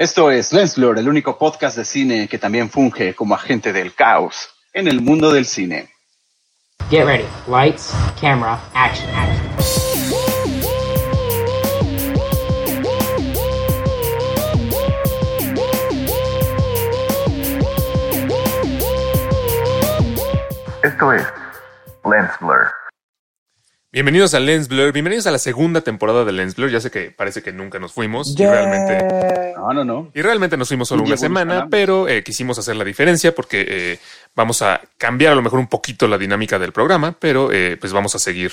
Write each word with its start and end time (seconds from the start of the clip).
Esto 0.00 0.30
es 0.30 0.52
Lensblur, 0.52 0.96
el 0.96 1.08
único 1.08 1.36
podcast 1.36 1.76
de 1.76 1.84
cine 1.84 2.28
que 2.28 2.38
también 2.38 2.70
funge 2.70 3.16
como 3.16 3.34
agente 3.34 3.72
del 3.72 3.96
caos 3.96 4.48
en 4.72 4.86
el 4.86 5.00
mundo 5.00 5.32
del 5.32 5.44
cine. 5.44 5.92
Get 6.88 7.04
ready. 7.04 7.24
Lights, 7.48 7.92
camera, 8.20 8.60
action, 8.74 9.10
action. 9.12 9.48
Esto 20.84 21.12
es 21.12 21.24
Lens 22.04 22.30
Blur. 22.40 22.77
Bienvenidos 23.98 24.32
a 24.34 24.38
Lens 24.38 24.68
Blur, 24.68 24.92
bienvenidos 24.92 25.26
a 25.26 25.32
la 25.32 25.38
segunda 25.38 25.80
temporada 25.80 26.24
de 26.24 26.30
Lens 26.30 26.54
Blur. 26.54 26.70
Ya 26.70 26.78
sé 26.78 26.88
que 26.88 27.10
parece 27.10 27.42
que 27.42 27.50
nunca 27.50 27.80
nos 27.80 27.92
fuimos 27.92 28.32
y 28.38 28.46
realmente, 28.46 29.52
No, 29.56 29.72
no, 29.72 29.84
no. 29.84 30.12
y 30.14 30.22
realmente 30.22 30.56
nos 30.56 30.68
fuimos 30.68 30.86
solo 30.86 31.02
Y 31.02 31.08
una 31.08 31.16
semana, 31.16 31.66
pero 31.68 32.06
eh, 32.06 32.22
quisimos 32.22 32.56
hacer 32.60 32.76
la 32.76 32.84
diferencia 32.84 33.34
porque 33.34 33.66
eh, 33.68 33.98
vamos 34.36 34.62
a 34.62 34.80
cambiar 34.98 35.32
a 35.32 35.34
lo 35.34 35.42
mejor 35.42 35.58
un 35.58 35.66
poquito 35.66 36.06
la 36.06 36.16
dinámica 36.16 36.60
del 36.60 36.70
programa, 36.70 37.16
pero 37.18 37.50
eh, 37.50 37.76
pues 37.76 37.92
vamos 37.92 38.14
a 38.14 38.20
seguir 38.20 38.52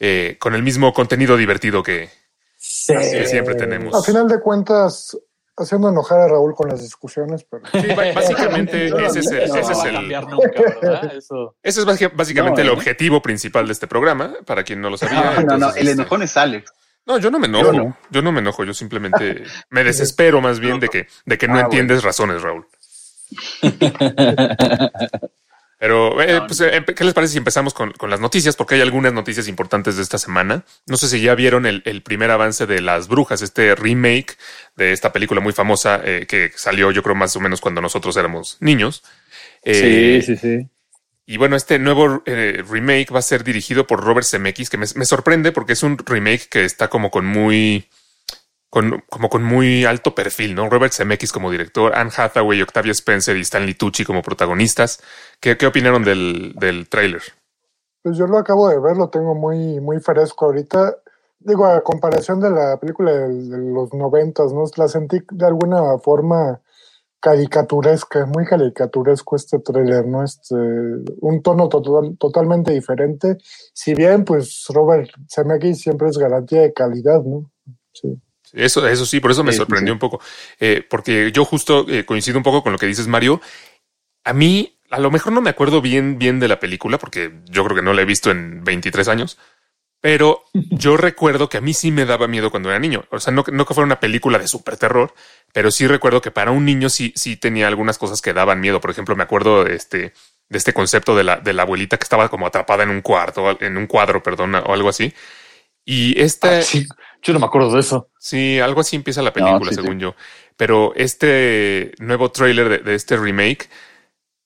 eh, 0.00 0.34
con 0.40 0.56
el 0.56 0.64
mismo 0.64 0.92
contenido 0.92 1.36
divertido 1.36 1.84
que, 1.84 2.10
que 2.88 3.26
siempre 3.28 3.54
tenemos. 3.54 3.94
A 3.94 4.02
final 4.02 4.26
de 4.26 4.40
cuentas, 4.40 5.16
haciendo 5.60 5.88
enojar 5.88 6.20
a 6.20 6.28
Raúl 6.28 6.54
con 6.54 6.68
las 6.68 6.80
discusiones, 6.82 7.44
pero 7.50 7.62
Sí, 7.72 7.88
básicamente 8.14 8.86
ese 8.86 9.18
es 9.20 9.30
el, 9.30 9.48
No 9.48 9.54
ese 9.56 9.72
es 9.72 9.78
va 9.78 9.82
a 9.84 9.88
el- 9.88 9.94
cambiar 9.94 10.26
nunca, 10.28 10.50
¿verdad? 10.82 11.14
Eso. 11.16 11.56
ese 11.62 11.80
es 11.80 11.86
basi- 11.86 12.10
básicamente 12.14 12.62
No, 12.64 12.68
el 12.70 12.74
¿eh? 12.74 12.78
objetivo 12.78 13.22
principal 13.22 13.66
de 13.66 13.72
este 13.72 13.86
programa, 13.86 14.34
para 14.46 14.62
quien 14.64 14.80
no 14.80 14.90
lo 14.90 14.96
sabía. 14.96 15.20
No, 15.20 15.24
no, 15.24 15.32
no, 15.34 15.40
Entonces, 15.54 15.80
el 15.82 15.88
este, 15.88 16.02
enojón 16.02 16.22
es 16.22 16.36
Alex. 16.36 16.72
No, 17.06 17.18
yo 17.18 17.30
no 17.30 17.38
me 17.38 17.46
enojo. 17.46 17.72
Yo 17.72 17.72
Yo 18.10 18.22
no. 18.22 18.22
no, 18.22 18.32
me 18.32 18.40
enojo. 18.40 18.64
Yo 18.64 18.74
simplemente 18.74 19.42
me 19.70 19.82
desespero 19.84 20.40
más 20.40 20.60
bien 20.60 20.78
de 20.80 20.88
que, 20.88 21.06
de 21.24 21.38
que 21.38 21.48
no 21.48 21.56
Ah, 21.56 21.60
entiendes 21.62 22.02
razones, 22.04 22.42
Raúl. 22.42 22.66
Pero, 25.80 26.20
eh, 26.20 26.42
pues, 26.46 26.60
eh, 26.60 26.84
¿qué 26.94 27.04
les 27.04 27.14
parece 27.14 27.32
si 27.32 27.38
empezamos 27.38 27.72
con, 27.72 27.92
con 27.92 28.10
las 28.10 28.20
noticias? 28.20 28.54
Porque 28.54 28.74
hay 28.74 28.82
algunas 28.82 29.14
noticias 29.14 29.48
importantes 29.48 29.96
de 29.96 30.02
esta 30.02 30.18
semana. 30.18 30.66
No 30.86 30.98
sé 30.98 31.08
si 31.08 31.22
ya 31.22 31.34
vieron 31.34 31.64
el, 31.64 31.80
el 31.86 32.02
primer 32.02 32.30
avance 32.30 32.66
de 32.66 32.82
Las 32.82 33.08
Brujas, 33.08 33.40
este 33.40 33.74
remake 33.74 34.36
de 34.76 34.92
esta 34.92 35.10
película 35.10 35.40
muy 35.40 35.54
famosa 35.54 35.98
eh, 36.04 36.26
que 36.28 36.52
salió, 36.54 36.90
yo 36.90 37.02
creo, 37.02 37.14
más 37.14 37.34
o 37.34 37.40
menos 37.40 37.62
cuando 37.62 37.80
nosotros 37.80 38.14
éramos 38.18 38.58
niños. 38.60 39.02
Eh, 39.62 40.20
sí, 40.22 40.36
sí, 40.36 40.36
sí. 40.36 40.68
y 41.24 41.38
bueno, 41.38 41.56
este 41.56 41.78
nuevo 41.78 42.22
eh, 42.26 42.62
remake 42.68 43.10
va 43.10 43.20
a 43.20 43.22
ser 43.22 43.42
dirigido 43.42 43.86
por 43.86 44.04
Robert 44.04 44.26
Zemeckis, 44.26 44.68
que 44.68 44.76
me, 44.76 44.86
me 44.96 45.06
sorprende 45.06 45.50
porque 45.50 45.72
es 45.72 45.82
un 45.82 45.96
remake 45.96 46.46
que 46.50 46.66
está 46.66 46.88
como 46.88 47.10
con 47.10 47.24
muy, 47.24 47.88
con, 48.70 49.02
como 49.10 49.28
con 49.28 49.42
muy 49.42 49.84
alto 49.84 50.14
perfil, 50.14 50.54
¿no? 50.54 50.70
Robert 50.70 50.92
Zemeckis 50.92 51.32
como 51.32 51.50
director, 51.50 51.94
Anne 51.94 52.10
Hathaway, 52.16 52.62
Octavia 52.62 52.92
Spencer 52.92 53.36
y 53.36 53.40
Stanley 53.42 53.74
Tucci 53.74 54.04
como 54.04 54.22
protagonistas. 54.22 55.02
¿Qué, 55.40 55.56
qué 55.56 55.66
opinaron 55.66 56.04
del, 56.04 56.54
del 56.56 56.88
tráiler? 56.88 57.22
pues 58.02 58.16
yo 58.16 58.26
lo 58.26 58.38
acabo 58.38 58.68
de 58.68 58.78
ver, 58.80 58.96
lo 58.96 59.10
tengo 59.10 59.34
muy, 59.34 59.80
muy 59.80 60.00
fresco 60.00 60.46
ahorita. 60.46 60.96
Digo, 61.38 61.66
a 61.66 61.82
comparación 61.82 62.40
de 62.40 62.50
la 62.50 62.78
película 62.78 63.12
de, 63.12 63.28
los 63.58 63.92
noventas, 63.94 64.52
¿no? 64.52 64.64
La 64.76 64.88
sentí 64.88 65.20
de 65.30 65.46
alguna 65.46 65.98
forma 65.98 66.60
caricaturesca, 67.20 68.24
muy 68.26 68.46
caricaturesco 68.46 69.36
este 69.36 69.58
tráiler, 69.58 70.06
¿no? 70.06 70.22
Este, 70.24 70.54
un 70.54 71.42
tono 71.42 71.68
total- 71.68 72.16
totalmente 72.18 72.72
diferente. 72.72 73.36
Si 73.74 73.94
bien, 73.94 74.24
pues 74.24 74.64
Robert 74.70 75.10
Zemeckis 75.28 75.80
siempre 75.82 76.08
es 76.08 76.16
garantía 76.16 76.62
de 76.62 76.72
calidad, 76.72 77.22
¿no? 77.22 77.50
Sí. 77.92 78.18
Eso, 78.52 78.86
eso 78.88 79.06
sí, 79.06 79.20
por 79.20 79.30
eso 79.30 79.44
me 79.44 79.52
Sí, 79.52 79.58
sorprendió 79.58 79.92
sí. 79.92 79.94
un 79.94 79.98
poco, 79.98 80.20
Eh, 80.58 80.84
porque 80.88 81.30
yo 81.32 81.44
justo 81.44 81.86
eh, 81.88 82.04
coincido 82.04 82.38
un 82.38 82.44
poco 82.44 82.62
con 82.62 82.72
lo 82.72 82.78
que 82.78 82.86
dices, 82.86 83.06
Mario. 83.06 83.40
A 84.24 84.32
mí, 84.32 84.78
a 84.90 85.00
lo 85.00 85.10
mejor 85.10 85.32
no 85.32 85.40
me 85.40 85.50
acuerdo 85.50 85.80
bien, 85.80 86.18
bien 86.18 86.40
de 86.40 86.48
la 86.48 86.60
película, 86.60 86.98
porque 86.98 87.32
yo 87.46 87.64
creo 87.64 87.76
que 87.76 87.82
no 87.82 87.92
la 87.94 88.02
he 88.02 88.06
visto 88.06 88.30
en 88.30 88.64
23 88.64 89.08
años, 89.08 89.38
pero 90.00 90.44
yo 90.70 90.96
recuerdo 90.96 91.48
que 91.48 91.58
a 91.58 91.60
mí 91.60 91.74
sí 91.74 91.90
me 91.92 92.06
daba 92.06 92.28
miedo 92.28 92.50
cuando 92.50 92.70
era 92.70 92.78
niño. 92.78 93.04
O 93.10 93.20
sea, 93.20 93.32
no, 93.32 93.44
no 93.52 93.66
que 93.66 93.74
fuera 93.74 93.86
una 93.86 94.00
película 94.00 94.38
de 94.38 94.48
super 94.48 94.76
terror, 94.76 95.14
pero 95.52 95.70
sí 95.70 95.86
recuerdo 95.86 96.20
que 96.22 96.30
para 96.30 96.50
un 96.52 96.64
niño 96.64 96.88
sí, 96.90 97.12
sí 97.16 97.36
tenía 97.36 97.68
algunas 97.68 97.98
cosas 97.98 98.22
que 98.22 98.32
daban 98.32 98.60
miedo. 98.60 98.80
Por 98.80 98.90
ejemplo, 98.90 99.16
me 99.16 99.24
acuerdo 99.24 99.64
de 99.64 99.76
este, 99.76 100.12
de 100.48 100.58
este 100.58 100.72
concepto 100.72 101.16
de 101.16 101.24
la, 101.24 101.36
de 101.38 101.52
la 101.52 101.62
abuelita 101.62 101.98
que 101.98 102.04
estaba 102.04 102.28
como 102.30 102.46
atrapada 102.46 102.82
en 102.84 102.90
un 102.90 103.02
cuarto, 103.02 103.58
en 103.60 103.76
un 103.76 103.86
cuadro, 103.86 104.22
perdón, 104.22 104.54
o 104.56 104.72
algo 104.74 104.88
así. 104.88 105.12
Y 105.84 106.20
esta, 106.20 106.58
Ah, 106.58 106.62
sí. 106.62 106.86
Yo 107.22 107.32
no 107.34 107.38
me 107.40 107.46
acuerdo 107.46 107.72
de 107.72 107.80
eso. 107.80 108.08
Sí, 108.18 108.58
algo 108.60 108.80
así 108.80 108.96
empieza 108.96 109.20
la 109.22 109.32
película, 109.32 109.70
sí. 109.70 109.74
según 109.76 109.98
yo. 110.00 110.14
Pero 110.56 110.92
este 110.94 111.92
nuevo 111.98 112.30
tráiler 112.30 112.68
de, 112.68 112.78
de 112.78 112.94
este 112.94 113.16
remake 113.16 113.68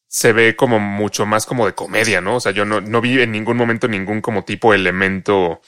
se 0.08 0.32
ve 0.32 0.56
como 0.56 0.80
mucho 0.80 1.24
más 1.26 1.46
como 1.46 1.66
de 1.66 1.74
comedia, 1.74 2.20
¿no? 2.20 2.36
O 2.36 2.40
sea, 2.40 2.52
yo 2.52 2.64
no, 2.64 2.80
no 2.80 3.00
vi 3.00 3.20
en 3.20 3.30
ningún 3.32 3.56
momento 3.56 3.86
ningún 3.88 4.20
como 4.20 4.44
tipo 4.44 4.74
elemento 4.74 5.60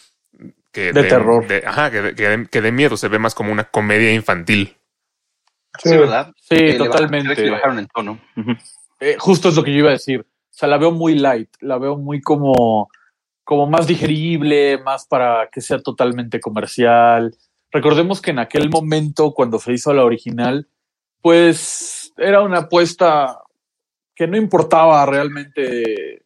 que 0.72 0.92
De 0.92 1.04
terror. 1.04 1.46
de- 1.46 1.62
ajá, 1.64 1.90
que, 1.90 2.02
de- 2.02 2.14
que 2.14 2.28
de- 2.28 2.46
que 2.48 2.60
de 2.60 2.72
miedo. 2.72 2.96
Se 2.96 3.08
ve 3.08 3.18
más 3.18 3.34
como 3.34 3.52
una 3.52 3.64
comedia 3.64 4.12
infantil. 4.12 4.76
Sí, 5.78 5.90
Sí. 5.90 5.96
¿verdad? 5.96 6.32
Sí, 6.40 6.76
totalmente. 6.78 7.40
le 7.40 7.50
bajaron 7.50 7.78
el 7.78 7.88
tono. 7.88 8.18
Eh, 8.98 9.16
justo 9.18 9.48
es 9.50 9.54
lo 9.56 9.62
que 9.62 9.72
yo 9.72 9.78
iba 9.78 9.90
a 9.90 9.92
decir. 9.92 10.20
O 10.20 10.24
sea, 10.58 10.68
la 10.68 10.78
veo 10.78 10.90
muy 10.90 11.14
light, 11.16 11.50
la 11.60 11.78
veo 11.78 11.96
muy 11.96 12.20
como, 12.20 12.88
como 13.46 13.68
más 13.68 13.86
digerible, 13.86 14.76
más 14.78 15.06
para 15.06 15.48
que 15.52 15.60
sea 15.60 15.78
totalmente 15.78 16.40
comercial. 16.40 17.32
Recordemos 17.70 18.20
que 18.20 18.32
en 18.32 18.40
aquel 18.40 18.68
momento, 18.68 19.34
cuando 19.34 19.60
se 19.60 19.72
hizo 19.72 19.94
la 19.94 20.04
original, 20.04 20.68
pues 21.22 22.12
era 22.16 22.42
una 22.42 22.58
apuesta 22.58 23.38
que 24.16 24.26
no 24.26 24.36
importaba 24.36 25.06
realmente 25.06 26.24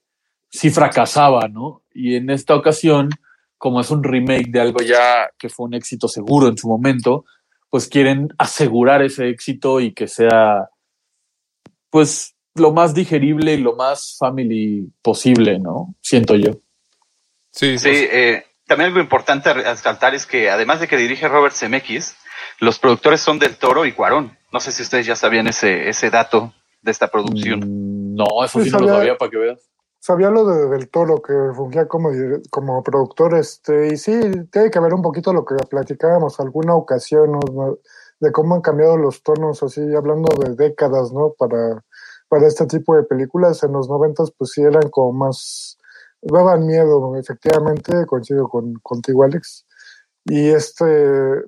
si 0.48 0.70
fracasaba, 0.70 1.46
¿no? 1.46 1.82
Y 1.92 2.14
en 2.14 2.30
esta 2.30 2.56
ocasión, 2.56 3.10
como 3.58 3.82
es 3.82 3.90
un 3.90 4.02
remake 4.02 4.50
de 4.50 4.60
algo 4.62 4.80
ya 4.80 5.28
que 5.38 5.50
fue 5.50 5.66
un 5.66 5.74
éxito 5.74 6.08
seguro 6.08 6.48
en 6.48 6.56
su 6.56 6.68
momento, 6.68 7.26
pues 7.68 7.86
quieren 7.86 8.28
asegurar 8.38 9.02
ese 9.02 9.28
éxito 9.28 9.78
y 9.80 9.92
que 9.92 10.08
sea 10.08 10.70
pues 11.90 12.34
lo 12.54 12.72
más 12.72 12.94
digerible 12.94 13.52
y 13.52 13.58
lo 13.58 13.76
más 13.76 14.16
family 14.18 14.90
posible, 15.02 15.58
¿no? 15.58 15.94
Siento 16.00 16.34
yo. 16.34 16.52
Sí, 17.52 17.78
Sí, 17.78 17.88
eh, 17.92 18.44
también 18.66 18.88
algo 18.88 19.00
importante 19.00 19.50
a 19.50 19.54
resaltar 19.54 20.14
es 20.14 20.26
que 20.26 20.50
además 20.50 20.80
de 20.80 20.88
que 20.88 20.96
dirige 20.96 21.28
Robert 21.28 21.54
Zemeckis, 21.54 22.14
los 22.60 22.78
productores 22.78 23.20
son 23.20 23.38
Del 23.38 23.56
Toro 23.56 23.84
y 23.84 23.92
Cuarón. 23.92 24.36
No 24.52 24.60
sé 24.60 24.72
si 24.72 24.82
ustedes 24.82 25.06
ya 25.06 25.16
sabían 25.16 25.46
ese, 25.48 25.88
ese 25.88 26.10
dato 26.10 26.52
de 26.82 26.90
esta 26.90 27.08
producción. 27.08 27.60
Mm, 27.60 28.14
No, 28.16 28.26
eso 28.44 28.58
Sí, 28.60 28.66
sí 28.66 28.70
no 28.70 28.78
lo 28.80 28.86
sabía- 28.86 28.98
sabía 29.00 29.18
para 29.18 29.30
que 29.30 29.36
veas. 29.38 29.60
Sabía 30.02 30.30
lo 30.30 30.46
de 30.46 30.68
Del 30.70 30.88
Toro, 30.88 31.20
que 31.20 31.32
fungía 31.54 31.86
como, 31.86 32.10
como 32.50 32.82
productor, 32.82 33.34
este, 33.36 33.88
y 33.92 33.96
sí, 33.98 34.12
tiene 34.50 34.70
que 34.70 34.80
ver 34.80 34.94
un 34.94 35.02
poquito 35.02 35.32
lo 35.32 35.44
que 35.44 35.56
platicábamos 35.68 36.40
alguna 36.40 36.74
ocasión, 36.74 37.32
¿no? 37.32 37.76
de 38.18 38.32
cómo 38.32 38.54
han 38.54 38.60
cambiado 38.62 38.96
los 38.98 39.22
tonos, 39.22 39.62
así 39.62 39.80
hablando 39.94 40.28
de 40.42 40.54
décadas, 40.54 41.10
¿no? 41.12 41.34
Para, 41.38 41.82
para 42.28 42.46
este 42.46 42.66
tipo 42.66 42.94
de 42.94 43.02
películas. 43.04 43.62
En 43.62 43.72
los 43.72 43.88
noventas, 43.88 44.30
pues 44.36 44.50
sí 44.52 44.60
eran 44.62 44.88
como 44.90 45.12
más, 45.12 45.78
daban 46.22 46.66
miedo, 46.66 47.16
efectivamente, 47.16 48.06
coincido 48.06 48.48
con, 48.48 48.74
contigo, 48.82 49.24
Alex. 49.24 49.66
Y 50.24 50.48
este, 50.48 50.84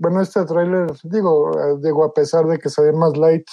bueno, 0.00 0.22
este 0.22 0.44
tráiler, 0.44 0.92
digo, 1.04 1.52
eh, 1.52 1.76
digo, 1.82 2.04
a 2.04 2.14
pesar 2.14 2.46
de 2.46 2.58
que 2.58 2.70
se 2.70 2.82
ve 2.82 2.92
más 2.92 3.16
light, 3.16 3.46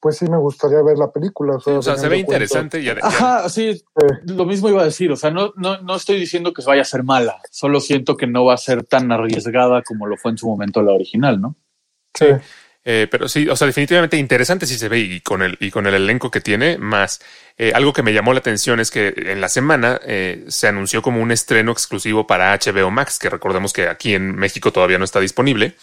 pues 0.00 0.16
sí 0.16 0.28
me 0.28 0.38
gustaría 0.38 0.82
ver 0.82 0.98
la 0.98 1.12
película. 1.12 1.58
Sí, 1.62 1.70
o 1.70 1.80
sea, 1.82 1.96
se 1.96 2.08
ve 2.08 2.18
interesante 2.18 2.80
y 2.80 2.88
Ajá, 2.88 3.48
sí, 3.48 3.74
Sí. 3.74 3.84
lo 4.34 4.44
mismo 4.46 4.68
iba 4.68 4.82
a 4.82 4.86
decir. 4.86 5.12
O 5.12 5.16
sea, 5.16 5.30
no, 5.30 5.52
no, 5.56 5.80
no 5.82 5.94
estoy 5.94 6.18
diciendo 6.18 6.52
que 6.52 6.62
vaya 6.66 6.82
a 6.82 6.86
ser 6.86 7.04
mala. 7.04 7.40
Solo 7.52 7.78
siento 7.78 8.16
que 8.16 8.26
no 8.26 8.44
va 8.44 8.54
a 8.54 8.56
ser 8.58 8.82
tan 8.82 9.12
arriesgada 9.12 9.82
como 9.82 10.06
lo 10.08 10.16
fue 10.16 10.32
en 10.32 10.38
su 10.38 10.48
momento 10.48 10.82
la 10.82 10.92
original, 10.92 11.40
¿no? 11.40 11.54
Sí. 12.14 12.26
Eh, 12.84 13.06
pero 13.10 13.28
sí, 13.28 13.48
o 13.48 13.54
sea, 13.54 13.66
definitivamente 13.66 14.16
interesante 14.16 14.66
si 14.66 14.76
se 14.76 14.88
ve 14.88 14.98
y 14.98 15.20
con 15.20 15.42
el, 15.42 15.56
y 15.60 15.70
con 15.70 15.86
el 15.86 15.94
elenco 15.94 16.30
que 16.30 16.40
tiene 16.40 16.78
más. 16.78 17.20
Eh, 17.56 17.72
algo 17.74 17.92
que 17.92 18.02
me 18.02 18.12
llamó 18.12 18.32
la 18.32 18.40
atención 18.40 18.80
es 18.80 18.90
que 18.90 19.14
en 19.16 19.40
la 19.40 19.48
semana 19.48 20.00
eh, 20.04 20.44
se 20.48 20.66
anunció 20.66 21.02
como 21.02 21.20
un 21.20 21.30
estreno 21.30 21.70
exclusivo 21.70 22.26
para 22.26 22.58
HBO 22.58 22.90
Max, 22.90 23.18
que 23.18 23.30
recordemos 23.30 23.72
que 23.72 23.88
aquí 23.88 24.14
en 24.14 24.34
México 24.34 24.72
todavía 24.72 24.98
no 24.98 25.04
está 25.04 25.20
disponible. 25.20 25.74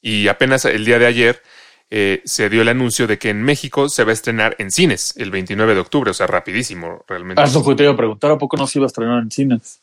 Y 0.00 0.28
apenas 0.28 0.64
el 0.64 0.84
día 0.84 0.98
de 0.98 1.06
ayer 1.06 1.42
eh, 1.90 2.22
se 2.24 2.48
dio 2.48 2.62
el 2.62 2.68
anuncio 2.68 3.06
de 3.06 3.18
que 3.18 3.30
en 3.30 3.42
México 3.42 3.88
se 3.88 4.04
va 4.04 4.10
a 4.10 4.14
estrenar 4.14 4.56
en 4.58 4.70
cines 4.72 5.14
el 5.16 5.30
29 5.30 5.74
de 5.74 5.80
octubre, 5.80 6.10
o 6.10 6.14
sea, 6.14 6.26
rapidísimo, 6.26 7.04
realmente. 7.06 7.40
Ah, 7.40 7.46
Eso 7.46 7.64
que 7.64 7.74
te 7.76 7.84
iba 7.84 7.92
a 7.92 7.96
preguntar, 7.96 8.32
¿a 8.32 8.38
poco 8.38 8.56
no 8.56 8.66
se 8.66 8.78
iba 8.78 8.86
a 8.86 8.88
estrenar 8.88 9.22
en 9.22 9.30
cines? 9.30 9.80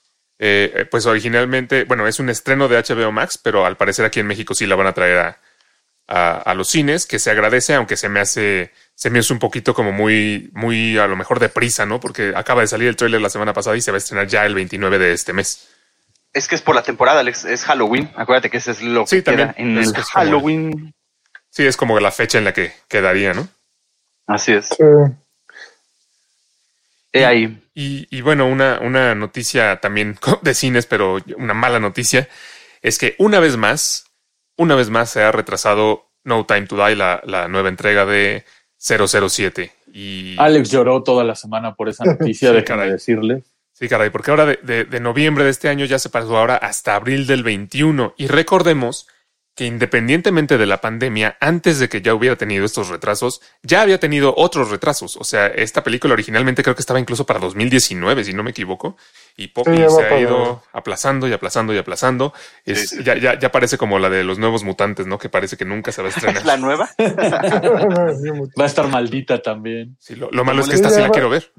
Pues 0.91 1.05
originalmente, 1.05 1.85
bueno, 1.85 2.05
es 2.05 2.19
un 2.19 2.29
estreno 2.29 2.67
de 2.67 2.77
HBO 2.77 3.13
Max, 3.13 3.39
pero 3.41 3.65
al 3.65 3.77
parecer 3.77 4.03
aquí 4.03 4.19
en 4.19 4.27
México 4.27 4.53
sí 4.53 4.65
la 4.65 4.75
van 4.75 4.87
a 4.87 4.93
traer 4.93 5.17
a, 5.17 5.39
a, 6.07 6.37
a 6.37 6.53
los 6.53 6.69
cines, 6.69 7.05
que 7.05 7.19
se 7.19 7.31
agradece, 7.31 7.73
aunque 7.73 7.97
se 7.97 8.09
me 8.09 8.19
hace, 8.19 8.71
se 8.93 9.09
me 9.09 9.19
hace 9.19 9.33
un 9.33 9.39
poquito 9.39 9.73
como 9.73 9.91
muy, 9.91 10.49
muy 10.53 10.97
a 10.97 11.07
lo 11.07 11.15
mejor 11.15 11.39
deprisa, 11.39 11.85
¿no? 11.85 11.99
Porque 11.99 12.33
acaba 12.35 12.61
de 12.61 12.67
salir 12.67 12.87
el 12.87 12.95
tráiler 12.95 13.21
la 13.21 13.29
semana 13.29 13.53
pasada 13.53 13.75
y 13.77 13.81
se 13.81 13.91
va 13.91 13.95
a 13.95 13.99
estrenar 13.99 14.27
ya 14.27 14.45
el 14.45 14.53
29 14.55 14.99
de 14.99 15.13
este 15.13 15.33
mes. 15.33 15.67
Es 16.33 16.47
que 16.47 16.55
es 16.55 16.61
por 16.61 16.75
la 16.75 16.83
temporada, 16.83 17.21
Alex, 17.21 17.45
es 17.45 17.63
Halloween. 17.63 18.11
Acuérdate 18.15 18.49
que 18.49 18.57
ese 18.57 18.71
es 18.71 18.81
lo 18.81 19.07
Sí, 19.07 19.17
que 19.17 19.23
queda 19.31 19.53
también. 19.53 19.77
en 19.77 19.77
Es 19.81 19.87
el 19.87 19.93
que 19.93 20.01
es 20.01 20.09
como- 20.09 20.25
Halloween. 20.25 20.93
Sí, 21.49 21.65
es 21.65 21.77
como 21.77 21.99
la 22.01 22.11
fecha 22.11 22.37
en 22.37 22.43
la 22.43 22.53
que 22.53 22.73
quedaría, 22.89 23.33
¿no? 23.33 23.47
Así 24.27 24.51
es. 24.51 24.67
Sí. 24.67 24.83
He 27.13 27.25
ahí. 27.25 27.61
Y, 27.73 28.07
y 28.15 28.21
bueno, 28.21 28.45
una, 28.47 28.79
una 28.81 29.15
noticia 29.15 29.79
también 29.79 30.17
de 30.41 30.53
cines, 30.53 30.85
pero 30.85 31.17
una 31.37 31.53
mala 31.53 31.79
noticia, 31.79 32.27
es 32.81 32.97
que 32.97 33.15
una 33.19 33.39
vez 33.39 33.55
más, 33.57 34.05
una 34.57 34.75
vez 34.75 34.89
más 34.89 35.09
se 35.09 35.21
ha 35.23 35.31
retrasado 35.31 36.09
No 36.23 36.45
Time 36.45 36.67
to 36.67 36.75
Die, 36.75 36.95
la, 36.95 37.21
la 37.25 37.47
nueva 37.47 37.69
entrega 37.69 38.05
de 38.05 38.45
007. 38.77 39.71
Y 39.93 40.35
Alex 40.37 40.69
lloró 40.71 41.03
toda 41.03 41.23
la 41.23 41.35
semana 41.35 41.75
por 41.75 41.89
esa 41.89 42.03
noticia, 42.05 42.49
Sí, 42.51 42.55
déjame 42.55 42.63
caray. 42.63 42.91
decirle. 42.91 43.43
sí, 43.73 43.87
caray, 43.87 44.09
porque 44.09 44.31
ahora 44.31 44.45
de, 44.45 44.59
de- 44.63 44.83
de 44.85 44.99
noviembre 44.99 45.43
de 45.43 45.49
este 45.51 45.69
año 45.69 45.85
ya 45.85 45.99
se 45.99 46.09
pasó 46.09 46.37
ahora 46.37 46.57
hasta 46.57 46.95
abril 46.95 47.27
del 47.27 47.43
21. 47.43 48.13
Y 48.17 48.27
recordemos 48.27 49.07
que 49.55 49.65
independientemente 49.65 50.57
de 50.57 50.65
la 50.65 50.81
pandemia, 50.81 51.37
antes 51.39 51.79
de 51.79 51.87
que 51.87 52.01
ya 52.01 52.13
hubiera 52.13 52.35
tenido 52.35 52.65
estos 52.65 52.89
retrasos, 52.89 53.41
ya 53.63 53.81
había 53.81 53.99
tenido 54.01 54.33
otros 54.35 54.69
retrasos. 54.69 55.15
O 55.15 55.23
sea, 55.23 55.47
esta 55.47 55.81
película 55.81 56.13
originalmente 56.13 56.61
creo 56.61 56.75
que 56.75 56.81
estaba 56.81 56.99
incluso 56.99 57.25
para 57.25 57.39
2019, 57.39 58.25
si 58.25 58.33
no 58.33 58.43
me 58.43 58.51
equivoco. 58.51 58.97
Y 59.37 59.47
Poppy 59.47 59.71
Sí, 59.77 59.83
se 59.89 60.03
ha 60.03 60.19
ido 60.19 60.61
aplazando 60.73 61.25
y 61.29 61.33
aplazando 61.33 61.73
y 61.73 61.77
aplazando. 61.77 62.33
Es- 62.65 62.89
Sí, 62.89 62.97
sí. 62.97 63.03
Ya, 63.05 63.15
ya, 63.17 63.39
ya 63.39 63.49
parece 63.51 63.77
como 63.77 63.97
la 63.97 64.09
de 64.09 64.25
los 64.25 64.39
nuevos 64.39 64.65
mutantes, 64.65 65.07
¿no? 65.07 65.17
Que 65.17 65.29
parece 65.29 65.55
que 65.55 65.63
nunca 65.65 65.93
se 65.93 66.01
va 66.01 66.09
a 66.09 66.11
estrenar. 66.11 66.37
¿Es 66.37 66.45
la 66.45 66.57
nueva? 66.57 66.89
Va 66.99 68.63
a 68.63 68.67
estar 68.67 68.87
maldita 68.89 69.41
también. 69.41 69.95
Sí, 69.99 70.15
lo, 70.15 70.29
lo 70.31 70.43
malo 70.43 70.61
es 70.61 70.69
que 70.69 70.75
esta 70.75 70.89
sí 70.89 70.99
la 71.01 71.09
quiero 71.09 71.29
ver. 71.29 71.51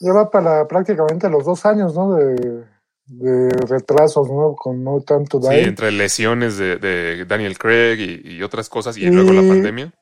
Lleva 0.00 0.28
para 0.30 0.66
prácticamente 0.66 1.28
los 1.30 1.44
dos 1.44 1.64
años, 1.66 1.94
¿no? 1.94 2.14
De, 2.14 2.64
de 3.06 3.48
retrasos, 3.68 4.28
¿no? 4.30 4.54
Con 4.54 4.82
No 4.84 5.00
Time 5.00 5.24
to 5.24 5.40
Sí, 5.42 5.54
entre 5.54 5.90
lesiones 5.92 6.56
de, 6.56 6.76
de 6.76 7.24
Daniel 7.26 7.58
Craig 7.58 7.98
y, 7.98 8.36
y 8.36 8.42
otras 8.42 8.68
cosas, 8.68 8.96
y 8.96 9.06
Y- 9.06 9.10
luego 9.10 9.32
la 9.32 9.42
pandemia. 9.42 9.92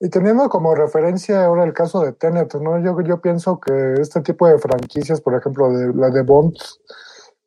Y 0.00 0.10
teniendo 0.10 0.48
como 0.48 0.74
referencia 0.74 1.44
ahora 1.44 1.64
el 1.64 1.72
caso 1.72 2.00
de 2.00 2.12
Tenet, 2.12 2.54
¿no? 2.56 2.82
Yo, 2.84 3.00
yo 3.06 3.20
pienso 3.20 3.60
que 3.60 3.94
este 4.00 4.20
tipo 4.20 4.46
de 4.48 4.58
franquicias, 4.58 5.20
por 5.20 5.34
ejemplo, 5.34 5.70
de, 5.70 5.94
la 5.94 6.10
de 6.10 6.22
Bond, 6.22 6.54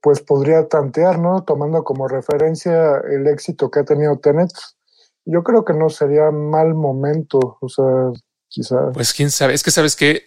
pues 0.02 0.22
podría 0.22 0.68
tantear, 0.68 1.20
¿no? 1.20 1.44
Tomando 1.44 1.84
como 1.84 2.08
referencia 2.08 3.02
el 3.12 3.28
éxito 3.28 3.70
que 3.70 3.80
ha 3.82 3.84
tenido 3.84 4.18
Tenet. 4.20 4.50
Yo 5.26 5.44
creo 5.44 5.66
que 5.66 5.74
no 5.74 5.90
sería 5.90 6.32
mal 6.32 6.74
momento, 6.74 7.58
o 7.60 7.68
sea, 7.70 7.86
quizá. 8.48 8.92
Pues 8.94 9.14
quién 9.14 9.30
sabe, 9.30 9.54
es 9.54 9.62
que 9.62 9.72
sabes 9.72 9.96
que 9.96 10.22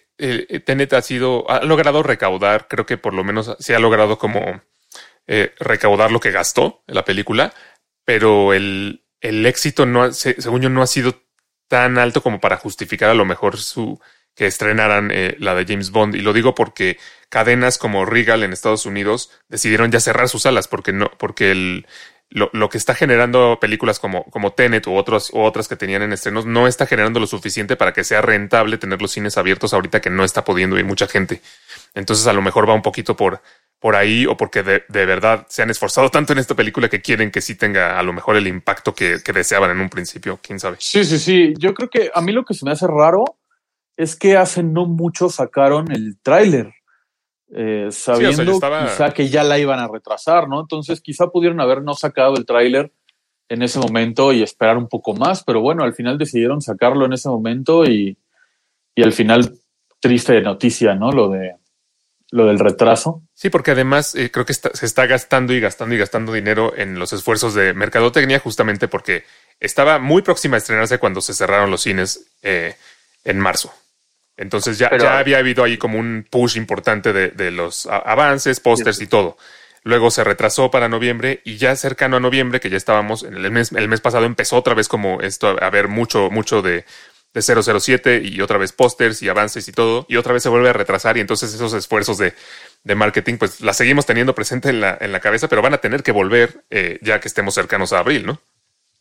Tenet 0.65 0.93
ha 0.93 1.01
sido, 1.01 1.49
ha 1.49 1.63
logrado 1.63 2.03
recaudar, 2.03 2.67
creo 2.67 2.85
que 2.85 2.97
por 2.97 3.13
lo 3.13 3.23
menos 3.23 3.55
se 3.59 3.75
ha 3.75 3.79
logrado 3.79 4.17
como 4.17 4.61
eh, 5.27 5.53
recaudar 5.59 6.11
lo 6.11 6.19
que 6.19 6.31
gastó 6.31 6.83
en 6.87 6.95
la 6.95 7.05
película, 7.05 7.53
pero 8.05 8.53
el, 8.53 9.03
el 9.21 9.45
éxito 9.45 9.85
no, 9.85 10.03
ha- 10.03 10.11
se- 10.13 10.41
según 10.41 10.61
yo, 10.61 10.69
no 10.69 10.81
ha 10.81 10.87
sido 10.87 11.21
tan 11.67 11.97
alto 11.97 12.21
como 12.21 12.39
para 12.39 12.57
justificar 12.57 13.09
a 13.09 13.13
lo 13.13 13.25
mejor 13.25 13.57
su 13.57 13.99
que 14.35 14.45
estrenaran 14.47 15.11
eh, 15.11 15.35
la 15.39 15.55
de 15.55 15.65
James 15.65 15.91
Bond. 15.91 16.15
Y 16.15 16.21
lo 16.21 16.31
digo 16.33 16.55
porque 16.55 16.97
cadenas 17.29 17.77
como 17.77 18.05
Regal 18.05 18.43
en 18.43 18.53
Estados 18.53 18.85
Unidos 18.85 19.29
decidieron 19.49 19.91
ya 19.91 19.99
cerrar 19.99 20.29
sus 20.29 20.43
salas 20.43 20.67
porque 20.67 20.93
no, 20.93 21.11
porque 21.17 21.51
el, 21.51 21.85
lo, 22.31 22.49
lo 22.53 22.69
que 22.69 22.77
está 22.77 22.95
generando 22.95 23.59
películas 23.59 23.99
como, 23.99 24.23
como 24.25 24.53
Tenet 24.53 24.87
u, 24.87 24.95
otros, 24.95 25.31
u 25.33 25.39
otras 25.41 25.67
que 25.67 25.75
tenían 25.75 26.01
en 26.01 26.13
estrenos 26.13 26.45
no 26.45 26.65
está 26.65 26.87
generando 26.87 27.19
lo 27.19 27.27
suficiente 27.27 27.75
para 27.75 27.91
que 27.91 28.03
sea 28.03 28.21
rentable 28.21 28.77
tener 28.77 29.01
los 29.01 29.11
cines 29.11 29.37
abiertos 29.37 29.73
ahorita 29.73 29.99
que 29.99 30.09
no 30.09 30.23
está 30.23 30.43
pudiendo 30.43 30.79
ir 30.79 30.85
mucha 30.85 31.07
gente. 31.07 31.41
Entonces 31.93 32.25
a 32.27 32.33
lo 32.33 32.41
mejor 32.41 32.67
va 32.67 32.73
un 32.73 32.81
poquito 32.81 33.17
por, 33.17 33.41
por 33.79 33.97
ahí 33.97 34.25
o 34.25 34.37
porque 34.37 34.63
de, 34.63 34.85
de 34.87 35.05
verdad 35.05 35.45
se 35.49 35.61
han 35.61 35.69
esforzado 35.69 36.09
tanto 36.09 36.31
en 36.31 36.39
esta 36.39 36.55
película 36.55 36.87
que 36.87 37.01
quieren 37.01 37.31
que 37.31 37.41
sí 37.41 37.55
tenga 37.55 37.99
a 37.99 38.03
lo 38.03 38.13
mejor 38.13 38.37
el 38.37 38.47
impacto 38.47 38.95
que, 38.95 39.17
que 39.23 39.33
deseaban 39.33 39.71
en 39.71 39.81
un 39.81 39.89
principio, 39.89 40.39
quién 40.41 40.59
sabe. 40.59 40.77
Sí, 40.79 41.03
sí, 41.03 41.19
sí. 41.19 41.53
Yo 41.57 41.73
creo 41.73 41.89
que 41.89 42.11
a 42.13 42.21
mí 42.21 42.31
lo 42.31 42.45
que 42.45 42.53
se 42.53 42.63
me 42.63 42.71
hace 42.71 42.87
raro 42.87 43.25
es 43.97 44.15
que 44.15 44.37
hace 44.37 44.63
no 44.63 44.85
mucho 44.85 45.29
sacaron 45.29 45.91
el 45.91 46.17
tráiler. 46.21 46.73
Eh, 47.53 47.87
sabiendo 47.91 48.51
estaba- 48.53 48.85
quizá 48.85 49.11
que 49.13 49.27
ya 49.29 49.43
la 49.43 49.59
iban 49.59 49.79
a 49.79 49.87
retrasar, 49.87 50.47
¿no? 50.47 50.61
Entonces 50.61 51.01
quizá 51.01 51.27
pudieron 51.27 51.59
haber 51.61 51.81
no 51.83 51.93
sacado 51.93 52.35
el 52.37 52.45
tráiler 52.45 52.91
en 53.49 53.61
ese 53.61 53.79
momento 53.79 54.31
y 54.31 54.41
esperar 54.43 54.77
un 54.77 54.87
poco 54.87 55.13
más, 55.13 55.43
pero 55.43 55.59
bueno, 55.59 55.83
al 55.83 55.93
final 55.93 56.17
decidieron 56.17 56.61
sacarlo 56.61 57.05
en 57.05 57.13
ese 57.13 57.27
momento 57.27 57.83
y, 57.85 58.17
y 58.95 59.03
al 59.03 59.11
final 59.11 59.53
triste 59.99 60.39
noticia, 60.41 60.95
¿no? 60.95 61.11
Lo 61.11 61.29
de 61.29 61.55
lo 62.33 62.45
del 62.45 62.59
retraso. 62.59 63.23
Sí, 63.33 63.49
porque 63.49 63.71
además 63.71 64.15
eh, 64.15 64.31
creo 64.31 64.45
que 64.45 64.53
está- 64.53 64.69
se 64.73 64.85
está 64.85 65.05
gastando 65.05 65.51
y 65.51 65.59
gastando 65.59 65.93
y 65.95 65.97
gastando 65.97 66.31
dinero 66.31 66.71
en 66.77 66.97
los 66.97 67.11
esfuerzos 67.11 67.53
de 67.55 67.73
mercadotecnia 67.73 68.39
justamente 68.39 68.87
porque 68.87 69.25
estaba 69.59 69.99
muy 69.99 70.21
próxima 70.21 70.55
a 70.55 70.59
estrenarse 70.59 70.97
cuando 70.97 71.19
se 71.19 71.33
cerraron 71.33 71.69
los 71.69 71.81
cines 71.81 72.31
eh, 72.41 72.75
en 73.25 73.37
marzo. 73.37 73.73
Entonces 74.37 74.77
ya, 74.77 74.89
Pero- 74.89 75.03
ya 75.03 75.19
había 75.19 75.37
habido 75.37 75.63
ahí 75.63 75.77
como 75.77 75.99
un 75.99 76.25
push 76.29 76.57
importante 76.57 77.13
de, 77.13 77.29
de 77.29 77.51
los 77.51 77.85
avances, 77.85 78.59
pósters 78.59 79.01
y 79.01 79.07
todo. 79.07 79.37
Luego 79.83 80.11
se 80.11 80.23
retrasó 80.23 80.69
para 80.71 80.89
noviembre 80.89 81.41
y 81.43 81.57
ya 81.57 81.75
cercano 81.75 82.17
a 82.17 82.19
noviembre, 82.19 82.59
que 82.59 82.69
ya 82.69 82.77
estábamos 82.77 83.23
en 83.23 83.35
el 83.35 83.49
mes, 83.51 83.71
el 83.71 83.87
mes 83.87 83.99
pasado 84.01 84.25
empezó 84.25 84.57
otra 84.57 84.73
vez 84.75 84.87
como 84.87 85.21
esto 85.21 85.57
a 85.59 85.65
haber 85.65 85.87
mucho, 85.87 86.29
mucho 86.29 86.61
de, 86.61 86.85
de 87.33 87.41
007 87.41 88.21
y 88.23 88.41
otra 88.41 88.57
vez 88.59 88.73
pósters 88.73 89.21
y 89.23 89.29
avances 89.29 89.67
y 89.67 89.71
todo, 89.71 90.05
y 90.07 90.17
otra 90.17 90.33
vez 90.33 90.43
se 90.43 90.49
vuelve 90.49 90.69
a 90.69 90.73
retrasar 90.73 91.17
y 91.17 91.21
entonces 91.21 91.51
esos 91.53 91.73
esfuerzos 91.73 92.19
de, 92.19 92.33
de 92.83 92.95
marketing 92.95 93.37
pues 93.37 93.61
la 93.61 93.73
seguimos 93.73 94.05
teniendo 94.05 94.35
presente 94.35 94.69
en 94.69 94.81
la, 94.81 94.97
en 95.01 95.11
la 95.11 95.19
cabeza, 95.19 95.47
pero 95.47 95.63
van 95.63 95.73
a 95.73 95.79
tener 95.79 96.03
que 96.03 96.11
volver 96.11 96.63
eh, 96.69 96.99
ya 97.01 97.19
que 97.19 97.27
estemos 97.27 97.55
cercanos 97.55 97.91
a 97.91 97.99
abril, 97.99 98.25
¿no? 98.27 98.39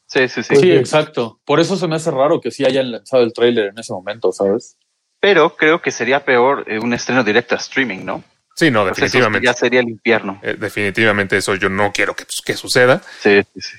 Sí, 0.07 0.29
sí, 0.29 0.43
sí. 0.43 0.57
Sí, 0.57 0.61
Sí. 0.63 0.73
exacto. 0.73 1.41
Por 1.45 1.61
eso 1.61 1.77
se 1.77 1.87
me 1.89 1.97
hace 1.97 2.11
raro 2.11 2.41
que 2.41 2.51
sí 2.51 2.65
hayan 2.65 2.91
lanzado 2.91 3.23
el 3.23 3.33
tráiler 3.35 3.67
en 3.67 3.79
ese 3.79 3.93
momento, 3.93 4.33
¿sabes? 4.33 4.77
Pero 5.21 5.55
creo 5.57 5.83
que 5.83 5.91
sería 5.91 6.25
peor 6.25 6.65
eh, 6.67 6.79
un 6.79 6.95
estreno 6.95 7.23
directo 7.23 7.55
a 7.55 7.59
streaming, 7.59 8.05
¿no? 8.05 8.25
Sí, 8.57 8.71
no, 8.71 8.81
Pues 8.83 8.93
eso 8.99 9.05
definitivamente. 9.05 9.47
ya 9.47 9.53
sería 9.55 9.81
el 9.81 9.89
infierno. 9.89 10.41
Eh, 10.43 10.57
definitivamente 10.59 11.37
eso 11.37 11.55
yo 11.55 11.69
no 11.69 11.93
quiero 11.93 12.15
que, 12.17 12.25
pues, 12.25 12.41
que 12.45 12.55
suceda. 12.57 13.03
Sí, 13.21 13.43
sí, 13.55 13.61
sí. 13.61 13.77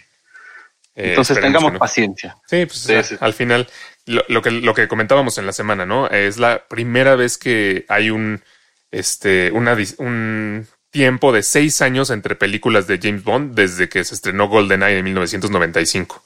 Eh, 0.95 1.09
Entonces 1.09 1.39
tengamos 1.39 1.73
no. 1.73 1.79
paciencia. 1.79 2.37
Sí, 2.47 2.65
pues 2.65 2.79
Sí, 2.79 2.93
a- 2.95 3.03
sí. 3.03 3.15
al 3.19 3.33
final, 3.33 3.67
lo, 4.05 4.23
lo 4.27 4.41
que, 4.41 4.51
lo 4.51 4.73
que 4.73 4.87
comentábamos 4.87 5.37
en 5.37 5.45
la 5.45 5.53
semana, 5.53 5.85
¿no? 5.85 6.07
Es 6.07 6.37
la 6.37 6.63
primera 6.67 7.15
vez 7.15 7.37
que 7.37 7.85
hay 7.89 8.09
un, 8.09 8.41
este, 8.91 9.51
una, 9.51 9.75
un 9.99 10.67
tiempo 10.89 11.31
de 11.31 11.43
seis 11.43 11.81
años 11.81 12.09
entre 12.09 12.35
películas 12.35 12.87
de 12.87 12.99
James 13.01 13.23
Bond 13.23 13.55
desde 13.55 13.87
que 13.87 14.03
se 14.03 14.13
estrenó 14.15 14.47
GoldenEye 14.49 14.97
en 14.99 15.05
1995. 15.05 16.21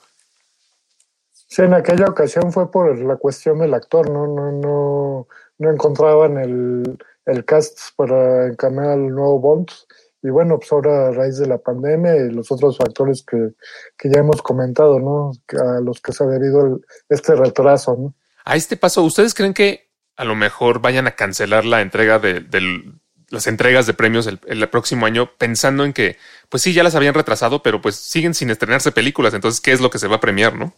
Sí, 1.48 1.62
en 1.62 1.74
aquella 1.74 2.06
ocasión 2.06 2.52
fue 2.52 2.72
por 2.72 2.98
la 3.00 3.16
cuestión 3.18 3.60
del 3.60 3.74
actor, 3.76 4.10
¿no? 4.10 4.25
No, 4.28 4.51
no, 4.51 5.05
no 5.58 5.72
encontraban 5.72 6.38
el, 6.38 6.98
el 7.26 7.46
cast 7.46 7.80
para 7.96 8.48
encarnar 8.48 8.92
al 8.92 9.10
nuevo 9.10 9.40
Bond. 9.40 9.70
Y 10.22 10.30
bueno, 10.30 10.58
pues 10.58 10.72
ahora 10.72 11.08
a 11.10 11.12
raíz 11.12 11.38
de 11.38 11.46
la 11.48 11.60
pandemia 11.60 12.16
y 12.16 12.32
los 12.32 12.52
otros 12.52 12.78
factores 12.78 13.24
que, 13.24 13.52
que 13.98 14.10
ya 14.10 14.20
hemos 14.22 14.42
comentado, 14.42 15.00
¿no? 15.00 15.32
Que 15.48 15.58
A 15.58 15.80
los 15.82 16.02
que 16.02 16.14
se 16.14 16.24
ha 16.24 16.28
debido 16.28 16.66
el- 16.66 16.86
este 17.10 17.36
retraso, 17.36 17.96
¿no? 17.96 18.14
A 18.44 18.56
este 18.56 18.76
paso, 18.76 19.04
¿ustedes 19.04 19.34
creen 19.36 19.54
que 19.54 19.88
a 20.18 20.26
lo 20.26 20.34
mejor 20.36 20.80
vayan 20.82 21.08
a 21.08 21.12
cancelar 21.16 21.64
la 21.66 21.82
entrega 21.82 22.18
de, 22.20 22.40
del- 22.40 22.94
las 23.30 23.48
entregas 23.48 23.86
de 23.86 23.94
premios 23.94 24.26
el, 24.28 24.40
el 24.48 24.68
próximo 24.70 25.06
año 25.06 25.30
pensando 25.38 25.84
en 25.86 25.94
que, 25.94 26.18
pues 26.50 26.64
sí, 26.64 26.74
ya 26.74 26.84
las 26.84 26.96
habían 26.96 27.14
retrasado, 27.14 27.62
pero 27.62 27.82
pues 27.82 27.96
siguen 27.96 28.34
sin 28.34 28.50
estrenarse 28.50 28.92
películas. 28.92 29.34
Entonces, 29.34 29.62
¿qué 29.62 29.74
es 29.74 29.82
lo 29.82 29.90
que 29.92 30.00
se 30.00 30.08
va 30.08 30.16
a 30.16 30.22
premiar, 30.22 30.56
no? 30.56 30.74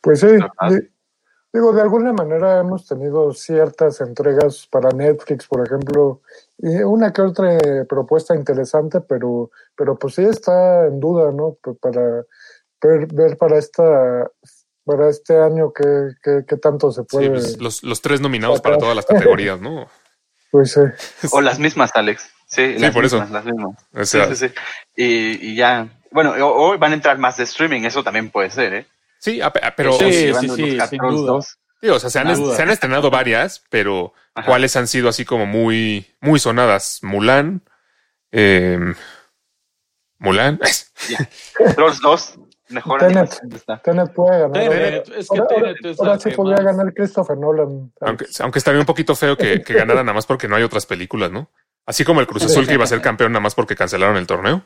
Pues 0.00 0.20
sí, 0.20 0.28
digo, 1.52 1.72
de 1.72 1.82
alguna 1.82 2.12
manera 2.12 2.58
hemos 2.60 2.86
tenido 2.86 3.32
ciertas 3.32 4.00
entregas 4.00 4.66
para 4.70 4.90
Netflix, 4.90 5.46
por 5.46 5.66
ejemplo, 5.66 6.20
y 6.58 6.76
una 6.82 7.12
que 7.12 7.22
otra 7.22 7.58
propuesta 7.88 8.34
interesante, 8.34 9.00
pero, 9.00 9.50
pero 9.74 9.98
pues 9.98 10.14
sí 10.14 10.24
está 10.24 10.86
en 10.86 11.00
duda, 11.00 11.32
¿no? 11.32 11.56
Para 11.80 12.24
ver, 12.82 13.06
ver 13.12 13.36
para 13.38 13.58
esta 13.58 14.30
para 14.84 15.08
este 15.08 15.36
año 15.36 15.72
qué, 15.72 16.10
qué, 16.22 16.44
qué 16.46 16.56
tanto 16.58 16.92
se 16.92 17.00
Sí, 17.00 17.06
puede. 17.10 17.30
pues, 17.30 17.60
los, 17.60 17.82
los 17.82 18.00
tres 18.02 18.20
nominados 18.20 18.60
para 18.60 18.78
todas 18.78 18.94
las 18.94 19.04
categorías, 19.06 19.60
¿no? 19.60 19.86
Pues 20.52 20.72
sí. 20.72 20.80
O 21.32 21.40
las 21.40 21.58
mismas, 21.58 21.90
Alex. 21.94 22.30
Sí, 22.46 22.78
las 22.78 22.94
por 22.94 23.04
eso. 23.04 23.16
mismas, 23.20 23.32
las 23.32 23.44
mismas. 23.44 23.76
O 23.92 24.04
sea, 24.04 24.28
sí, 24.28 24.36
sí, 24.36 24.48
sí. 24.48 24.54
Y, 24.94 25.50
y 25.52 25.56
ya. 25.56 25.88
Bueno, 26.12 26.30
o- 26.46 26.68
hoy 26.70 26.78
van 26.78 26.92
a 26.92 26.94
entrar 26.94 27.18
más 27.18 27.36
de 27.36 27.42
streaming, 27.44 27.82
eso 27.82 28.04
también 28.04 28.30
puede 28.30 28.48
ser, 28.50 28.72
¿eh? 28.74 28.86
Sí, 29.32 29.40
a- 29.40 29.46
a- 29.48 29.74
pero 29.76 29.92
Sí, 29.94 30.10
sí, 30.10 30.48
sí, 30.48 30.70
los 30.76 30.88
sin 30.88 30.98
duda. 30.98 31.32
2. 31.32 31.58
Sí, 31.80 31.88
o 31.90 31.98
sea, 32.00 32.08
se 32.10 32.18
han, 32.18 32.34
se 32.54 32.62
han 32.62 32.70
estrenado 32.70 33.10
varias, 33.10 33.62
pero 33.68 34.14
Ajá. 34.34 34.46
¿cuáles 34.46 34.74
han 34.76 34.86
sido 34.88 35.08
así 35.10 35.24
como 35.26 35.44
muy, 35.46 36.06
muy 36.20 36.38
sonadas? 36.38 37.00
Mulan, 37.02 37.62
eh, 38.32 38.78
Mulan, 40.18 40.58
Trolls 41.76 42.00
2, 42.00 42.38
mejor 42.70 43.00
Tenet. 43.00 43.38
Tenet 43.84 44.12
puede 44.14 44.40
ganar. 44.40 44.52
Tenet, 44.70 45.08
es 45.16 45.28
que 45.28 45.38
ahora, 45.38 45.54
Tenet 45.54 45.84
es 45.84 46.00
ahora 46.00 46.12
la 46.14 46.18
sí 46.18 46.30
podría 46.30 46.62
ganar 46.64 46.94
Christopher 46.94 47.36
Nolan. 47.36 47.92
aunque, 48.00 48.24
aunque 48.40 48.58
estaría 48.58 48.80
un 48.80 48.86
poquito 48.86 49.14
feo 49.14 49.36
que, 49.36 49.60
que 49.62 49.74
ganara 49.74 50.02
nada 50.02 50.14
más 50.14 50.24
porque 50.26 50.48
no 50.48 50.56
hay 50.56 50.62
otras 50.62 50.86
películas, 50.86 51.30
¿no? 51.30 51.50
Así 51.84 52.04
como 52.04 52.20
el 52.20 52.26
Cruz 52.26 52.44
Azul 52.44 52.66
que 52.66 52.74
iba 52.74 52.84
a 52.84 52.88
ser 52.88 53.00
campeón 53.02 53.32
nada 53.32 53.42
más 53.42 53.54
porque 53.54 53.76
cancelaron 53.76 54.16
el 54.16 54.26
torneo. 54.26 54.62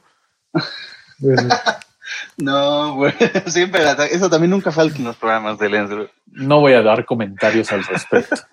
No, 2.36 2.94
güey. 2.94 3.12
Siempre 3.46 3.82
la- 3.84 4.06
eso 4.06 4.28
también 4.30 4.50
nunca 4.50 4.70
falta 4.72 4.96
en 4.98 5.04
los 5.04 5.16
programas 5.16 5.58
de 5.58 5.68
Lens. 5.68 5.90
No 6.32 6.60
voy 6.60 6.72
a 6.74 6.82
dar 6.82 7.04
comentarios 7.04 7.70
al 7.72 7.84
respecto. 7.84 8.36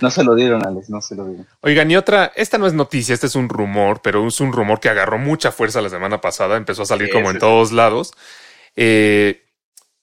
No 0.00 0.08
se 0.08 0.22
lo 0.22 0.36
dieron, 0.36 0.64
Alex, 0.64 0.88
no 0.88 1.00
se 1.00 1.16
lo 1.16 1.24
dieron. 1.24 1.44
Oigan, 1.62 1.90
y 1.90 1.96
otra, 1.96 2.30
esta 2.36 2.58
no 2.58 2.68
es 2.68 2.74
noticia, 2.74 3.12
este 3.12 3.26
es 3.26 3.34
un 3.34 3.48
rumor, 3.48 4.00
pero 4.02 4.24
es 4.28 4.38
un 4.40 4.52
rumor 4.52 4.78
que 4.78 4.88
agarró 4.88 5.18
mucha 5.18 5.50
fuerza 5.50 5.80
la 5.80 5.88
semana 5.88 6.20
pasada, 6.20 6.56
empezó 6.56 6.82
a 6.82 6.86
salir 6.86 7.08
Sí, 7.08 7.12
como 7.14 7.28
en 7.30 7.36
sí. 7.36 7.40
todos 7.40 7.72
lados. 7.72 8.12
Eh, 8.76 9.42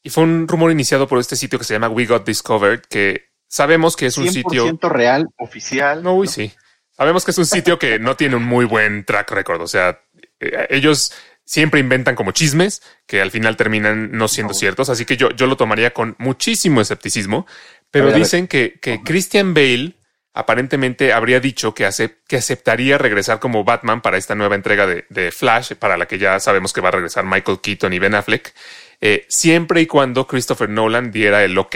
y 0.03 0.09
fue 0.09 0.23
un 0.25 0.47
rumor 0.47 0.71
iniciado 0.71 1.07
por 1.07 1.19
este 1.19 1.37
sitio 1.37 1.57
que 1.57 1.63
se 1.63 1.73
llama 1.73 1.87
We 1.87 2.05
Got 2.05 2.25
Discovered, 2.25 2.81
que 2.89 3.29
sabemos 3.47 3.95
que 3.95 4.07
es 4.07 4.17
un 4.17 4.25
100% 4.25 4.31
sitio... 4.33 4.77
real, 4.89 5.27
oficial. 5.37 6.03
No, 6.03 6.15
uy, 6.15 6.27
sí. 6.27 6.51
Sabemos 6.91 7.23
que 7.23 7.31
es 7.31 7.37
un 7.37 7.45
sitio 7.45 7.79
que 7.79 7.97
no 7.97 8.15
tiene 8.17 8.35
un 8.35 8.43
muy 8.43 8.65
buen 8.65 9.05
track 9.05 9.31
record. 9.31 9.61
O 9.61 9.67
sea, 9.67 10.01
eh, 10.41 10.67
ellos 10.69 11.13
siempre 11.45 11.79
inventan 11.79 12.15
como 12.15 12.31
chismes 12.31 12.81
que 13.05 13.21
al 13.21 13.31
final 13.31 13.55
terminan 13.55 14.11
no 14.11 14.27
siendo 14.27 14.53
ciertos. 14.53 14.89
Así 14.89 15.05
que 15.05 15.15
yo, 15.15 15.29
yo 15.31 15.47
lo 15.47 15.55
tomaría 15.55 15.93
con 15.93 16.15
muchísimo 16.17 16.81
escepticismo. 16.81 17.45
Pero 17.91 18.07
ver, 18.07 18.15
dicen 18.15 18.47
que, 18.47 18.79
que 18.81 19.01
Christian 19.03 19.53
Bale 19.53 19.93
aparentemente 20.33 21.13
habría 21.13 21.39
dicho 21.39 21.73
que, 21.73 21.87
acep- 21.87 22.17
que 22.27 22.35
aceptaría 22.35 22.97
regresar 22.97 23.39
como 23.39 23.63
Batman 23.63 24.01
para 24.01 24.17
esta 24.17 24.35
nueva 24.35 24.55
entrega 24.55 24.85
de, 24.85 25.05
de 25.09 25.31
Flash, 25.31 25.75
para 25.75 25.95
la 25.95 26.07
que 26.07 26.17
ya 26.17 26.39
sabemos 26.41 26.73
que 26.73 26.81
va 26.81 26.89
a 26.89 26.91
regresar 26.91 27.23
Michael 27.23 27.61
Keaton 27.61 27.93
y 27.93 27.99
Ben 27.99 28.15
Affleck, 28.15 28.53
eh, 28.99 29.25
siempre 29.29 29.79
y 29.79 29.85
cuando 29.85 30.27
Christopher 30.27 30.67
Nolan 30.67 31.11
diera 31.11 31.43
el 31.45 31.57
ok. 31.57 31.75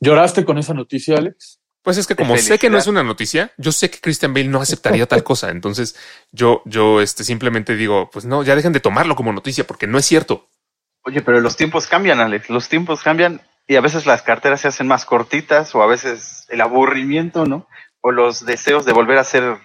¿Lloraste 0.00 0.46
con 0.46 0.56
esa 0.56 0.72
noticia, 0.72 1.18
Alex? 1.18 1.59
Pues 1.82 1.96
es 1.96 2.06
que 2.06 2.14
como 2.14 2.36
sé 2.36 2.58
que 2.58 2.68
no 2.68 2.76
es 2.76 2.86
una 2.86 3.02
noticia, 3.02 3.52
yo 3.56 3.72
sé 3.72 3.90
que 3.90 4.00
Christian 4.00 4.34
Bale 4.34 4.48
no 4.48 4.60
aceptaría 4.60 5.06
tal 5.06 5.24
cosa. 5.24 5.50
Entonces 5.50 5.96
yo, 6.30 6.62
yo 6.66 7.00
este, 7.00 7.24
simplemente 7.24 7.74
digo, 7.74 8.10
pues 8.12 8.26
no, 8.26 8.42
ya 8.42 8.54
dejen 8.54 8.72
de 8.72 8.80
tomarlo 8.80 9.16
como 9.16 9.32
noticia 9.32 9.66
porque 9.66 9.86
no 9.86 9.96
es 9.96 10.04
cierto. 10.04 10.48
Oye, 11.02 11.22
pero 11.22 11.40
los 11.40 11.56
tiempos 11.56 11.86
cambian, 11.86 12.20
Alex. 12.20 12.50
Los 12.50 12.68
tiempos 12.68 13.02
cambian 13.02 13.40
y 13.66 13.76
a 13.76 13.80
veces 13.80 14.04
las 14.04 14.22
carteras 14.22 14.60
se 14.60 14.68
hacen 14.68 14.88
más 14.88 15.06
cortitas 15.06 15.74
o 15.74 15.82
a 15.82 15.86
veces 15.86 16.44
el 16.50 16.60
aburrimiento, 16.60 17.46
¿no? 17.46 17.66
O 18.02 18.10
los 18.10 18.44
deseos 18.44 18.84
de 18.84 18.92
volver 18.92 19.16
a 19.18 19.24
ser 19.24 19.56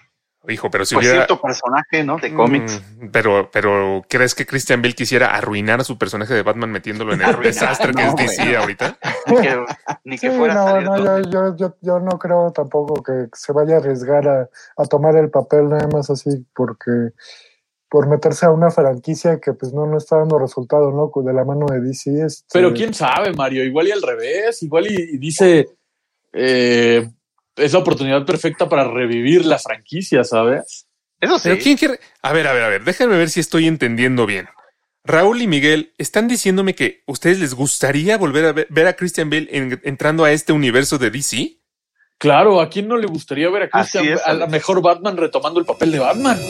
Hijo, 0.48 0.70
pero 0.70 0.84
si 0.84 0.94
pues, 0.94 1.06
hubiera... 1.06 1.26
cierto 1.26 1.40
personaje, 1.40 2.04
¿no? 2.04 2.18
De 2.18 2.32
cómics. 2.32 2.80
Mm, 2.98 3.08
Pero, 3.10 3.50
pero 3.52 4.04
¿crees 4.08 4.34
que 4.34 4.46
Christian 4.46 4.82
Bale 4.82 4.94
quisiera 4.94 5.34
arruinar 5.34 5.80
a 5.80 5.84
su 5.84 5.98
personaje 5.98 6.34
de 6.34 6.42
Batman 6.42 6.70
metiéndolo 6.70 7.12
en 7.14 7.20
el 7.20 7.26
Arruinar, 7.26 7.54
desastre 7.54 7.92
que 7.92 8.06
es 8.06 8.16
DC 8.16 8.56
ahorita? 8.56 8.98
Ni 9.26 9.36
que, 9.36 9.64
ni 10.04 10.18
que 10.18 10.30
Sí, 10.30 10.36
fuera 10.36 10.54
no, 10.54 10.80
¿no? 10.80 10.98
yo, 10.98 11.30
yo, 11.30 11.56
yo, 11.56 11.76
yo 11.80 11.98
no 11.98 12.18
creo 12.18 12.52
tampoco 12.52 13.02
que 13.02 13.28
se 13.32 13.52
vaya 13.52 13.76
a 13.76 13.78
arriesgar 13.78 14.28
a, 14.28 14.48
a 14.76 14.84
tomar 14.84 15.16
el 15.16 15.30
papel 15.30 15.68
nada 15.68 15.88
más 15.88 16.10
así 16.10 16.30
porque 16.54 17.10
por 17.88 18.08
meterse 18.08 18.46
a 18.46 18.50
una 18.50 18.70
franquicia 18.70 19.40
que 19.40 19.52
pues 19.52 19.72
no, 19.72 19.86
no 19.86 19.96
está 19.98 20.18
dando 20.18 20.38
resultado, 20.38 20.90
¿no? 20.92 21.10
De 21.22 21.32
la 21.32 21.44
mano 21.44 21.66
de 21.66 21.80
DC. 21.80 22.24
Este, 22.24 22.46
Pero 22.52 22.72
quién 22.72 22.92
sabe, 22.94 23.32
Mario, 23.32 23.64
igual 23.64 23.88
y 23.88 23.92
al 23.92 24.02
revés, 24.02 24.62
igual 24.62 24.86
y, 24.86 24.94
y 25.14 25.18
dice, 25.18 25.68
eh, 26.32 27.08
es 27.56 27.72
la 27.72 27.78
oportunidad 27.78 28.24
perfecta 28.24 28.68
para 28.68 28.84
revivir 28.84 29.44
la 29.46 29.58
franquicia, 29.58 30.24
¿sabes? 30.24 30.86
Eso 31.20 31.38
sí. 31.38 31.48
Pero 31.48 31.62
¿quién 31.62 31.76
quiere? 31.76 32.00
A 32.22 32.32
ver, 32.32 32.46
a 32.46 32.52
ver, 32.52 32.62
a 32.62 32.68
ver, 32.68 32.84
déjenme 32.84 33.16
ver 33.16 33.30
si 33.30 33.40
estoy 33.40 33.66
entendiendo 33.66 34.26
bien. 34.26 34.48
Raúl 35.04 35.40
y 35.40 35.46
Miguel 35.46 35.94
están 35.98 36.28
diciéndome 36.28 36.74
que 36.74 37.02
a 37.06 37.12
ustedes 37.12 37.38
les 37.38 37.54
gustaría 37.54 38.18
volver 38.18 38.44
a 38.46 38.52
ver, 38.52 38.66
ver 38.70 38.86
a 38.88 38.94
Christian 38.96 39.30
Bale 39.30 39.48
en- 39.50 39.80
entrando 39.84 40.24
a 40.24 40.32
este 40.32 40.52
universo 40.52 40.98
de 40.98 41.10
DC. 41.10 41.58
Claro, 42.18 42.60
¿a 42.60 42.68
quién 42.68 42.88
no 42.88 42.96
le 42.96 43.06
gustaría 43.06 43.48
ver 43.50 43.64
a 43.64 43.70
Christian, 43.70 44.04
es, 44.06 44.20
a 44.26 44.34
la 44.34 44.46
mejor 44.46 44.82
Batman 44.82 45.16
retomando 45.16 45.60
el 45.60 45.66
papel 45.66 45.92
de 45.92 45.98
Batman? 46.00 46.38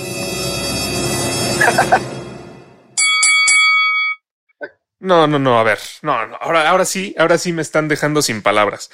No, 4.98 5.26
no, 5.26 5.38
no, 5.38 5.58
a 5.58 5.62
ver, 5.62 5.78
no, 6.02 6.26
no, 6.26 6.36
ahora, 6.40 6.70
ahora 6.70 6.86
sí, 6.86 7.14
ahora 7.18 7.36
sí 7.36 7.52
me 7.52 7.60
están 7.60 7.86
dejando 7.86 8.22
sin 8.22 8.42
palabras. 8.42 8.90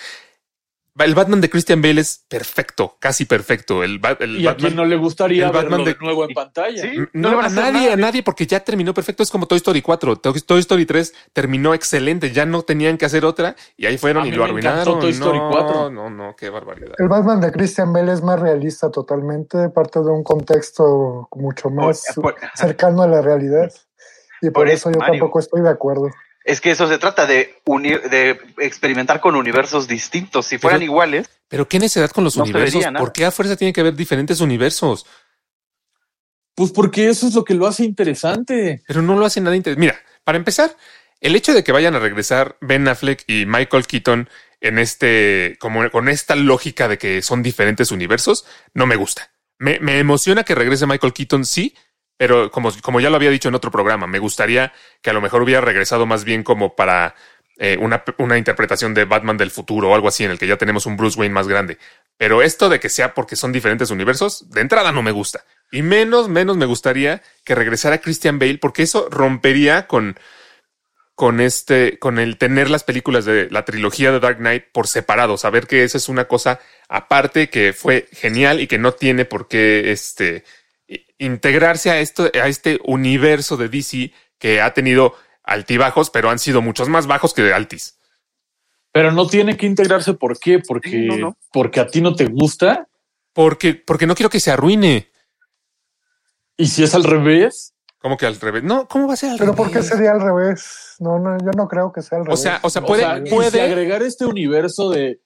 El 0.98 1.14
Batman 1.14 1.40
de 1.40 1.48
Christian 1.48 1.80
Bale 1.80 2.02
es 2.02 2.24
perfecto, 2.28 2.96
casi 3.00 3.24
perfecto. 3.24 3.82
El, 3.82 3.92
¿Y 3.92 4.46
a 4.46 4.50
Batman, 4.50 4.56
quién 4.56 4.76
no 4.76 4.84
le 4.84 4.96
gustaría 4.96 5.46
el 5.46 5.52
Batman 5.52 5.70
verlo 5.70 5.84
de, 5.86 5.92
de- 5.94 5.98
nuevo 6.00 6.24
en 6.28 6.34
pantalla? 6.34 6.82
Sí. 6.82 6.92
No 7.14 7.40
a 7.40 7.46
a 7.46 7.48
nadie, 7.48 7.80
nada. 7.82 7.92
a 7.94 7.96
nadie, 7.96 8.22
porque 8.22 8.46
ya 8.46 8.60
terminó 8.60 8.92
perfecto. 8.92 9.22
Es 9.22 9.30
como 9.30 9.46
Toy 9.46 9.56
Story 9.56 9.80
4. 9.80 10.16
Toy 10.16 10.58
Story 10.60 10.84
3 10.84 11.14
terminó 11.32 11.72
excelente. 11.72 12.30
Ya 12.32 12.44
no 12.44 12.62
tenían 12.62 12.98
que 12.98 13.06
hacer 13.06 13.24
otra 13.24 13.56
y 13.76 13.86
ahí 13.86 13.96
fueron 13.96 14.24
A 14.24 14.26
y 14.26 14.30
mí 14.30 14.36
lo 14.36 14.44
arruinaron. 14.44 15.00
Toy 15.00 15.12
Story 15.12 15.38
no, 15.38 15.50
4. 15.50 15.90
no, 15.90 16.10
no, 16.10 16.36
qué 16.36 16.50
barbaridad. 16.50 16.92
El 16.98 17.08
Batman 17.08 17.40
de 17.40 17.52
Christian 17.52 17.92
Bale 17.92 18.12
es 18.12 18.22
más 18.22 18.38
realista 18.38 18.90
totalmente, 18.90 19.70
parte 19.70 19.98
de 20.00 20.10
un 20.10 20.22
contexto 20.22 21.28
mucho 21.36 21.70
más 21.70 22.04
por- 22.16 22.36
cercano 22.54 23.02
a 23.02 23.06
la 23.08 23.22
realidad. 23.22 23.72
Y 24.42 24.46
por, 24.50 24.64
Por 24.64 24.68
eso 24.68 24.90
eso, 24.90 24.90
yo 24.92 24.98
Mario. 24.98 25.14
tampoco 25.20 25.38
estoy 25.38 25.62
de 25.62 25.70
acuerdo. 25.70 26.10
Es 26.44 26.60
que 26.60 26.72
eso 26.72 26.88
se 26.88 26.98
trata 26.98 27.26
de 27.26 27.60
unir, 27.64 28.02
de 28.10 28.40
experimentar 28.58 29.20
con 29.20 29.36
universos 29.36 29.86
distintos. 29.86 30.46
Si 30.46 30.58
fueran 30.58 30.80
Pero- 30.80 30.90
iguales, 30.92 31.30
Pero 31.48 31.68
qué 31.68 31.78
necesidad 31.78 32.10
con 32.10 32.24
los 32.24 32.36
No 32.36 32.42
universos. 32.44 32.84
¿Por 32.98 33.12
qué 33.12 33.24
a 33.24 33.30
fuerza 33.30 33.56
tiene 33.56 33.72
que 33.72 33.80
haber 33.80 33.94
diferentes 33.94 34.40
universos? 34.40 35.06
Pues 36.54 36.70
porque 36.72 37.08
eso 37.08 37.26
es 37.28 37.34
lo 37.34 37.44
que 37.44 37.54
lo 37.54 37.66
hace 37.66 37.84
interesante. 37.84 38.82
Pero 38.86 39.02
no 39.02 39.16
lo 39.16 39.24
hace 39.24 39.40
nada 39.40 39.56
interesante. 39.56 39.80
Mira, 39.80 40.00
para 40.24 40.38
empezar, 40.38 40.76
el 41.20 41.34
hecho 41.36 41.54
de 41.54 41.64
que 41.64 41.72
vayan 41.72 41.94
a 41.94 41.98
regresar 41.98 42.56
Ben 42.60 42.86
Affleck 42.88 43.24
y 43.26 43.46
Michael 43.46 43.86
Keaton 43.86 44.28
en 44.60 44.78
este, 44.78 45.56
como 45.60 45.90
con 45.90 46.08
esta 46.08 46.36
lógica 46.36 46.88
de 46.88 46.98
que 46.98 47.22
son 47.22 47.42
diferentes 47.42 47.90
universos, 47.90 48.44
no 48.74 48.86
me 48.86 48.96
gusta. 48.96 49.30
Me, 49.58 49.78
me 49.80 49.98
emociona 49.98 50.44
que 50.44 50.54
regrese 50.54 50.86
Michael 50.86 51.12
Keaton, 51.12 51.44
sí, 51.44 51.74
pero 52.22 52.52
como, 52.52 52.70
como 52.82 53.00
ya 53.00 53.10
lo 53.10 53.16
había 53.16 53.30
dicho 53.30 53.48
en 53.48 53.56
otro 53.56 53.72
programa, 53.72 54.06
me 54.06 54.20
gustaría 54.20 54.72
que 55.00 55.10
a 55.10 55.12
lo 55.12 55.20
mejor 55.20 55.42
hubiera 55.42 55.60
regresado 55.60 56.06
más 56.06 56.22
bien 56.22 56.44
como 56.44 56.76
para 56.76 57.16
eh, 57.56 57.76
una, 57.80 58.04
una 58.18 58.38
interpretación 58.38 58.94
de 58.94 59.06
Batman 59.06 59.36
del 59.36 59.50
futuro 59.50 59.90
o 59.90 59.94
algo 59.96 60.06
así, 60.06 60.22
en 60.22 60.30
el 60.30 60.38
que 60.38 60.46
ya 60.46 60.56
tenemos 60.56 60.86
un 60.86 60.96
Bruce 60.96 61.18
Wayne 61.18 61.34
más 61.34 61.48
grande. 61.48 61.78
Pero 62.16 62.40
esto 62.40 62.68
de 62.68 62.78
que 62.78 62.90
sea 62.90 63.12
porque 63.12 63.34
son 63.34 63.50
diferentes 63.50 63.90
universos, 63.90 64.48
de 64.52 64.60
entrada 64.60 64.92
no 64.92 65.02
me 65.02 65.10
gusta. 65.10 65.44
Y 65.72 65.82
menos, 65.82 66.28
menos 66.28 66.56
me 66.56 66.64
gustaría 66.64 67.22
que 67.44 67.56
regresara 67.56 67.98
Christian 67.98 68.38
Bale, 68.38 68.58
porque 68.58 68.84
eso 68.84 69.08
rompería 69.10 69.88
con, 69.88 70.16
con 71.16 71.40
este, 71.40 71.98
con 71.98 72.20
el 72.20 72.38
tener 72.38 72.70
las 72.70 72.84
películas 72.84 73.24
de 73.24 73.50
la 73.50 73.64
trilogía 73.64 74.12
de 74.12 74.20
Dark 74.20 74.36
Knight 74.36 74.66
por 74.72 74.86
separado, 74.86 75.38
saber 75.38 75.66
que 75.66 75.82
esa 75.82 75.98
es 75.98 76.08
una 76.08 76.28
cosa 76.28 76.60
aparte 76.88 77.50
que 77.50 77.72
fue 77.72 78.06
genial 78.12 78.60
y 78.60 78.68
que 78.68 78.78
no 78.78 78.92
tiene 78.92 79.24
por 79.24 79.48
qué 79.48 79.90
este 79.90 80.44
integrarse 81.24 81.90
a 81.90 82.00
esto, 82.00 82.30
a 82.34 82.48
este 82.48 82.80
universo 82.84 83.56
de 83.56 83.68
DC 83.68 84.12
que 84.38 84.60
ha 84.60 84.74
tenido 84.74 85.14
altibajos, 85.42 86.10
pero 86.10 86.30
han 86.30 86.38
sido 86.38 86.62
muchos 86.62 86.88
más 86.88 87.06
bajos 87.06 87.34
que 87.34 87.42
de 87.42 87.54
altis. 87.54 87.98
Pero 88.92 89.10
no 89.12 89.26
tiene 89.26 89.56
que 89.56 89.66
integrarse. 89.66 90.14
¿Por 90.14 90.38
qué? 90.38 90.58
Porque, 90.58 90.90
Sí, 90.90 91.06
no, 91.06 91.16
no. 91.16 91.36
porque 91.52 91.80
a 91.80 91.86
ti 91.86 92.00
no 92.00 92.14
te 92.14 92.26
gusta. 92.26 92.88
Porque, 93.32 93.74
porque 93.74 94.06
no 94.06 94.14
quiero 94.14 94.28
que 94.30 94.40
se 94.40 94.50
arruine. 94.50 95.08
Y 96.56 96.66
si 96.66 96.82
es 96.84 96.94
al 96.94 97.04
revés, 97.04 97.74
Como 97.98 98.16
que 98.16 98.26
al 98.26 98.38
revés. 98.38 98.62
No, 98.64 98.86
¿cómo 98.88 99.06
va 99.08 99.14
a 99.14 99.16
ser 99.16 99.30
al 99.30 99.38
Pero 99.38 99.52
revés? 99.52 99.64
¿por 99.66 99.72
qué 99.72 99.82
sería 99.82 100.12
al 100.12 100.20
revés? 100.20 100.96
No, 100.98 101.18
no, 101.18 101.38
yo 101.38 101.50
no 101.56 101.68
creo 101.68 101.92
que 101.92 102.02
sea 102.02 102.18
al 102.18 102.22
O 102.22 102.26
revés. 102.26 102.40
sea, 102.42 102.60
o 102.62 102.68
sea, 102.68 102.82
o 102.82 102.86
puede, 102.86 103.02
sea, 103.02 103.22
si 103.24 103.30
puede, 103.30 103.62
agregar 103.62 104.02
este 104.02 104.26
universo 104.26 104.90
de. 104.90 105.20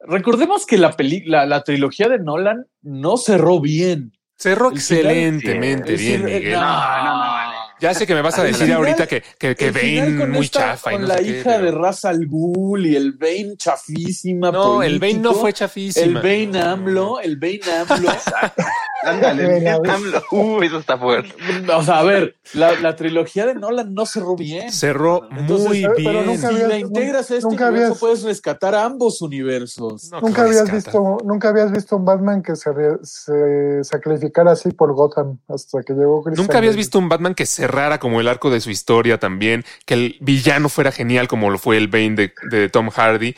Recordemos 0.00 0.66
que 0.66 0.78
la, 0.78 0.92
peli, 0.96 1.22
la, 1.24 1.46
la 1.46 1.62
trilogía 1.62 2.08
de 2.08 2.18
Nolan 2.18 2.66
no 2.80 3.16
cerró 3.18 3.60
bien. 3.60 4.12
Cerró 4.42 4.70
excelentemente 4.70 5.94
bien, 5.94 6.24
Miguel. 6.24 6.54
no, 6.54 6.60
No, 6.60 7.04
no, 7.04 7.14
no, 7.14 7.18
vale. 7.32 7.51
Ya 7.82 7.92
sé 7.94 8.06
que 8.06 8.14
me 8.14 8.22
vas 8.22 8.38
a 8.38 8.44
decir 8.44 8.62
final- 8.66 8.78
ahorita 8.78 9.06
que, 9.06 9.22
que, 9.38 9.54
que 9.56 9.70
Bane 9.72 10.16
con 10.18 10.30
muy 10.30 10.44
esta- 10.46 10.60
chafa 10.60 10.92
y 10.92 10.94
con 10.94 11.02
no 11.02 11.08
la 11.08 11.16
sé 11.18 11.24
qué, 11.24 11.40
hija 11.40 11.58
de 11.58 11.70
Ra's 11.72 12.04
al 12.04 12.26
Ghul 12.26 12.86
y 12.86 12.96
el 12.96 13.12
Bane 13.12 13.56
chafísima. 13.58 14.50
No, 14.52 14.82
el 14.82 14.98
Bane 15.00 15.14
no 15.18 15.34
fue 15.34 15.52
chafísima. 15.52 16.06
El 16.06 16.14
Bane 16.50 16.62
AMLO, 16.62 17.20
el 17.20 17.36
Bane 17.38 17.60
AMLO. 17.88 18.10
ándale, 19.04 19.68
AMLO. 19.70 20.22
Uh, 20.30 20.62
eso 20.62 20.78
está 20.78 20.96
fuerte. 20.96 21.34
o 21.74 21.82
sea, 21.82 21.98
a 21.98 22.02
ver, 22.04 22.36
la, 22.54 22.78
la 22.80 22.94
trilogía 22.96 23.46
de 23.46 23.54
Nolan 23.54 23.92
no 23.94 24.06
cerró 24.06 24.36
bien. 24.36 24.70
Cerró 24.72 25.28
Entonces, 25.36 25.66
muy 25.68 25.78
bien. 25.78 25.92
pero 25.96 26.22
nunca 26.22 26.38
Si 26.48 26.54
habías- 26.54 26.68
la 26.68 26.78
integras 26.78 27.30
a 27.30 27.34
este 27.36 27.48
nunca 27.48 27.64
universo, 27.68 27.86
habías- 27.86 27.98
puedes 27.98 28.22
rescatar 28.22 28.74
ambos 28.74 29.20
universos. 29.22 30.10
No, 30.12 30.20
Nunca 30.20 30.42
habías 30.42 30.68
rescata. 30.70 30.76
visto, 30.98 31.18
nunca 31.24 31.48
habías 31.48 31.72
visto 31.72 31.96
un 31.96 32.04
Batman 32.04 32.42
que 32.42 32.54
se, 32.56 32.70
se 33.02 33.84
sacrificara 33.84 34.52
así 34.52 34.70
por 34.70 34.92
Gotham 34.94 35.38
hasta 35.48 35.82
que 35.82 35.92
llegó 35.94 36.22
Christian 36.22 36.46
Nunca 36.46 36.58
habías 36.58 36.76
visto 36.76 36.98
un 36.98 37.08
Batman 37.08 37.34
que 37.34 37.46
cerrara 37.72 37.98
como 37.98 38.20
el 38.20 38.28
arco 38.28 38.50
de 38.50 38.60
su 38.60 38.70
historia 38.70 39.18
también, 39.18 39.64
que 39.86 39.94
el 39.94 40.16
villano 40.20 40.68
fuera 40.68 40.92
genial 40.92 41.26
como 41.28 41.50
lo 41.50 41.58
fue 41.58 41.76
el 41.78 41.88
Bane 41.88 42.10
de, 42.14 42.34
de 42.50 42.68
Tom 42.68 42.90
Hardy. 42.90 43.34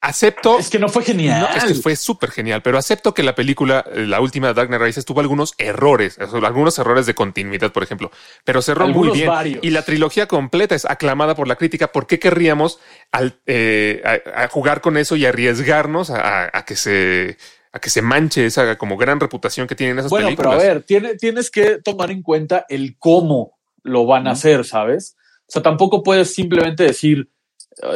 Acepto. 0.00 0.58
Es 0.58 0.68
que 0.68 0.78
no 0.78 0.90
fue 0.90 1.02
genial. 1.02 1.40
No, 1.40 1.56
es 1.56 1.64
que 1.64 1.72
fue 1.76 1.96
súper 1.96 2.30
genial, 2.30 2.60
pero 2.60 2.76
acepto 2.76 3.14
que 3.14 3.22
la 3.22 3.34
película, 3.34 3.82
eh, 3.90 4.00
la 4.06 4.20
última 4.20 4.48
de 4.48 4.52
Dark 4.52 4.68
Knight 4.68 4.82
Rises, 4.82 5.06
tuvo 5.06 5.20
algunos 5.20 5.54
errores, 5.56 6.18
algunos 6.18 6.78
errores 6.78 7.06
de 7.06 7.14
continuidad, 7.14 7.72
por 7.72 7.82
ejemplo, 7.82 8.10
pero 8.44 8.60
cerró 8.60 8.86
muy 8.88 9.08
bien. 9.12 9.28
varios. 9.28 9.64
Y 9.64 9.70
la 9.70 9.80
trilogía 9.80 10.26
completa 10.26 10.74
es 10.74 10.84
aclamada 10.84 11.34
por 11.34 11.48
la 11.48 11.56
crítica. 11.56 11.90
¿Por 11.90 12.06
qué 12.06 12.18
querríamos 12.18 12.80
al, 13.12 13.40
eh, 13.46 14.02
a, 14.36 14.42
a 14.42 14.48
jugar 14.48 14.82
con 14.82 14.98
eso 14.98 15.16
y 15.16 15.24
arriesgarnos 15.24 16.10
a, 16.10 16.42
a- 16.44 16.50
a 16.52 16.64
que 16.66 16.76
se 16.76 17.38
a 17.74 17.80
que 17.80 17.90
se 17.90 18.00
manche 18.02 18.46
esa 18.46 18.78
como 18.78 18.96
gran 18.96 19.18
reputación 19.18 19.66
que 19.66 19.74
tienen 19.74 19.98
esas 19.98 20.10
Bueno, 20.10 20.26
películas? 20.28 20.52
pero 20.56 20.60
a 20.62 20.74
ver, 20.74 20.82
tiene- 20.84 21.16
tienes 21.16 21.50
que 21.50 21.78
tomar 21.82 22.10
en 22.12 22.22
cuenta 22.22 22.64
el 22.68 22.96
cómo 22.98 23.58
lo 23.82 24.06
van 24.06 24.28
a 24.28 24.30
hacer, 24.30 24.64
¿sabes? 24.64 25.16
O 25.40 25.52
sea, 25.52 25.60
tampoco 25.62 26.02
puedes 26.02 26.32
simplemente 26.34 26.84
decir, 26.84 27.28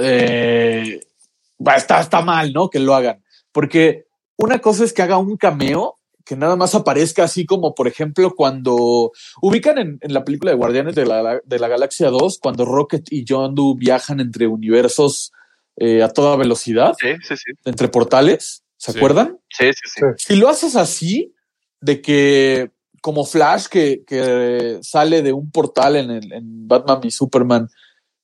eh, 0.00 1.00
va, 1.66 1.76
está, 1.76 2.00
está 2.00 2.20
mal, 2.22 2.52
¿no? 2.52 2.68
Que 2.70 2.78
lo 2.80 2.94
hagan. 2.94 3.22
Porque 3.52 4.06
una 4.36 4.58
cosa 4.60 4.84
es 4.84 4.92
que 4.92 5.02
haga 5.02 5.18
un 5.18 5.36
cameo, 5.36 5.98
que 6.24 6.36
nada 6.36 6.56
más 6.56 6.74
aparezca 6.74 7.24
así 7.24 7.46
como, 7.46 7.74
por 7.74 7.88
ejemplo, 7.88 8.34
cuando 8.34 9.12
ubican 9.40 9.78
en, 9.78 9.98
en 10.02 10.12
la 10.12 10.24
película 10.24 10.50
de 10.50 10.56
Guardianes 10.58 10.94
de 10.94 11.06
la, 11.06 11.40
de 11.42 11.58
la 11.58 11.68
Galaxia 11.68 12.10
2, 12.10 12.38
cuando 12.42 12.64
Rocket 12.66 13.10
y 13.10 13.24
John 13.26 13.54
Doe 13.54 13.74
viajan 13.76 14.20
entre 14.20 14.46
universos 14.46 15.32
eh, 15.76 16.02
a 16.02 16.08
toda 16.10 16.36
velocidad, 16.36 16.94
Sí, 17.00 17.14
sí, 17.22 17.36
sí. 17.36 17.52
entre 17.64 17.88
portales, 17.88 18.62
¿se 18.78 18.92
Sí. 18.92 18.98
acuerdan? 18.98 19.38
Sí, 19.50 19.66
sí, 19.74 19.80
sí. 19.84 20.00
Sí. 20.16 20.24
Si 20.28 20.36
lo 20.36 20.48
haces 20.48 20.74
así, 20.76 21.34
de 21.80 22.00
que 22.00 22.70
como 23.02 23.24
Flash 23.26 23.66
que, 23.66 24.02
que 24.06 24.78
sale 24.82 25.22
de 25.22 25.32
un 25.32 25.50
portal 25.50 25.96
en, 25.96 26.10
el, 26.10 26.32
en 26.32 26.66
Batman 26.66 27.00
y 27.02 27.10
Superman, 27.10 27.68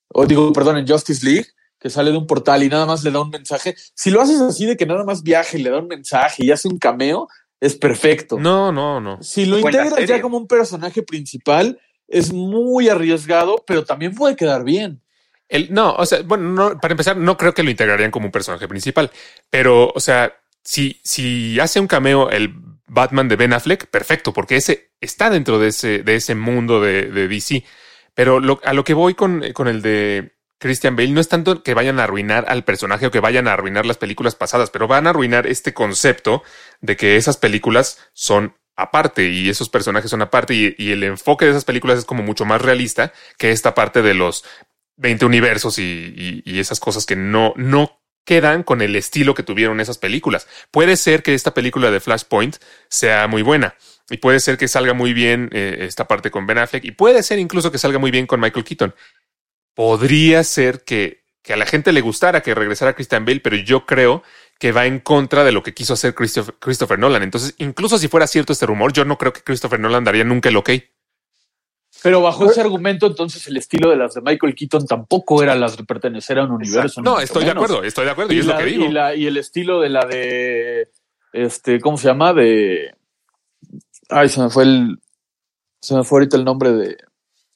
o 0.09 0.25
digo, 0.27 0.53
perdón, 0.53 0.79
en 0.79 0.89
Justice 0.89 1.25
League, 1.25 1.47
que 1.79 1.91
sale 1.91 2.11
de 2.13 2.17
un 2.17 2.27
portal 2.27 2.63
y 2.63 2.69
nada 2.69 2.87
más 2.87 3.05
le 3.05 3.11
da 3.11 3.21
un 3.21 3.29
mensaje, 3.31 3.75
si 3.95 4.11
lo 4.11 4.21
haces 4.23 4.41
así 4.41 4.65
de 4.65 4.77
que 4.77 4.87
nada 4.87 5.05
más 5.05 5.23
viaje 5.23 5.59
y 5.59 5.63
le 5.63 5.71
da 5.71 5.79
un 5.81 5.87
mensaje 5.89 6.45
y 6.45 6.51
hace 6.51 6.67
un 6.69 6.79
cameo, 6.79 7.29
es 7.61 7.77
perfecto. 7.77 8.39
No, 8.39 8.73
no, 8.73 9.01
no. 9.01 9.23
Si 9.23 9.45
lo 9.45 9.61
Buena 9.61 9.79
integras 9.79 10.01
serie. 10.01 10.17
ya 10.17 10.23
como 10.23 10.39
un 10.39 10.47
personaje 10.49 11.03
principal, 11.03 11.79
es 12.09 12.33
muy 12.33 12.89
arriesgado, 12.89 13.63
pero 13.67 13.85
también 13.85 14.15
puede 14.15 14.35
quedar 14.37 14.65
bien. 14.65 15.01
El, 15.49 15.73
no, 15.73 15.95
o 15.95 16.07
sea, 16.07 16.23
bueno, 16.23 16.51
no, 16.51 16.81
para 16.81 16.93
empezar, 16.93 17.17
no 17.17 17.37
creo 17.37 17.55
que 17.55 17.63
lo 17.63 17.71
integrarían 17.71 18.11
como 18.11 18.27
un 18.27 18.33
personaje 18.33 18.67
principal, 18.67 19.11
pero, 19.51 19.91
o 19.95 20.01
sea, 20.01 20.33
si, 20.65 21.01
si 21.05 21.61
hace 21.61 21.81
un 21.81 21.87
cameo 21.87 22.31
el 22.31 22.55
Batman 22.87 23.29
de 23.29 23.37
Ben 23.37 23.53
Affleck, 23.53 23.87
perfecto, 23.87 24.33
porque 24.33 24.57
ese 24.57 24.93
está 25.01 25.31
dentro 25.31 25.59
de 25.59 25.69
ese, 25.69 26.03
de 26.03 26.17
ese 26.17 26.35
mundo 26.35 26.81
de, 26.81 27.11
de 27.11 27.29
DC. 27.29 27.65
Pero 28.15 28.41
a 28.65 28.73
lo 28.75 28.85
que 28.85 28.95
voy 28.95 29.15
con, 29.15 29.43
con 29.53 29.69
el 29.69 29.83
de 29.83 30.35
Christian 30.59 30.97
Bale 30.97 31.11
no 31.11 31.21
es 31.21 31.29
tanto 31.29 31.63
que 31.63 31.75
vayan 31.75 31.99
a 31.99 32.05
arruinar 32.05 32.45
al 32.49 32.65
personaje 32.65 33.07
o 33.07 33.11
que 33.11 33.21
vayan 33.21 33.49
a 33.49 33.53
arruinar 33.55 33.87
las 33.87 33.99
películas 33.99 34.35
pasadas, 34.35 34.71
pero 34.71 34.87
van 34.87 35.07
a 35.07 35.11
arruinar 35.11 35.47
este 35.47 35.75
concepto 35.75 36.43
de 36.81 36.97
que 36.97 37.17
esas 37.17 37.37
películas 37.37 37.99
son 38.13 38.55
aparte 38.77 39.29
y 39.31 39.49
esos 39.49 39.69
personajes 39.69 40.11
son 40.11 40.23
aparte 40.23 40.55
y, 40.55 40.75
y 40.79 40.93
el 40.93 41.03
enfoque 41.05 41.45
de 41.45 41.53
esas 41.53 41.65
películas 41.65 41.99
es 41.99 42.05
como 42.05 42.23
mucho 42.23 42.45
más 42.45 42.63
realista 42.63 43.13
que 43.39 43.51
esta 43.53 43.75
parte 43.75 44.03
de 44.03 44.15
los 44.15 44.45
20 44.97 45.25
universos 45.27 45.79
y, 45.79 45.83
y- 46.17 46.43
y 46.45 46.61
esas 46.61 46.81
cosas 46.81 47.05
que 47.07 47.17
no, 47.17 47.53
no 47.57 48.01
quedan 48.25 48.63
con 48.63 48.83
el 48.83 48.97
estilo 48.97 49.35
que 49.35 49.43
tuvieron 49.43 49.81
esas 49.81 49.99
películas. 49.99 50.47
Puede 50.71 50.97
ser 50.97 51.23
que 51.23 51.35
esta 51.35 51.55
película 51.55 51.91
de 51.91 52.01
Flashpoint 52.01 52.57
sea 52.89 53.27
muy 53.29 53.43
buena 53.43 53.77
y 54.11 54.19
puede 54.19 54.41
ser 54.41 54.59
que 54.59 54.69
salga 54.69 54.95
muy 54.95 55.13
bien 55.13 55.51
eh, 55.53 55.79
esta 55.81 56.07
parte 56.07 56.31
con 56.31 56.47
Ben 56.47 56.59
Affleck 56.59 56.85
y 56.85 56.93
puede 56.93 57.23
ser 57.23 57.39
incluso 57.39 57.71
que 57.71 57.79
salga 57.79 57.99
muy 57.99 58.11
bien 58.11 58.27
con 58.27 58.41
Michael 58.41 58.65
Keaton. 58.65 58.95
Podría 59.75 60.45
ser 60.45 60.85
que, 60.85 61.25
que 61.43 61.53
a 61.53 61.57
la 61.57 61.67
gente 61.67 61.93
le 61.93 62.01
gustara 62.01 62.43
que 62.43 62.55
regresara 62.55 62.95
Christian 62.95 63.25
Bale, 63.25 63.41
pero 63.41 63.57
yo 63.57 63.87
creo 63.87 64.23
que 64.59 64.73
va 64.73 64.87
en 64.87 65.01
contra 65.01 65.45
de 65.45 65.53
lo 65.53 65.63
que 65.63 65.75
quiso 65.75 65.95
hacer 65.95 66.15
Christopher, 66.15 66.55
Christopher 66.61 66.99
Nolan. 66.99 67.23
Entonces, 67.23 67.55
incluso 67.59 67.99
si 67.99 68.09
fuera 68.09 68.27
cierto 68.27 68.53
este 68.53 68.67
rumor, 68.67 68.93
yo 68.93 69.05
no 69.05 69.19
creo 69.19 69.33
que 69.33 69.43
Christopher 69.43 69.81
Nolan 69.81 70.05
daría 70.05 70.25
nunca 70.25 70.49
el 70.49 70.57
ok. 70.57 70.71
Pero 72.05 72.21
bajo 72.21 72.49
ese 72.49 72.61
argumento, 72.61 73.07
entonces 73.07 73.45
el 73.49 73.57
estilo 73.57 73.91
de 73.91 73.97
las 73.97 74.15
de 74.15 74.21
Michael 74.21 74.55
Keaton 74.55 74.87
tampoco 74.87 75.43
era 75.43 75.57
las 75.57 75.77
de 75.77 75.83
pertenecer 75.85 76.39
a 76.39 76.45
un 76.45 76.53
universo. 76.53 77.01
ni 77.01 77.05
No, 77.07 77.19
estoy 77.19 77.45
de 77.45 77.51
acuerdo, 77.51 77.83
estoy 77.83 78.05
de 78.05 78.11
acuerdo 78.13 78.33
y, 78.33 78.37
Y, 78.37 78.41
es 78.41 78.47
la- 78.47 78.53
lo 78.53 78.59
que 78.61 78.65
digo. 78.67 78.85
y 78.85 78.93
la- 78.93 79.15
y 79.17 79.27
el 79.27 79.37
estilo 79.39 79.81
de 79.81 79.89
la 79.89 80.05
de 80.05 80.91
este, 81.33 81.81
¿cómo 81.81 81.97
se 81.97 82.07
llama? 82.09 82.33
De 82.35 82.95
ay, 84.11 84.29
se 84.29 84.41
me 84.41 84.51
fue 84.51 84.65
el 84.65 84.99
se 85.81 85.95
me 85.95 86.05
fue 86.05 86.19
ahorita 86.21 86.37
el 86.37 86.45
nombre 86.45 86.73
de 86.73 86.97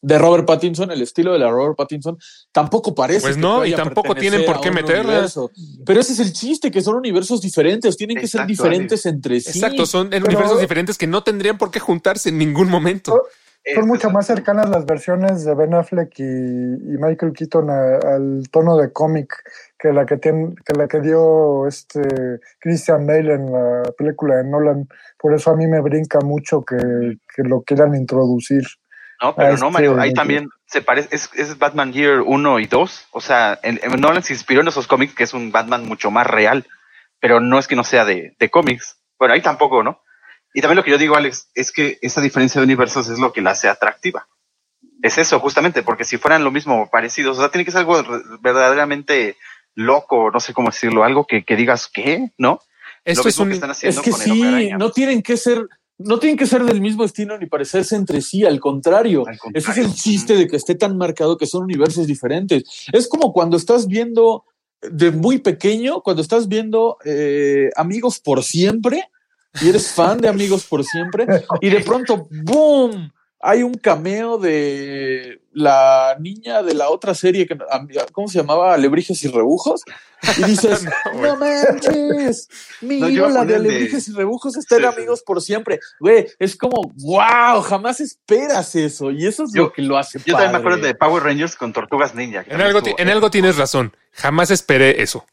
de 0.01 0.17
Robert 0.17 0.47
Pattinson, 0.47 0.93
el 0.93 1.03
estilo 1.03 1.33
de 1.33 1.41
la 1.41 1.51
Robert 1.51 1.77
Pattinson 1.77 2.17
tampoco 2.53 2.95
parece. 2.95 3.21
Pues 3.21 3.35
que 3.35 3.41
no, 3.43 3.59
vaya 3.59 3.75
y 3.75 3.77
tampoco 3.77 4.15
tienen 4.15 4.45
por 4.47 4.61
qué 4.61 4.71
meterla. 4.71 5.11
universo. 5.13 5.51
Pero 5.85 5.99
ese 6.01 6.13
es 6.13 6.21
el 6.21 6.33
chiste, 6.33 6.71
que 6.71 6.81
son 6.83 6.95
universos 6.95 7.41
diferentes, 7.41 7.97
tienen 7.97 8.17
que 8.17 8.29
ser 8.29 8.47
diferentes 8.47 9.05
entre 9.07 9.41
sí. 9.41 9.59
Exacto, 9.59 9.87
son 9.87 10.09
Pero- 10.09 10.25
universos 10.27 10.61
diferentes 10.61 10.97
que 10.97 11.09
no 11.09 11.25
tendrían 11.25 11.59
por 11.59 11.73
qué 11.73 11.81
juntarse 11.81 12.29
en 12.29 12.39
ningún 12.39 12.69
momento. 12.71 13.21
Son 13.75 13.87
mucho 13.87 14.11
más 14.11 14.27
cercanas 14.27 14.69
las 14.71 14.87
versiones 14.87 15.45
de 15.45 15.55
Ben 15.55 15.75
Affleck 15.75 16.13
y, 16.19 16.23
y 16.23 16.97
Michael 16.99 17.33
Keaton 17.33 17.71
a- 17.71 17.99
al 18.15 18.43
tono 18.51 18.77
de 18.77 18.93
cómic 18.93 19.35
que 19.79 19.93
la 19.93 20.07
que, 20.07 20.17
tiene, 20.17 20.55
que 20.65 20.73
la 20.75 20.89
que 20.89 21.01
dio 21.01 21.67
este 21.67 22.01
Christian 22.61 23.07
Bale 23.07 23.35
en 23.35 23.53
la 23.53 23.83
película 23.97 24.37
de 24.37 24.45
Nolan. 24.45 24.89
Por 25.19 25.35
eso 25.35 25.51
a 25.51 25.57
mí 25.57 25.67
me 25.67 25.81
brinca 25.81 26.19
mucho 26.21 26.65
que, 26.65 26.77
que 27.35 27.43
lo 27.43 27.63
quieran 27.63 27.95
introducir. 27.95 28.65
No, 29.23 29.35
pero 29.35 29.49
no, 29.49 29.55
este, 29.55 29.71
Mario, 29.71 30.01
ahí 30.01 30.13
también 30.15 30.49
se 30.67 30.81
parece, 30.81 31.09
es, 31.15 31.29
es 31.35 31.59
Batman 31.59 31.93
Year 31.93 32.21
1 32.21 32.61
y 32.61 32.67
2. 32.67 33.09
O 33.13 33.21
sea, 33.21 33.59
en, 33.63 33.81
en 33.83 34.01
Nolan 34.01 34.23
se 34.23 34.33
inspiró 34.33 34.61
en 34.61 34.69
esos 34.69 34.87
cómics, 34.87 35.15
que 35.15 35.25
es 35.25 35.35
un 35.35 35.51
Batman 35.51 35.87
mucho 35.87 36.11
más 36.11 36.27
real, 36.27 36.65
pero 37.21 37.41
no 37.41 37.59
es 37.59 37.67
que 37.67 37.75
no 37.77 37.83
sea 37.85 38.05
de, 38.05 38.37
de 38.39 38.49
cómics. 38.51 38.97
Bueno, 39.19 39.35
ahí 39.35 39.43
tampoco, 39.43 39.83
¿no? 39.83 40.01
Y 40.55 40.61
también 40.61 40.77
lo 40.77 40.85
que 40.85 40.91
yo 40.91 40.99
digo, 40.99 41.17
Alex, 41.17 41.49
es 41.55 41.73
que 41.73 41.99
esa 42.01 42.21
diferencia 42.21 42.61
de 42.61 42.65
universos 42.65 43.09
es 43.09 43.19
lo 43.19 43.33
que 43.33 43.43
la 43.43 43.51
hace 43.51 43.69
atractiva. 43.69 44.29
Es 45.03 45.19
eso, 45.19 45.39
justamente, 45.41 45.83
porque 45.83 46.05
si 46.05 46.17
fueran 46.17 46.45
lo 46.45 46.51
mismo, 46.51 46.89
parecidos, 46.91 47.39
o 47.39 47.41
sea, 47.41 47.51
tiene 47.51 47.65
que 47.65 47.71
ser 47.71 47.81
algo 47.81 48.03
verdaderamente 48.41 49.37
loco, 49.75 50.31
no 50.33 50.41
sé 50.41 50.53
cómo 50.53 50.71
decirlo, 50.71 51.05
algo 51.05 51.27
que, 51.27 51.45
que 51.45 51.55
digas, 51.55 51.89
¿qué? 51.93 52.33
¿No? 52.37 52.61
Esto 53.05 53.25
lo 53.25 53.29
es 53.29 53.39
un, 53.39 53.49
que 53.49 53.55
están 53.55 53.71
haciendo 53.71 54.01
Es 54.01 54.05
que 54.05 54.11
con 54.11 54.21
sí, 54.21 54.71
no 54.77 54.91
tienen 54.91 55.23
que 55.23 55.37
ser, 55.37 55.69
no 55.99 56.19
tienen 56.19 56.37
que 56.37 56.47
ser 56.47 56.65
del 56.65 56.81
mismo 56.81 57.05
estilo 57.05 57.39
ni 57.39 57.47
parecerse 57.47 57.95
entre 57.95 58.21
sí, 58.21 58.45
al 58.45 58.59
contrario. 58.59 59.25
Al 59.27 59.39
Ese 59.55 59.71
es 59.71 59.79
el 59.79 59.95
chiste 59.95 60.35
de 60.35 60.49
que 60.49 60.57
esté 60.57 60.75
tan 60.75 60.97
marcado 60.97 61.39
que 61.39 61.47
son 61.47 61.63
universos 61.63 62.07
diferentes. 62.07 62.65
Es 62.93 63.09
como 63.09 63.33
cuando 63.33 63.57
estás 63.57 63.87
viendo 63.87 64.45
de 64.83 65.11
muy 65.11 65.39
pequeño, 65.39 66.01
cuando 66.03 66.23
estás 66.23 66.49
viendo 66.49 66.99
eh, 67.05 67.71
Amigos 67.77 68.19
por 68.19 68.43
Siempre 68.43 69.09
y 69.61 69.69
eres 69.69 69.91
fan 69.93 70.19
de 70.19 70.29
Amigos 70.29 70.65
por 70.65 70.85
Siempre 70.85 71.27
y 71.61 71.71
de 71.71 71.81
pronto, 71.81 72.29
¡boom! 72.31 73.13
Hay 73.41 73.63
un 73.63 73.75
cameo 73.75 74.37
de 74.37 75.41
la 75.53 76.17
niña 76.19 76.61
de 76.65 76.75
la 76.75 76.89
otra 76.89 77.15
serie, 77.15 77.47
que, 77.47 77.57
¿cómo 78.11 78.27
se 78.27 78.39
llamaba? 78.39 78.75
Alebrijes 78.75 79.23
y 79.23 79.29
Rebujos. 79.29 79.83
Y 80.39 80.43
dices, 80.43 80.85
No, 81.15 81.23
no, 81.23 81.37
manches, 81.37 82.49
mi 82.81 82.99
No, 82.99 83.07
yo 83.09 83.15
iba 83.15 83.27
a 83.27 83.31
ídola 83.31 83.45
de 83.45 83.55
Alebrijes 83.55 84.09
y 84.09 84.13
Rebujos 84.13 84.57
está 84.57 84.75
en 84.77 84.83
Sí, 84.83 84.89
sí. 84.89 84.95
Amigos 84.97 85.23
por 85.23 85.41
Siempre. 85.41 85.79
Güey, 86.01 86.27
es 86.41 86.57
como, 86.57 86.93
wow, 86.97 87.61
jamás 87.63 88.01
esperas 88.01 88.75
eso. 88.75 89.13
Y 89.13 89.25
eso 89.25 89.45
es 89.45 89.53
Yo- 89.53 89.65
lo 89.67 89.73
que 89.73 89.83
lo 89.83 89.97
hace 89.97 90.19
Yo 90.27 90.33
también 90.33 90.51
me 90.51 90.59
acuerdo 90.59 90.79
de 90.85 90.97
Power 90.97 91.23
Rangers 91.23 91.55
con 91.55 91.73
Tortugas 91.73 92.17
Ninja. 92.17 92.45
algo, 92.51 92.81
en 92.99 93.09
algo 93.09 93.31
tienes 93.31 93.57
razón. 93.57 93.95
Jamás 94.15 94.51
esperé 94.51 95.01
eso. 95.01 95.25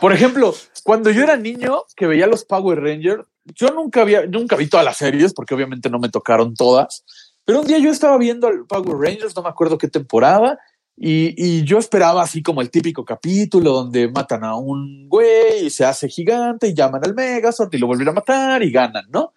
Por 0.00 0.12
ejemplo, 0.12 0.54
cuando 0.84 1.10
yo 1.10 1.22
era 1.22 1.36
niño 1.36 1.84
que 1.96 2.06
veía 2.06 2.26
los 2.26 2.44
Power 2.44 2.80
Rangers, 2.80 3.26
yo 3.44 3.68
nunca 3.68 4.02
había, 4.02 4.26
nunca 4.26 4.56
vi 4.56 4.68
todas 4.68 4.84
las 4.84 4.96
series 4.96 5.32
porque 5.34 5.54
obviamente 5.54 5.90
no 5.90 5.98
me 5.98 6.08
tocaron 6.08 6.54
todas. 6.54 7.04
Pero 7.44 7.60
un 7.60 7.66
día 7.66 7.78
yo 7.78 7.90
estaba 7.90 8.16
viendo 8.18 8.46
al 8.46 8.66
Power 8.66 8.96
Rangers, 8.96 9.34
no 9.34 9.42
me 9.42 9.48
acuerdo 9.48 9.78
qué 9.78 9.88
temporada, 9.88 10.58
y, 10.96 11.34
y 11.36 11.64
yo 11.64 11.78
esperaba 11.78 12.22
así 12.22 12.42
como 12.42 12.60
el 12.60 12.70
típico 12.70 13.04
capítulo 13.04 13.72
donde 13.72 14.10
matan 14.10 14.44
a 14.44 14.56
un 14.56 15.08
güey 15.08 15.66
y 15.66 15.70
se 15.70 15.84
hace 15.84 16.08
gigante 16.08 16.68
y 16.68 16.74
llaman 16.74 17.00
al 17.04 17.14
Megazord 17.14 17.74
y 17.74 17.78
lo 17.78 17.86
vuelven 17.86 18.08
a 18.08 18.12
matar 18.12 18.62
y 18.62 18.70
ganan, 18.70 19.06
¿no? 19.10 19.32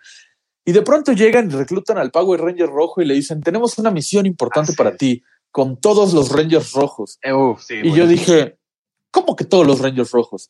Y 0.65 0.71
de 0.71 0.81
pronto 0.81 1.11
llegan 1.11 1.49
y 1.49 1.53
reclutan 1.55 1.97
al 1.97 2.11
Power 2.11 2.41
Ranger 2.41 2.69
rojo 2.69 3.01
y 3.01 3.05
le 3.05 3.13
dicen, 3.13 3.41
tenemos 3.41 3.77
una 3.77 3.91
misión 3.91 4.25
importante 4.25 4.73
para 4.73 4.95
ti, 4.95 5.23
con 5.51 5.79
todos 5.79 6.13
los 6.13 6.31
Rangers 6.31 6.71
rojos. 6.73 7.19
Eh, 7.21 7.31
sí, 7.59 7.75
Y 7.75 7.81
bueno. 7.81 7.95
yo 7.95 8.07
dije, 8.07 8.57
¿cómo 9.13 9.35
que 9.37 9.45
todos 9.45 9.65
los 9.65 9.79
Rangers 9.79 10.11
rojos? 10.11 10.49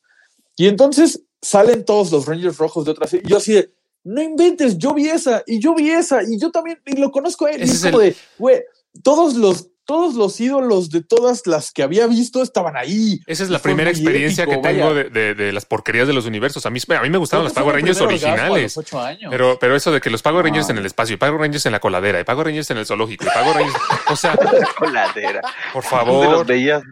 Y 0.56 0.68
entonces 0.68 1.22
salen 1.42 1.84
todos 1.86 2.12
los 2.12 2.26
Rangers 2.26 2.58
rojos 2.58 2.86
de 2.86 2.92
otra 2.92 3.06
serie. 3.08 3.28
Yo 3.30 3.38
así 3.38 3.54
de, 3.54 3.72
no 4.06 4.22
inventes, 4.22 4.78
yo 4.78 4.94
vi 4.94 5.10
esa, 5.10 5.44
y 5.46 5.60
yo 5.60 5.76
vi 5.76 5.92
esa, 5.92 6.24
y 6.24 6.40
yo 6.40 6.50
también, 6.52 6.80
y 6.86 6.96
lo 6.96 7.12
conozco 7.12 7.46
a 7.46 7.52
él. 7.52 7.62
Y 7.62 7.64
es 7.66 7.72
es 7.74 7.92
como 7.92 8.02
el- 8.02 8.12
de, 8.14 8.18
güey, 8.40 8.64
todos 9.04 9.36
los, 9.36 9.68
todos 9.86 10.16
los 10.16 10.40
ídolos 10.40 10.90
de 10.90 11.02
todas 11.02 11.46
las 11.48 11.72
que 11.72 11.84
había 11.84 12.08
visto 12.08 12.42
estaban 12.42 12.76
ahí. 12.78 13.20
Esa 13.28 13.44
es 13.44 13.50
la 13.50 13.60
primera 13.60 13.90
experiencia 13.90 14.44
épico, 14.46 14.62
que 14.62 14.68
tengo 14.70 14.94
de, 14.94 15.10
de- 15.10 15.36
de 15.36 15.52
las 15.54 15.66
porquerías 15.66 16.08
de 16.08 16.14
los 16.14 16.26
universos. 16.26 16.66
A 16.66 16.70
mí, 16.70 16.80
a 16.88 17.02
mí 17.02 17.10
me 17.10 17.18
gustaban 17.18 17.44
los 17.44 17.54
Power 17.54 17.76
Rangers 17.76 18.00
originales. 18.02 18.76
los 18.76 18.78
ocho 18.86 19.00
años. 19.02 19.30
Pero, 19.30 19.58
pero 19.60 19.76
eso 19.76 19.92
de 19.92 20.00
que 20.02 20.10
los 20.10 20.22
Power 20.22 20.46
Rangers 20.46 20.70
Ah. 20.70 20.72
en 20.72 20.78
el 20.78 20.86
espacio, 20.86 21.14
y 21.16 21.18
Power 21.18 21.40
Rangers 21.40 21.66
en 21.66 21.72
la 21.74 21.80
coladera, 21.80 22.20
y 22.20 22.24
Power 22.24 22.46
Rangers 22.48 22.70
en 22.72 22.78
el 22.78 22.86
zoológico, 22.86 23.26
y 23.26 23.30
Power 23.30 23.56
Rangers. 23.56 23.76
O 24.10 24.16
sea, 24.16 24.36
coladera. 24.78 25.42
por 25.74 25.84
¿Dónde 25.84 26.28
los 26.30 26.46
favor. 26.46 26.84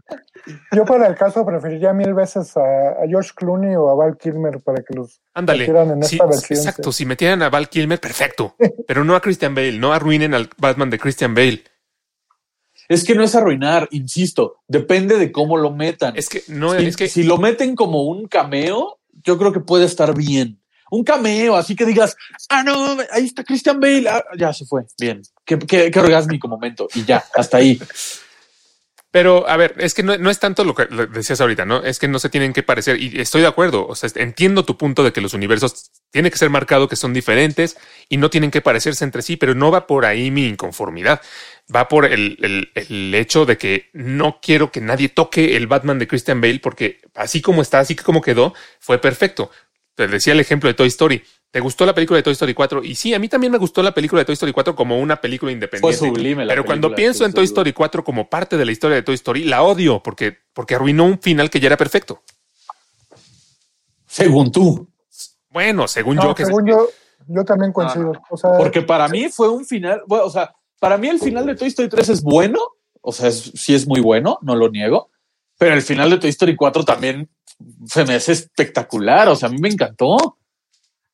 Yo 0.72 0.86
para 0.86 1.08
el 1.08 1.16
caso 1.16 1.46
preferiría 1.46 1.94
mil 1.94 2.14
veces 2.14 2.58
a, 2.58 2.62
a 2.62 3.08
George 3.08 3.30
Clooney 3.36 3.76
o 3.76 3.90
a 3.90 3.96
Val 3.96 4.18
Kilmer 4.18 4.60
para 4.62 4.82
que 4.82 4.94
los 4.96 5.22
Ándale. 5.36 5.60
metieran 5.60 5.92
en 5.92 6.04
Sí, 6.04 6.16
esta 6.16 6.26
versión. 6.26 6.60
exacto. 6.60 6.92
Si 6.92 7.06
metieran 7.06 7.44
a 7.44 7.50
Val 7.50 7.70
Kilmer, 7.70 8.00
perfecto. 8.00 8.56
Pero 8.88 9.04
no 9.04 9.16
a 9.16 9.22
Christian 9.22 9.54
Bale. 9.54 9.78
No 9.78 9.94
arruinen 9.94 10.34
al 10.34 10.50
Batman 10.58 10.90
de 10.90 10.98
Christian 10.98 11.36
Bale. 11.36 11.64
Es 12.92 13.06
que 13.06 13.16
no 13.16 13.24
es 13.24 13.36
arruinar, 13.36 13.88
insisto, 13.92 14.58
depende 14.68 15.18
de 15.18 15.32
cómo 15.32 15.56
lo 15.56 15.72
metan. 15.72 16.18
Es 16.18 16.28
que 16.28 16.44
no, 16.50 16.78
si, 16.78 16.88
es 16.88 16.98
que 16.98 17.08
si 17.08 17.24
lo 17.24 17.38
meten 17.38 17.74
como 17.74 18.04
un 18.04 18.28
cameo, 18.28 19.00
yo 19.24 19.38
creo 19.38 19.54
que 19.54 19.62
puede 19.62 19.86
estar 19.86 20.14
bien. 20.14 20.62
Un 20.90 21.06
cameo, 21.06 21.56
así 21.56 21.74
que 21.74 21.86
digas, 21.86 22.18
ah, 22.50 22.64
no, 22.64 22.98
ahí 23.14 23.24
está 23.24 23.46
Christian 23.46 23.80
Bale, 23.80 24.10
ah, 24.10 24.22
ya 24.38 24.52
se 24.52 24.66
fue, 24.66 24.82
bien. 25.00 25.22
qué, 25.46 25.58
qué, 25.58 25.90
qué 25.90 26.00
orgásmico 26.02 26.50
momento. 26.50 26.90
Y 26.94 27.06
ya, 27.06 27.24
hasta 27.34 27.58
ahí. 27.58 27.80
Pero, 29.10 29.48
a 29.48 29.56
ver, 29.56 29.74
es 29.78 29.94
que 29.94 30.04
no, 30.04 30.18
no 30.18 30.30
es 30.30 30.40
tanto 30.40 30.66
lo 30.66 30.76
que 30.76 30.88
decías 31.14 31.40
ahorita, 31.40 31.64
¿no? 31.64 31.82
Es 31.84 31.98
que 31.98 32.10
no 32.10 32.20
se 32.20 32.30
tienen 32.30 32.52
que 32.52 32.62
parecer. 32.62 33.02
Y 33.02 33.22
estoy 33.22 33.40
de 33.40 33.48
acuerdo. 33.48 33.88
O 33.88 33.96
sea, 33.96 34.10
entiendo 34.16 34.66
tu 34.66 34.78
punto 34.78 35.02
de 35.02 35.14
que 35.14 35.22
los 35.22 35.34
universos 35.34 35.92
tiene 36.12 36.30
que 36.30 36.38
ser 36.38 36.50
marcado 36.50 36.88
que 36.88 36.96
son 36.96 37.14
diferentes 37.14 37.78
y 38.10 38.18
no 38.18 38.30
tienen 38.30 38.52
que 38.52 38.62
parecerse 38.62 39.04
entre 39.04 39.22
sí, 39.22 39.38
pero 39.38 39.56
no 39.56 39.72
va 39.72 39.88
por 39.88 40.06
ahí 40.06 40.30
mi 40.30 40.46
inconformidad. 40.46 41.22
Va 41.74 41.88
por 41.88 42.06
el, 42.06 42.38
el, 42.42 42.72
el 42.76 43.16
hecho 43.16 43.46
de 43.46 43.58
que 43.58 43.90
no 43.94 44.40
quiero 44.42 44.72
que 44.72 44.82
nadie 44.82 45.10
toque 45.10 45.56
el 45.56 45.68
Batman 45.68 46.00
de 46.00 46.08
Christian 46.08 46.42
Bale 46.42 46.60
porque 46.60 47.00
así 47.16 47.42
como 47.42 47.62
está, 47.62 47.80
así 47.80 47.96
como 47.96 48.22
quedó, 48.22 48.54
fue 48.80 49.00
perfecto. 49.00 49.50
Te 49.96 50.08
decía 50.08 50.34
el 50.34 50.40
ejemplo 50.40 50.68
de 50.68 50.74
Toy 50.74 50.88
Story. 50.88 51.24
¿Te 51.52 51.60
gustó 51.60 51.86
la 51.86 51.94
película 51.94 52.18
de 52.18 52.24
Toy 52.24 52.32
Story 52.32 52.54
4? 52.54 52.84
Y 52.84 52.96
sí, 52.96 53.14
a 53.14 53.20
mí 53.20 53.28
también 53.28 53.52
me 53.52 53.58
gustó 53.58 53.84
la 53.84 53.94
película 53.94 54.22
de 54.22 54.26
Toy 54.26 54.34
Story 54.34 54.54
4 54.54 54.74
como 54.74 54.98
una 55.00 55.20
película 55.20 55.52
independiente. 55.52 55.98
Fue 55.98 56.08
sublime 56.08 56.46
la 56.46 56.54
Pero 56.54 56.66
cuando 56.66 56.96
pienso 56.96 57.26
en 57.26 57.34
Toy. 57.34 57.44
Story 57.44 57.74
4 57.74 58.04
como 58.04 58.30
parte 58.30 58.56
de 58.56 58.66
la 58.66 58.72
historia 58.72 58.96
de 58.96 59.04
Toy 59.04 59.16
Story, 59.16 59.44
la 59.44 59.64
odio 59.64 60.02
porque, 60.02 60.38
porque 60.54 60.76
arruinó 60.76 61.06
un 61.06 61.20
final 61.20 61.50
que 61.50 61.60
ya 61.60 61.68
era 61.68 61.78
perfecto. 61.78 62.24
Según 64.08 64.52
tú. 64.52 64.91
Bueno, 65.52 65.88
según 65.88 66.16
No, 66.16 66.24
yo, 66.24 66.36
que 66.36 66.46
según 66.46 66.66
yo, 66.66 66.88
yo 67.28 67.46
también 67.46 67.72
coincido. 67.74 68.14
O 68.30 68.38
sea, 68.38 68.52
Porque 68.58 68.82
para 68.82 69.08
mí 69.08 69.30
fue 69.30 69.50
un 69.50 69.66
final, 69.66 70.02
bueno, 70.08 70.26
o 70.26 70.30
sea, 70.30 70.54
para 70.80 70.98
mí 70.98 71.08
el 71.10 71.20
final 71.20 71.46
de 71.46 71.56
Toy 71.56 71.68
Story 71.68 71.90
3 71.90 72.10
es 72.10 72.22
bueno, 72.24 72.60
o 73.02 73.12
sea, 73.12 73.28
es- 73.30 73.52
sí 73.56 73.76
es 73.76 73.88
muy 73.88 74.00
bueno, 74.02 74.40
no 74.42 74.56
lo 74.56 74.70
niego, 74.70 75.12
pero 75.58 75.74
el 75.76 75.82
final 75.82 76.10
de 76.10 76.18
Toy 76.18 76.30
Story 76.30 76.56
4 76.56 76.84
también 76.84 77.30
se 77.86 78.06
me 78.06 78.16
hace 78.16 78.32
espectacular, 78.32 79.28
o 79.28 79.36
sea, 79.36 79.50
a 79.50 79.52
mí 79.52 79.60
me 79.60 79.70
encantó. 79.70 80.38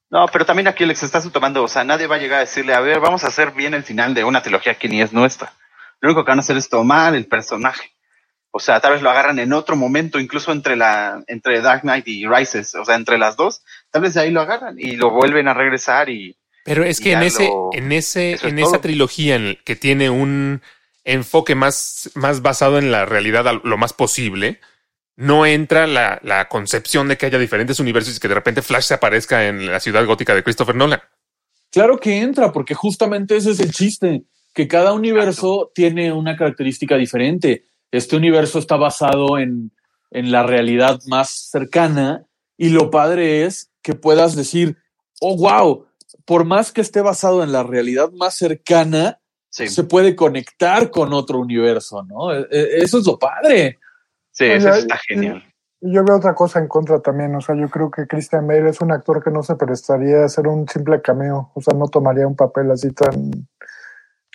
No, 0.09 0.25
pero 0.31 0.45
también 0.45 0.67
aquí 0.69 0.85
Alex 0.85 1.03
está 1.03 1.21
tomando, 1.21 1.63
o 1.63 1.67
sea, 1.67 1.83
nadie 1.83 2.07
va 2.07 2.15
a 2.15 2.19
llegar 2.19 2.37
a 2.37 2.45
decirle, 2.45 2.73
a 2.73 2.79
ver, 2.79 2.99
vamos 3.01 3.23
a 3.25 3.27
hacer 3.27 3.51
bien 3.51 3.73
el 3.73 3.83
final 3.83 4.13
de 4.13 4.23
una 4.23 4.41
trilogía 4.41 4.75
que 4.75 4.87
ni 4.87 5.01
es 5.01 5.11
nuestra. 5.11 5.51
Lo 5.99 6.07
único 6.09 6.23
que 6.23 6.31
van 6.31 6.39
a 6.39 6.41
hacer 6.41 6.55
es 6.55 6.69
tomar 6.69 7.13
el 7.15 7.25
personaje. 7.27 7.89
O 8.51 8.59
sea, 8.59 8.79
tal 8.79 8.93
vez 8.93 9.01
lo 9.01 9.09
agarran 9.09 9.37
en 9.39 9.51
otro 9.51 9.75
momento, 9.75 10.17
incluso 10.19 10.53
entre 10.53 10.77
la, 10.77 11.21
entre 11.27 11.59
Dark 11.61 11.81
Knight 11.81 12.07
y 12.07 12.25
Rises, 12.25 12.73
o 12.75 12.85
sea, 12.85 12.95
entre 12.95 13.17
las 13.17 13.35
dos, 13.35 13.61
tal 13.91 14.01
vez 14.03 14.13
de 14.13 14.21
ahí 14.21 14.31
lo 14.31 14.41
agarran 14.41 14.75
y 14.79 14.95
lo 14.95 15.09
vuelven 15.11 15.47
a 15.47 15.53
regresar 15.53 16.09
y 16.09 16.35
Pero 16.63 16.83
es 16.83 16.99
que 16.99 17.13
en 17.13 17.23
ese, 17.23 17.47
lo- 17.47 17.69
en 17.73 17.91
ese, 17.91 18.33
es 18.33 18.43
en 18.43 18.59
esa 18.59 18.71
todo. 18.71 18.81
trilogía 18.81 19.39
que 19.63 19.75
tiene 19.75 20.09
un 20.09 20.61
enfoque 21.03 21.55
más, 21.55 22.11
más 22.15 22.41
basado 22.41 22.77
en 22.77 22.91
la 22.91 23.05
realidad 23.05 23.45
lo 23.63 23.77
más 23.77 23.93
posible, 23.93 24.59
no 25.15 25.45
entra 25.45 25.87
la, 25.87 26.19
la 26.23 26.47
concepción 26.49 27.07
de 27.07 27.17
que 27.17 27.25
haya 27.25 27.39
diferentes 27.39 27.79
universos 27.79 28.17
y 28.17 28.19
que 28.19 28.27
de 28.27 28.35
repente 28.35 28.61
Flash 28.61 28.83
se 28.83 28.93
aparezca 28.93 29.47
en 29.47 29.65
la 29.71 29.79
ciudad 29.79 30.05
gótica 30.05 30.35
de 30.35 30.43
Christopher 30.43 30.75
Nolan. 30.75 31.01
Claro 31.71 31.97
que 31.97 32.19
entra, 32.19 32.51
porque 32.51 32.73
justamente 32.75 33.35
ese 33.35 33.51
es 33.51 33.59
el 33.59 33.71
chiste, 33.71 34.23
que 34.53 34.67
cada 34.67 34.93
universo 34.93 35.71
tiene 35.73 36.11
una 36.11 36.35
característica 36.35 36.95
diferente. 36.97 37.65
Este 37.91 38.15
universo 38.15 38.59
está 38.59 38.75
basado 38.75 39.37
en, 39.37 39.71
en 40.11 40.31
la 40.31 40.43
realidad 40.43 40.99
más 41.07 41.49
cercana 41.51 42.25
y 42.57 42.69
lo 42.69 42.89
padre 42.91 43.45
es 43.45 43.71
que 43.87 43.95
puedas 43.95 44.35
decir, 44.35 44.75
oh, 45.21 45.37
wow, 45.37 45.85
por 46.25 46.43
más 46.43 46.73
que 46.73 46.81
esté 46.81 46.99
basado 46.99 47.41
en 47.41 47.53
la 47.53 47.63
realidad 47.63 48.11
más 48.11 48.33
cercana, 48.35 49.21
sí, 49.49 49.69
se 49.69 49.85
puede 49.85 50.13
conectar 50.13 50.91
con 50.91 51.13
otro 51.13 51.39
universo, 51.39 52.03
¿no? 52.03 52.33
E- 52.33 52.45
e- 52.51 52.83
Eso 52.83 52.97
es 52.99 53.05
lo 53.05 53.17
padre. 53.17 53.79
sí, 54.31 54.43
eso 54.43 54.73
está 54.73 54.97
genial. 55.07 55.41
Y 55.79 55.93
yo 55.93 56.03
veo 56.03 56.17
otra 56.17 56.35
cosa 56.35 56.59
en 56.59 56.67
contra 56.67 56.99
también. 56.99 57.33
O 57.35 57.39
sea, 57.39 57.55
yo 57.55 57.69
creo 57.69 57.89
que 57.89 58.07
Christian 58.07 58.45
Bale 58.45 58.69
es 58.71 58.81
un 58.81 58.91
actor 58.91 59.23
que 59.23 59.31
no 59.31 59.41
se 59.41 59.55
prestaría 59.55 60.23
a 60.23 60.25
hacer 60.25 60.47
un 60.47 60.67
simple 60.67 61.01
cameo. 61.01 61.51
O 61.55 61.61
sea, 61.61 61.73
no 61.77 61.87
tomaría 61.87 62.27
un 62.27 62.35
papel 62.35 62.69
así 62.71 62.91
tan, 62.91 63.47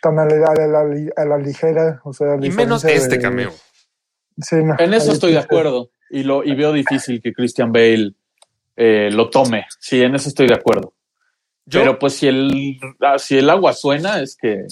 tan 0.01 0.19
a 0.19 0.25
la, 0.25 0.47
a 0.47 0.67
la- 0.67 1.13
a 1.17 1.25
la 1.27 1.37
ligera. 1.39 2.01
O 2.05 2.15
sea, 2.15 2.37
Y 2.41 2.51
menos 2.53 2.85
este 2.85 3.17
de- 3.17 3.23
cameo. 3.23 3.51
Sí, 4.39 4.57
no, 4.65 4.77
En 4.79 4.95
eso 4.95 5.13
estoy 5.13 5.33
de 5.33 5.41
acuerdo 5.41 5.91
y, 6.09 6.23
lo, 6.23 6.43
y 6.43 6.55
veo 6.55 6.73
difícil 6.73 7.21
que 7.21 7.35
Christian 7.35 7.71
Bale 7.71 8.15
eh, 8.85 9.11
lo 9.13 9.31
tome. 9.31 9.67
Sí, 9.79 10.03
en 10.03 10.17
eso 10.17 10.29
estoy 10.29 10.49
de 10.49 10.55
acuerdo. 10.55 10.93
Yo, 11.65 11.81
Pero 11.81 11.99
pues 12.01 12.15
si 12.15 12.27
el, 12.27 12.81
ah, 13.01 13.17
si 13.17 13.39
el 13.39 13.49
agua 13.49 13.73
suena, 13.75 14.21
es 14.21 14.37
que 14.37 14.65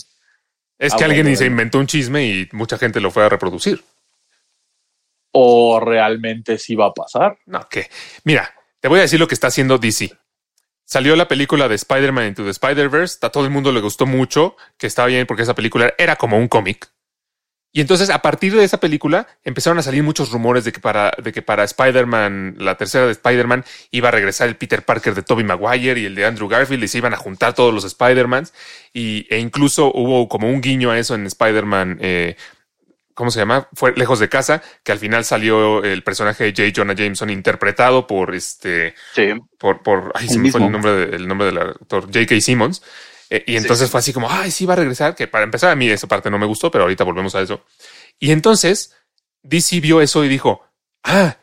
es 0.78 0.92
ah, 0.92 0.96
que 0.96 1.04
alguien 1.04 1.26
se 1.36 1.44
bueno. 1.44 1.52
inventó 1.52 1.78
un 1.78 1.86
chisme 1.86 2.26
y 2.26 2.48
mucha 2.50 2.76
gente 2.76 3.00
lo 3.00 3.12
fue 3.12 3.24
a 3.24 3.28
reproducir. 3.28 3.84
o 5.32 5.78
realmente 5.78 6.58
sí 6.58 6.74
va 6.74 6.86
a 6.86 6.92
pasar. 6.92 7.38
No, 7.46 7.68
que 7.68 7.88
mira, 8.24 8.52
te 8.80 8.88
voy 8.88 8.98
a 8.98 9.02
decir 9.02 9.20
lo 9.20 9.28
que 9.28 9.34
está 9.34 9.46
haciendo 9.46 9.78
DC. 9.78 10.10
Salió 10.84 11.14
la 11.14 11.28
película 11.28 11.68
de 11.68 11.76
Spider-Man 11.76 12.26
Into 12.26 12.42
the 12.42 12.50
Spider-Verse. 12.50 13.18
A 13.22 13.30
todo 13.30 13.44
el 13.44 13.50
mundo 13.50 13.70
le 13.70 13.80
gustó 13.80 14.06
mucho, 14.06 14.56
que 14.76 14.88
estaba 14.88 15.06
bien 15.06 15.24
porque 15.24 15.44
esa 15.44 15.54
película 15.54 15.94
era 15.96 16.16
como 16.16 16.36
un 16.36 16.48
cómic. 16.48 16.90
Y 17.72 17.80
entonces, 17.80 18.10
a 18.10 18.20
partir 18.20 18.54
de 18.56 18.64
esa 18.64 18.80
película, 18.80 19.28
empezaron 19.44 19.78
a 19.78 19.82
salir 19.82 20.02
muchos 20.02 20.32
rumores 20.32 20.64
de 20.64 20.72
que 20.72 20.80
para, 20.80 21.12
de 21.22 21.32
que 21.32 21.40
para 21.40 21.62
Spider-Man, 21.62 22.56
la 22.58 22.76
tercera 22.76 23.06
de 23.06 23.12
Spider-Man, 23.12 23.64
iba 23.92 24.08
a 24.08 24.10
regresar 24.10 24.48
el 24.48 24.56
Peter 24.56 24.82
Parker 24.84 25.14
de 25.14 25.22
Tobey 25.22 25.44
Maguire 25.44 26.00
y 26.00 26.06
el 26.06 26.14
de 26.16 26.24
Andrew 26.26 26.48
Garfield 26.48 26.82
y 26.82 26.88
se 26.88 26.98
iban 26.98 27.14
a 27.14 27.16
juntar 27.16 27.54
todos 27.54 27.72
los 27.72 27.84
Spider-Mans. 27.84 28.52
Y, 28.92 29.26
e 29.30 29.38
incluso 29.38 29.92
hubo 29.94 30.28
como 30.28 30.48
un 30.48 30.60
guiño 30.60 30.90
a 30.90 30.98
eso 30.98 31.14
en 31.14 31.26
Spider-Man, 31.26 31.98
eh, 32.00 32.36
¿cómo 33.14 33.30
se 33.30 33.38
llama? 33.38 33.68
Fue 33.74 33.92
Lejos 33.94 34.18
de 34.18 34.28
Casa, 34.28 34.62
que 34.82 34.90
al 34.90 34.98
final 34.98 35.24
salió 35.24 35.84
el 35.84 36.02
personaje 36.02 36.44
de 36.44 36.50
J. 36.50 36.72
Jonah 36.74 36.94
Jameson 36.94 37.30
interpretado 37.30 38.06
por 38.08 38.34
este, 38.34 38.94
Sí, 39.14 39.28
por, 39.58 39.82
por, 39.84 40.10
ay, 40.16 40.24
El 40.26 40.30
se 40.32 40.38
me 40.40 40.50
fue 40.50 40.60
el 40.60 40.72
nombre, 40.72 40.92
de- 40.92 41.16
el 41.16 41.28
nombre 41.28 41.46
del 41.46 41.58
actor, 41.58 42.06
J.K. 42.06 42.40
Simmons. 42.40 42.82
Eh, 43.30 43.44
y 43.46 43.56
entonces 43.56 43.86
sí. 43.86 43.90
fue 43.90 44.00
así 44.00 44.12
como, 44.12 44.28
ay, 44.30 44.50
sí 44.50 44.66
va 44.66 44.74
a 44.74 44.76
regresar, 44.76 45.14
que 45.14 45.28
para 45.28 45.44
empezar 45.44 45.70
a 45.70 45.76
mí 45.76 45.88
esa 45.88 46.08
parte 46.08 46.30
no 46.30 46.38
me 46.38 46.46
gustó, 46.46 46.70
pero 46.70 46.84
ahorita 46.84 47.04
volvemos 47.04 47.34
a 47.34 47.40
eso. 47.40 47.64
Y 48.18 48.32
entonces 48.32 48.94
DC 49.42 49.80
vio 49.80 50.00
eso 50.00 50.24
y 50.24 50.28
dijo, 50.28 50.62
ah, 51.04 51.38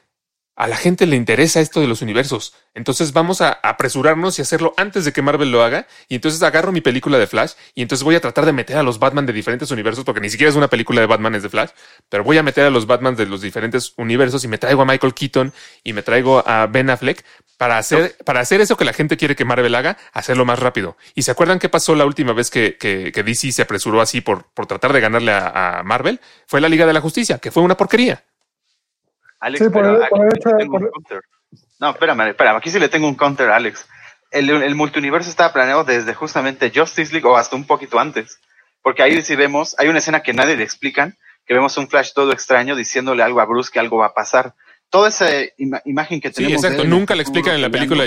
a 0.57 0.67
la 0.67 0.75
gente 0.75 1.05
le 1.05 1.15
interesa 1.15 1.61
esto 1.61 1.79
de 1.79 1.87
los 1.87 2.01
universos. 2.01 2.53
Entonces 2.73 3.13
vamos 3.13 3.41
a 3.41 3.51
apresurarnos 3.51 4.37
y 4.37 4.41
hacerlo 4.41 4.73
antes 4.75 5.05
de 5.05 5.13
que 5.13 5.21
Marvel 5.21 5.51
lo 5.51 5.63
haga. 5.63 5.87
Y 6.09 6.15
entonces 6.15 6.41
agarro 6.41 6.71
mi 6.71 6.81
película 6.81 7.19
de 7.19 7.27
Flash 7.27 7.51
y 7.75 7.83
entonces 7.83 8.03
voy 8.03 8.15
a 8.15 8.21
tratar 8.21 8.43
de 8.45 8.53
meter 8.53 8.75
a 8.75 8.83
los 8.83 8.97
Batman 8.97 9.27
de 9.27 9.33
diferentes 9.33 9.69
universos, 9.69 10.03
porque 10.03 10.19
ni 10.19 10.31
siquiera 10.31 10.49
es 10.49 10.55
una 10.55 10.67
película 10.67 10.99
de 10.99 11.05
Batman, 11.05 11.35
es 11.35 11.43
de 11.43 11.49
Flash, 11.49 11.69
pero 12.09 12.23
voy 12.23 12.39
a 12.39 12.43
meter 12.43 12.65
a 12.65 12.71
los 12.71 12.87
Batman 12.87 13.15
de 13.15 13.27
los 13.27 13.41
diferentes 13.41 13.93
universos 13.97 14.43
y 14.43 14.47
me 14.47 14.57
traigo 14.57 14.81
a 14.81 14.85
Michael 14.85 15.13
Keaton 15.13 15.53
y 15.83 15.93
me 15.93 16.01
traigo 16.01 16.43
a 16.47 16.65
Ben 16.65 16.89
Affleck 16.89 17.23
para 17.57 17.77
hacer, 17.77 18.17
para 18.25 18.39
hacer 18.39 18.59
eso 18.59 18.77
que 18.77 18.85
la 18.85 18.93
gente 18.93 19.15
quiere 19.15 19.35
que 19.35 19.45
Marvel 19.45 19.75
haga, 19.75 19.97
hacerlo 20.11 20.43
más 20.43 20.57
rápido. 20.57 20.97
¿Y 21.13 21.21
se 21.21 21.29
acuerdan 21.29 21.59
qué 21.59 21.69
pasó 21.69 21.93
la 21.93 22.05
última 22.05 22.33
vez 22.33 22.49
que, 22.49 22.77
que, 22.77 23.11
que 23.11 23.21
DC 23.21 23.51
se 23.51 23.61
apresuró 23.61 24.01
así 24.01 24.21
por, 24.21 24.45
por 24.55 24.65
tratar 24.65 24.91
de 24.91 25.01
ganarle 25.01 25.33
a, 25.33 25.79
a 25.79 25.83
Marvel? 25.83 26.19
Fue 26.47 26.61
la 26.61 26.69
Liga 26.69 26.87
de 26.87 26.93
la 26.93 27.01
Justicia, 27.01 27.37
que 27.37 27.51
fue 27.51 27.61
una 27.61 27.77
porquería. 27.77 28.23
Alex, 29.39 29.63
Sí, 29.63 29.69
por 29.69 29.83
pero 29.83 29.99
por 30.09 30.33
sí 30.33 30.49
tengo 30.57 30.77
un 30.77 30.89
counter. 30.89 31.21
No, 31.79 31.89
espérame, 31.91 32.21
espérame, 32.29 32.57
aquí 32.57 32.69
sí 32.71 32.79
le 32.79 32.89
tengo 32.89 33.07
un 33.07 33.15
counter, 33.15 33.49
Alex. 33.51 33.87
El, 34.31 34.49
el 34.49 34.75
multiuniverso 34.75 35.29
estaba 35.29 35.53
planeado 35.53 35.83
desde 35.83 36.13
justamente 36.13 36.71
Justice 36.73 37.13
League 37.13 37.27
o 37.27 37.37
hasta 37.37 37.55
un 37.55 37.65
poquito 37.65 37.99
antes. 37.99 38.39
Porque 38.81 39.03
ahí 39.03 39.21
sí 39.21 39.35
vemos, 39.35 39.75
hay 39.79 39.87
una 39.89 39.99
escena 39.99 40.21
que 40.21 40.33
nadie 40.33 40.55
le 40.57 40.63
explican, 40.63 41.17
que 41.45 41.53
vemos 41.53 41.77
un 41.77 41.87
Flash 41.87 42.11
todo 42.13 42.31
extraño 42.31 42.75
diciéndole 42.75 43.23
algo 43.23 43.39
a 43.41 43.45
Bruce 43.45 43.69
que 43.71 43.79
algo 43.79 43.97
va 43.97 44.07
a 44.07 44.13
pasar. 44.13 44.53
Toda 44.89 45.09
esa 45.09 45.27
ima- 45.57 45.81
imagen 45.85 46.21
que 46.21 46.29
Sí, 46.29 46.35
tenemos. 46.35 46.61
de 46.61 46.67
exacto. 46.67 46.81
él 46.83 46.87
en 46.87 46.93
el 46.93 46.99
Nunca 46.99 47.15
le 47.15 47.21
explican 47.21 47.55
en 47.55 47.61
la 47.61 47.69
película 47.69 48.05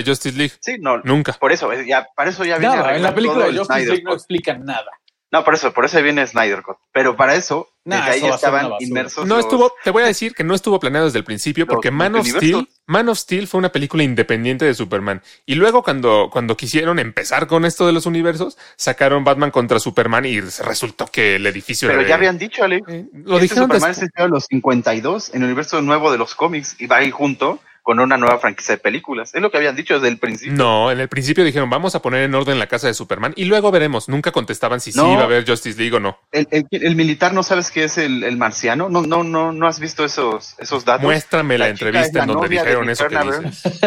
no, 5.31 5.43
por 5.43 5.53
eso, 5.55 5.67
en 5.67 5.73
por 5.73 5.85
eso, 5.85 6.01
viene 6.03 6.25
Snyder 6.27 6.61
Cut. 6.61 6.77
Pero 6.91 7.15
para 7.15 7.35
eso, 7.35 7.69
Nah, 7.83 7.97
desde 7.97 8.11
ahí 8.11 8.17
eso 8.25 8.35
estaban 8.35 8.71
inmersos. 8.79 9.25
No 9.25 9.37
los- 9.37 9.45
estuvo, 9.45 9.73
te 9.83 9.89
voy 9.89 10.03
a 10.03 10.05
decir 10.05 10.35
que 10.35 10.43
no 10.43 10.53
estuvo 10.53 10.79
planeado 10.79 11.05
desde 11.07 11.17
el 11.17 11.23
principio 11.25 11.65
Los 11.65 11.73
porque 11.73 11.89
Man 11.89 12.15
of. 12.15 12.27
Steel, 12.27 12.67
Man 12.85 13.09
of 13.09 13.17
Steel 13.17 13.47
fue 13.47 13.57
una 13.57 13.71
película 13.71 14.03
independiente 14.03 14.65
de 14.65 14.73
Superman. 14.75 15.23
Y 15.47 15.55
luego 15.55 15.81
cuando, 15.81 16.29
cuando 16.31 16.55
quisieron 16.55 16.99
empezar 16.99 17.47
con 17.47 17.65
esto 17.65 17.87
de 17.87 17.93
los 17.93 18.05
universos, 18.05 18.57
sacaron 18.77 19.23
Batman 19.23 19.49
contra 19.51 19.79
Superman 19.79 20.25
y 20.25 20.39
resultó 20.41 21.07
que 21.07 21.37
el 21.37 21.47
edificio 21.47 21.87
Pero 21.87 22.01
era 22.01 22.09
ya 22.09 22.15
habían 22.15 22.37
dicho, 22.37 22.63
Alex. 22.63 22.87
Eh, 22.89 23.05
lo 23.13 23.35
Este 23.35 23.41
dijeron 23.43 23.63
Superman 23.63 23.89
después. 23.91 23.97
es 23.97 24.03
el 24.03 24.23
de 24.25 24.29
los 24.29 24.45
52 24.45 25.29
en 25.33 25.41
el 25.41 25.45
universo 25.45 25.81
nuevo 25.81 26.11
de 26.11 26.17
los 26.19 26.35
cómics 26.35 26.75
y 26.77 26.85
va 26.85 26.97
a 26.97 27.03
ir 27.03 27.11
junto 27.11 27.59
con 27.83 27.99
una 27.99 28.17
nueva 28.17 28.37
franquicia 28.39 28.75
de 28.75 28.81
películas. 28.81 29.33
Es 29.33 29.41
lo 29.41 29.49
que 29.51 29.57
habían 29.57 29.75
dicho 29.75 29.95
desde 29.95 30.07
el 30.07 30.17
principio. 30.17 30.53
No, 30.53 30.91
en 30.91 30.99
el 30.99 31.07
principio 31.09 31.43
dijeron 31.43 31.69
vamos 31.69 31.95
a 31.95 32.01
poner 32.01 32.23
en 32.23 32.35
orden 32.35 32.59
la 32.59 32.67
casa 32.67 32.87
de 32.87 32.93
Superman 32.93 33.33
y 33.35 33.45
luego 33.45 33.71
veremos. 33.71 34.07
Nunca 34.09 34.31
contestaban 34.31 34.79
si 34.81 34.91
sí 34.91 34.99
iba 34.99 35.21
a 35.21 35.23
haber 35.25 35.47
Justice 35.47 35.79
League 35.79 35.95
o 35.95 35.99
no. 35.99 36.17
El, 36.31 36.47
el- 36.51 36.65
el 36.71 36.95
militar 36.95 37.33
no 37.33 37.43
sabes 37.43 37.71
qué 37.71 37.83
es 37.85 37.97
el, 37.97 38.23
el 38.23 38.37
marciano. 38.37 38.89
No, 38.89 39.01
no, 39.01 39.23
no, 39.23 39.51
no 39.51 39.67
has 39.67 39.79
visto 39.79 40.05
esos, 40.05 40.55
esos 40.59 40.85
datos. 40.85 41.03
Muéstrame 41.03 41.57
la, 41.57 41.69
entrevista 41.69 42.19
la 42.19 42.23
en 42.25 42.29
donde 42.29 42.49
dijeron 42.49 42.89
eso 42.89 43.07
que 43.07 43.15
Linterna 43.15 43.49
dices. 43.49 43.79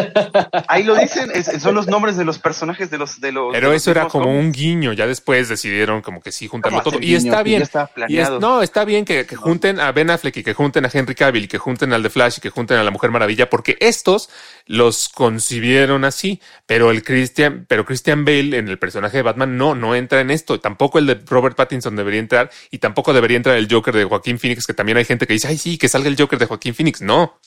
Ahí 0.67 0.83
lo 0.83 0.95
dicen, 0.95 1.31
es- 1.33 1.61
son 1.61 1.75
los 1.75 1.87
nombres 1.87 2.17
de 2.17 2.25
los 2.25 2.39
personajes 2.39 2.89
de 2.91 2.97
los 2.97 3.21
de 3.21 3.31
los. 3.31 3.53
Pero 3.53 3.67
de 3.69 3.73
los 3.75 3.81
eso 3.81 3.91
era 3.91 4.07
como 4.07 4.29
un 4.37 4.51
guiño. 4.51 4.93
Ya 4.93 5.07
después 5.07 5.49
decidieron 5.49 6.01
como 6.01 6.21
que 6.21 6.31
sí 6.31 6.47
juntarlo 6.47 6.79
¿Cómo 6.83 6.91
todo. 6.97 7.01
Y 7.03 7.15
está 7.15 7.43
bien. 7.43 7.63
Y 8.07 8.17
es- 8.17 8.29
no, 8.39 8.61
está 8.61 8.85
bien 8.85 9.05
que, 9.05 9.25
que 9.25 9.35
junten 9.35 9.79
a 9.79 9.91
Ben 9.91 10.09
Affleck 10.09 10.37
y 10.37 10.43
que 10.43 10.53
junten 10.53 10.85
a 10.85 10.89
Henry 10.91 11.15
Cavill 11.15 11.45
y 11.45 11.47
que 11.47 11.57
junten 11.57 11.93
al 11.93 12.03
de 12.03 12.09
Flash 12.09 12.35
y 12.37 12.41
que 12.41 12.49
junten 12.49 12.77
a 12.77 12.83
la 12.83 12.91
Mujer 12.91 13.11
Maravilla, 13.11 13.49
porque 13.49 13.77
estos 13.87 14.29
los 14.67 15.09
concibieron 15.09 16.05
así, 16.05 16.41
pero 16.65 16.91
el 16.91 17.03
Christian, 17.03 17.65
pero 17.69 17.85
Christian 17.85 18.25
Bale 18.25 18.57
en 18.57 18.67
el 18.67 18.79
personaje 18.79 19.17
de 19.17 19.23
Batman 19.23 19.57
no, 19.57 19.75
no 19.75 19.95
entra 19.95 20.21
en 20.21 20.31
esto. 20.31 20.59
Tampoco 20.59 20.97
el 20.99 21.05
de 21.07 21.21
Robert 21.25 21.55
Pattinson 21.55 21.95
debería 21.95 22.19
entrar 22.19 22.49
y 22.71 22.79
tampoco 22.79 23.13
debería 23.13 23.37
entrar 23.37 23.57
el 23.57 23.67
Joker 23.71 23.95
de 23.95 24.05
Joaquín 24.05 24.39
Phoenix, 24.39 24.65
que 24.65 24.73
también 24.73 24.97
hay 24.97 25.05
gente 25.05 25.27
que 25.27 25.33
dice, 25.33 25.47
ay, 25.47 25.57
sí, 25.57 25.77
que 25.77 25.87
salga 25.87 26.09
el 26.09 26.17
Joker 26.17 26.39
de 26.39 26.45
Joaquín 26.47 26.73
Phoenix. 26.73 27.01
No. 27.01 27.39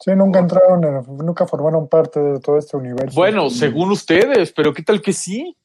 Sí, 0.00 0.10
nunca 0.16 0.40
entraron, 0.40 0.84
en- 0.84 1.16
nunca 1.24 1.46
formaron 1.46 1.88
parte 1.88 2.20
de 2.20 2.40
todo 2.40 2.58
este 2.58 2.76
universo. 2.76 3.14
Bueno, 3.14 3.48
según 3.48 3.92
ustedes, 3.92 4.52
pero 4.52 4.74
¿qué 4.74 4.82
tal 4.82 5.00
que 5.00 5.12
sí? 5.12 5.56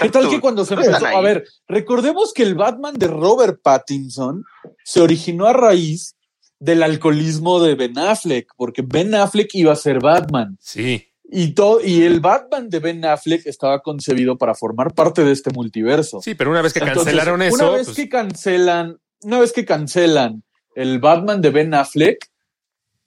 ¿Qué 0.00 0.10
tal 0.10 0.28
que 0.28 0.38
cuando 0.40 0.64
se 0.66 0.74
empezó? 0.74 1.06
A 1.06 1.20
ver, 1.22 1.44
recordemos 1.66 2.34
que 2.34 2.42
el 2.42 2.54
Batman 2.54 2.94
de 2.98 3.08
Robert 3.08 3.60
Pattinson 3.62 4.44
se 4.84 5.00
originó 5.00 5.46
a 5.46 5.54
raíz 5.54 6.14
del 6.60 6.82
alcoholismo 6.82 7.60
de 7.60 7.74
Ben 7.74 7.98
Affleck, 7.98 8.52
porque 8.56 8.82
Ben 8.86 9.14
Affleck 9.14 9.52
iba 9.54 9.72
a 9.72 9.76
ser 9.76 9.98
Batman. 9.98 10.56
Sí. 10.60 11.06
Y, 11.32 11.52
todo, 11.54 11.80
y 11.82 12.02
el 12.02 12.20
Batman 12.20 12.68
de 12.68 12.80
Ben 12.80 13.04
Affleck 13.04 13.46
estaba 13.46 13.80
concebido 13.80 14.36
para 14.36 14.54
formar 14.54 14.92
parte 14.94 15.24
de 15.24 15.32
este 15.32 15.50
multiverso. 15.50 16.20
Sí, 16.22 16.34
pero 16.34 16.50
una 16.50 16.60
vez 16.60 16.72
que 16.72 16.80
Entonces, 16.80 17.04
cancelaron 17.04 17.42
eso, 17.42 17.54
Una 17.56 17.70
vez 17.70 17.86
pues, 17.86 17.96
que 17.96 18.08
cancelan, 18.08 18.98
una 19.22 19.40
vez 19.40 19.52
que 19.52 19.64
cancelan 19.64 20.42
el 20.74 20.98
Batman 20.98 21.40
de 21.40 21.50
Ben 21.50 21.72
Affleck, 21.72 22.30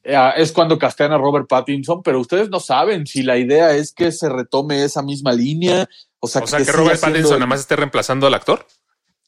eh, 0.04 0.32
es 0.38 0.52
cuando 0.52 0.80
castean 0.80 1.12
a 1.12 1.18
Robert 1.18 1.48
Pattinson, 1.48 2.02
pero 2.02 2.20
ustedes 2.20 2.50
no 2.50 2.60
saben 2.60 3.06
si 3.06 3.24
la 3.24 3.38
idea 3.38 3.76
es 3.76 3.94
que 3.94 4.12
se 4.12 4.30
retome 4.30 4.84
esa 4.84 5.02
misma 5.04 5.32
línea. 5.34 5.88
O 6.20 6.28
sea, 6.28 6.42
o 6.44 6.48
sea, 6.48 6.60
que 6.64 6.72
Robert 6.72 7.00
Pattinson 7.00 7.34
el- 7.34 7.40
nada 7.40 7.48
más 7.48 7.60
esté 7.60 7.76
reemplazando 7.76 8.26
al 8.26 8.34
actor. 8.34 8.66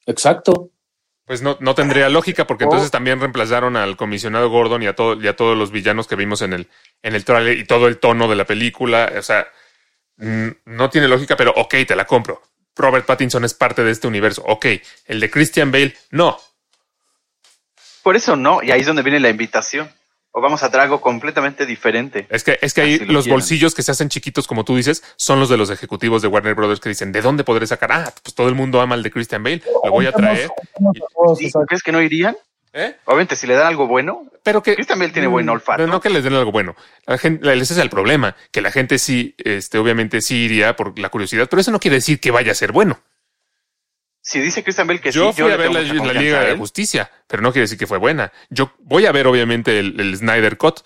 Exacto. 0.06 0.72
Pues 1.26 1.42
no, 1.42 1.58
no 1.60 1.74
tendría 1.74 2.08
lógica, 2.10 2.46
porque 2.46 2.66
Oh. 2.66 2.68
entonces 2.68 2.92
también 2.92 3.20
reemplazaron 3.20 3.76
al 3.78 3.98
comisionado 3.98 4.50
Gordon 4.50 4.84
y 4.84 4.88
a, 4.88 4.96
todo, 4.96 5.20
y 5.20 5.28
a 5.28 5.36
todos 5.36 5.58
los 5.58 5.72
villanos 5.72 6.08
que 6.08 6.16
vimos 6.16 6.42
en 6.44 6.54
el, 6.54 6.70
en 7.02 7.16
el 7.16 7.26
trailer 7.26 7.58
y 7.58 7.66
todo 7.66 7.88
el 7.88 7.98
tono 7.98 8.28
de 8.28 8.36
la 8.36 8.46
película. 8.46 9.12
O 9.18 9.22
sea, 9.24 9.48
no 10.18 10.90
tiene 10.90 11.08
lógica, 11.08 11.36
pero 11.36 11.52
ok, 11.56 11.76
te 11.88 11.96
la 11.96 12.06
compro. 12.06 12.42
Robert 12.76 13.06
Pattinson 13.06 13.44
es 13.44 13.54
parte 13.54 13.84
de 13.84 13.92
este 13.92 14.08
universo. 14.08 14.44
Ok, 14.46 14.68
el 15.06 15.20
de 15.20 15.30
Christian 15.32 15.72
Bale, 15.72 15.96
no. 16.12 16.38
Por 18.04 18.16
eso 18.16 18.36
no, 18.36 18.62
y 18.62 18.72
ahí 18.72 18.82
es 18.82 18.88
donde 18.88 19.02
viene 19.02 19.20
la 19.20 19.30
invitación. 19.30 19.90
O 20.38 20.41
vamos 20.41 20.62
a 20.63 20.65
hacer 20.65 20.82
algo 20.82 21.00
completamente 21.00 21.65
diferente. 21.65 22.28
Es 22.30 22.43
que, 22.43 22.60
es 22.62 22.74
que 22.74 22.82
ahí 22.82 23.00
los 23.00 23.24
quieren. 23.24 23.32
bolsillos 23.32 23.74
que 23.74 23.82
se 23.84 23.91
hacen 23.91 24.10
chiquitos, 24.10 24.48
como 24.48 24.65
tú 24.65 24.76
dices, 24.76 25.02
son 25.15 25.39
los 25.39 25.48
de 25.48 25.56
los 25.56 25.69
ejecutivos 25.69 26.21
de 26.21 26.28
Warner 26.28 26.56
Brothers 26.56 26.82
que 26.82 26.89
dicen, 26.89 27.13
¿de 27.13 27.21
dónde 27.21 27.45
podré 27.45 27.65
sacar? 27.67 27.89
Ah, 27.93 28.13
pues 28.21 28.36
todo 28.36 28.50
el 28.50 28.56
mundo 28.56 28.82
ama 28.82 28.95
el 28.95 29.04
de 29.04 29.12
Christian 29.12 29.41
Bale, 29.43 29.63
lo 29.86 29.91
voy 29.91 30.08
a 30.08 30.12
traer. 30.12 30.50
Juntamos 30.74 30.98
a 30.98 31.13
todos, 31.15 31.41
¿Y 31.41 31.45
exacto. 31.45 31.67
¿Crees 31.67 31.84
que 31.84 31.93
no 31.93 32.02
irían? 32.02 32.36
¿Eh? 32.74 32.98
Obviamente, 33.06 33.38
si 33.38 33.48
le 33.48 33.54
dan 33.54 33.67
algo 33.67 33.88
bueno, 33.88 34.24
Pero 34.43 34.62
que... 34.62 34.76
Christian 34.76 35.00
Bale 35.00 35.13
tiene 35.13 35.30
buen 35.30 35.48
olfato. 35.48 35.78
pero 35.78 35.88
no 35.88 36.02
que 36.02 36.10
les 36.10 36.26
den 36.26 36.34
algo 36.34 36.52
bueno. 36.52 36.76
La 37.08 37.17
gente, 37.17 37.54
ese 37.54 37.74
es 37.74 37.80
el 37.80 37.89
problema, 37.89 38.36
que 38.52 38.60
la 38.60 38.71
gente 38.71 39.00
sí, 39.00 39.36
este, 39.38 39.78
obviamente 39.78 40.19
sí 40.19 40.36
iría 40.36 40.76
por 40.76 41.00
la 41.00 41.08
curiosidad, 41.08 41.48
pero 41.50 41.62
eso 41.62 41.71
no 41.71 41.80
quiere 41.80 41.95
decir 41.95 42.19
que 42.19 42.32
vaya 42.32 42.52
a 42.52 42.56
ser 42.56 42.74
bueno. 42.74 43.00
Si 44.28 44.40
dice 44.40 44.64
Christian 44.64 44.88
Bale 44.88 45.00
que 45.00 45.12
yo 45.12 45.28
sí, 45.32 45.42
fui 45.42 45.48
yo 45.50 45.54
a 45.54 45.58
ver 45.58 45.72
la, 45.72 45.82
la 45.82 46.14
Liga 46.14 46.42
de 46.42 46.52
la. 46.54 46.58
Justicia, 46.58 47.12
pero 47.28 47.44
no 47.44 47.52
quiere 47.52 47.66
decir 47.66 47.78
que 47.78 47.86
fue 47.86 48.00
buena. 48.00 48.32
Yo 48.50 48.72
voy 48.80 49.06
a 49.06 49.12
ver, 49.12 49.28
obviamente, 49.28 49.78
el, 49.78 50.00
el 50.00 50.18
Snyder 50.18 50.58
Cut 50.58 50.80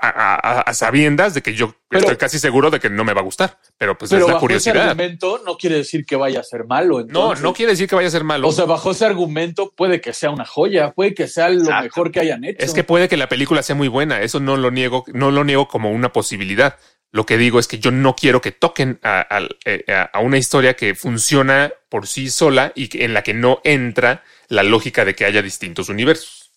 a, 0.00 0.08
a- 0.08 0.60
a 0.62 0.74
sabiendas 0.74 1.34
de 1.34 1.42
que 1.42 1.54
yo 1.54 1.74
Pero- 1.88 2.00
estoy 2.00 2.16
casi 2.16 2.38
seguro 2.38 2.70
de 2.70 2.80
que 2.80 2.88
no 2.88 3.04
me 3.04 3.12
va 3.12 3.20
a 3.20 3.24
gustar, 3.24 3.58
pero 3.76 3.96
pues 3.98 4.10
Pero 4.10 4.22
es 4.22 4.28
la 4.28 4.34
bajo 4.34 4.46
ese 4.46 4.70
curiosidad. 4.70 4.88
argumento 4.90 5.42
no 5.44 5.56
quiere 5.56 5.76
decir 5.76 6.06
que 6.06 6.16
vaya 6.16 6.40
a 6.40 6.42
ser 6.44 6.64
malo. 6.64 7.04
No, 7.06 7.34
no 7.34 7.52
quiere 7.52 7.72
decir 7.72 7.88
que 7.88 7.94
vaya 7.96 8.08
a 8.08 8.10
ser 8.10 8.24
malo. 8.24 8.48
O 8.48 8.52
sea, 8.52 8.64
bajo 8.64 8.92
ese 8.92 9.04
argumento 9.04 9.72
puede 9.76 10.00
que 10.00 10.12
sea 10.14 10.30
una 10.30 10.46
joya, 10.46 10.92
puede 10.92 11.14
que 11.14 11.28
sea 11.28 11.50
lo 11.50 11.60
Exacto. 11.64 11.82
mejor 11.84 12.10
que 12.12 12.20
hayan 12.20 12.42
hecho. 12.44 12.64
Es 12.64 12.72
que 12.72 12.84
puede 12.84 13.08
que 13.08 13.16
la 13.18 13.28
película 13.28 13.62
sea 13.62 13.74
muy 13.74 13.88
buena, 13.88 14.22
eso 14.22 14.40
no 14.40 14.56
lo 14.56 14.70
niego, 14.70 15.04
no 15.12 15.30
lo 15.30 15.44
niego 15.44 15.68
como 15.68 15.90
una 15.90 16.10
posibilidad. 16.12 16.76
Lo 17.12 17.26
que 17.26 17.36
digo 17.36 17.58
es 17.58 17.68
que 17.68 17.78
yo 17.78 17.90
no 17.90 18.16
quiero 18.16 18.40
que 18.40 18.52
toquen 18.52 18.98
a, 19.02 19.26
eh, 19.66 19.84
a- 19.88 20.04
a 20.04 20.20
una 20.20 20.38
historia 20.38 20.74
que 20.74 20.94
funciona 20.94 21.70
por 21.90 22.06
sí 22.06 22.30
sola 22.30 22.72
y 22.74 22.88
en 23.04 23.12
la 23.12 23.22
que 23.22 23.34
no 23.34 23.60
entra 23.64 24.24
la 24.48 24.62
lógica 24.62 25.04
de 25.04 25.14
que 25.14 25.26
haya 25.26 25.42
distintos 25.42 25.90
universos. 25.90 26.50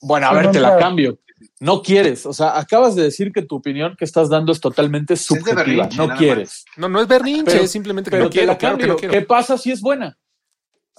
Bueno, 0.00 0.26
a 0.26 0.32
ver, 0.34 0.50
te 0.50 0.58
la 0.60 0.76
cambio. 0.78 1.18
No 1.60 1.80
quieres, 1.82 2.26
o 2.26 2.32
sea, 2.32 2.58
acabas 2.58 2.94
de 2.96 3.04
decir 3.04 3.32
que 3.32 3.42
tu 3.42 3.56
opinión 3.56 3.94
que 3.96 4.04
estás 4.04 4.28
dando 4.28 4.50
es 4.52 4.60
totalmente 4.60 5.14
subjetiva, 5.16 5.88
no 5.96 6.14
quieres. 6.16 6.64
No, 6.76 6.88
no 6.88 7.00
es 7.00 7.06
berrinche, 7.08 7.52
Pero- 7.52 7.64
es 7.64 7.70
simplemente 7.70 8.10
que 8.10 8.16
Pero 8.16 8.24
no 8.24 8.30
te 8.30 8.34
quiero, 8.38 8.52
la 8.52 8.58
claro 8.58 8.78
que 8.78 8.86
no 8.88 8.96
quiero. 8.96 9.12
¿Qué 9.14 9.22
pasa 9.22 9.56
si 9.56 9.70
es 9.70 9.80
buena? 9.80 10.18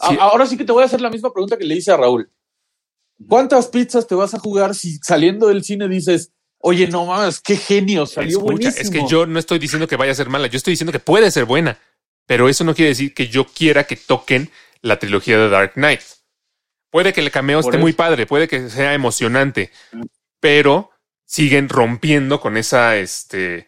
Sí. 0.08 0.18
Ahora 0.20 0.46
sí 0.48 0.58
que 0.58 0.64
te 0.66 0.72
voy 0.72 0.82
a 0.84 0.86
hacer 0.88 1.02
la 1.02 1.10
misma 1.12 1.32
pregunta 1.34 1.58
que 1.58 1.66
le 1.66 1.76
hice 1.76 1.92
a 1.92 1.98
Raúl. 1.98 2.32
¿Cuántas 3.28 3.68
pizzas 3.68 4.08
te 4.08 4.16
vas 4.16 4.34
a 4.34 4.40
jugar 4.40 4.74
si 4.74 4.98
saliendo 4.98 5.48
del 5.48 5.64
cine 5.64 5.88
dices, 5.88 6.32
oye, 6.62 6.88
no 6.88 7.06
mames, 7.06 7.40
qué 7.40 7.56
genio, 7.58 8.06
salió 8.06 8.38
Escucha, 8.38 8.44
buenísimo? 8.44 8.82
es 8.82 8.90
que 8.90 9.08
yo 9.08 9.26
no 9.26 9.40
estoy 9.40 9.60
diciendo 9.60 9.88
que 9.88 9.96
vaya 9.96 10.12
a 10.12 10.16
ser 10.16 10.30
mala, 10.30 10.48
yo 10.48 10.58
estoy 10.58 10.74
diciendo 10.74 10.92
que 10.92 11.00
puede 11.00 11.32
ser 11.32 11.46
buena, 11.46 11.80
pero 12.26 12.50
eso 12.50 12.64
no 12.64 12.76
quiere 12.76 12.90
decir 12.90 13.14
que 13.14 13.28
yo 13.28 13.46
quiera 13.46 13.86
que 13.86 13.96
toquen 13.96 14.50
la 14.82 15.00
trilogía 15.00 15.38
de 15.38 15.50
Dark 15.50 15.74
Knight. 15.74 16.02
Puede 16.90 17.14
que 17.14 17.22
el 17.22 17.32
cameo 17.32 17.62
Por 17.62 17.74
esté 17.74 17.82
muy 17.82 17.94
padre, 17.94 18.26
puede 18.26 18.48
que 18.48 18.70
sea 18.70 18.94
emocionante, 18.94 19.72
pero 20.40 20.92
siguen 21.26 21.70
rompiendo 21.70 22.42
con 22.42 22.58
esa, 22.58 22.98
este, 22.98 23.68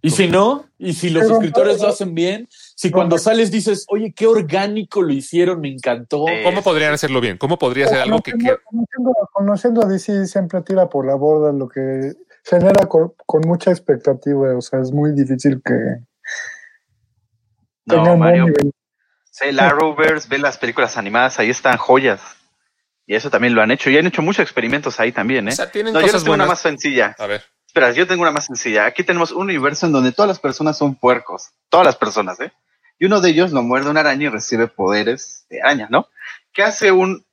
Y 0.00 0.10
si 0.10 0.28
no, 0.28 0.64
y 0.78 0.92
si 0.92 1.10
los 1.10 1.28
escritores 1.28 1.80
lo 1.80 1.88
hacen 1.88 2.14
bien, 2.14 2.48
si 2.50 2.90
cuando 2.90 3.18
sales 3.18 3.50
dices, 3.50 3.84
oye, 3.88 4.12
qué 4.14 4.28
orgánico 4.28 5.02
lo 5.02 5.12
hicieron, 5.12 5.60
me 5.60 5.68
encantó. 5.70 6.24
¿cómo 6.44 6.62
podrían 6.62 6.92
hacerlo 6.94 7.20
bien? 7.20 7.36
¿Cómo 7.36 7.58
podría 7.58 7.88
ser 7.88 7.98
algo 7.98 8.20
que, 8.20 8.32
Conociendo, 8.32 9.12
conociendo- 9.32 9.82
a 9.84 9.88
DC 9.88 10.26
siempre 10.26 10.62
tira 10.62 10.88
por 10.88 11.04
la 11.04 11.16
borda 11.16 11.52
lo 11.52 11.68
que 11.68 12.12
genera 12.44 12.86
con, 12.86 13.12
con 13.26 13.40
mucha 13.46 13.70
expectativa, 13.72 14.56
o 14.56 14.60
sea, 14.62 14.80
es 14.80 14.92
muy 14.92 15.12
difícil 15.12 15.60
que 15.64 15.74
No, 17.86 18.16
Mario, 18.16 18.46
sé 19.30 19.52
la 19.52 19.70
Rovers, 19.70 20.28
ve 20.28 20.38
las 20.38 20.58
películas 20.58 20.96
animadas, 20.96 21.38
ahí 21.38 21.50
están 21.50 21.76
joyas. 21.76 22.36
Y 23.06 23.14
eso 23.14 23.30
también 23.30 23.54
lo 23.54 23.62
han 23.62 23.70
hecho. 23.70 23.88
Y 23.90 23.96
han 23.96 24.06
hecho 24.06 24.20
muchos 24.22 24.42
experimentos 24.42 25.00
ahí 25.00 25.12
también, 25.12 25.48
¿eh? 25.48 25.52
o 25.52 25.54
sea, 25.54 25.70
tienen 25.70 25.94
no, 25.94 26.00
yo 26.00 26.06
les 26.06 26.12
cosas 26.12 26.24
tengo 26.24 26.34
una 26.34 26.44
buenas? 26.44 26.58
más 26.58 26.60
sencilla. 26.60 27.16
A 27.18 27.26
ver, 27.26 27.42
Espera, 27.68 27.92
yo 27.92 28.06
tengo 28.08 28.22
una 28.22 28.32
más 28.32 28.46
sencilla. 28.46 28.86
Aquí 28.86 29.04
tenemos 29.04 29.30
un 29.32 29.42
universo 29.42 29.86
en 29.86 29.92
donde 29.92 30.12
todas 30.12 30.28
las 30.28 30.40
personas 30.40 30.78
son 30.78 30.96
puercos. 30.96 31.50
Todas 31.68 31.86
las 31.86 31.96
personas, 31.96 32.40
¿eh? 32.40 32.52
Y 32.98 33.06
uno 33.06 33.20
de 33.20 33.30
ellos 33.30 33.52
lo 33.52 33.62
muerde 33.62 33.90
una 33.90 34.00
araña 34.00 34.24
y 34.26 34.30
recibe 34.30 34.68
poderes 34.68 35.46
de 35.50 35.62
araña, 35.62 35.88
¿no? 35.90 36.08
¿Qué 36.52 36.64
hace 36.64 36.92
un, 36.92 37.24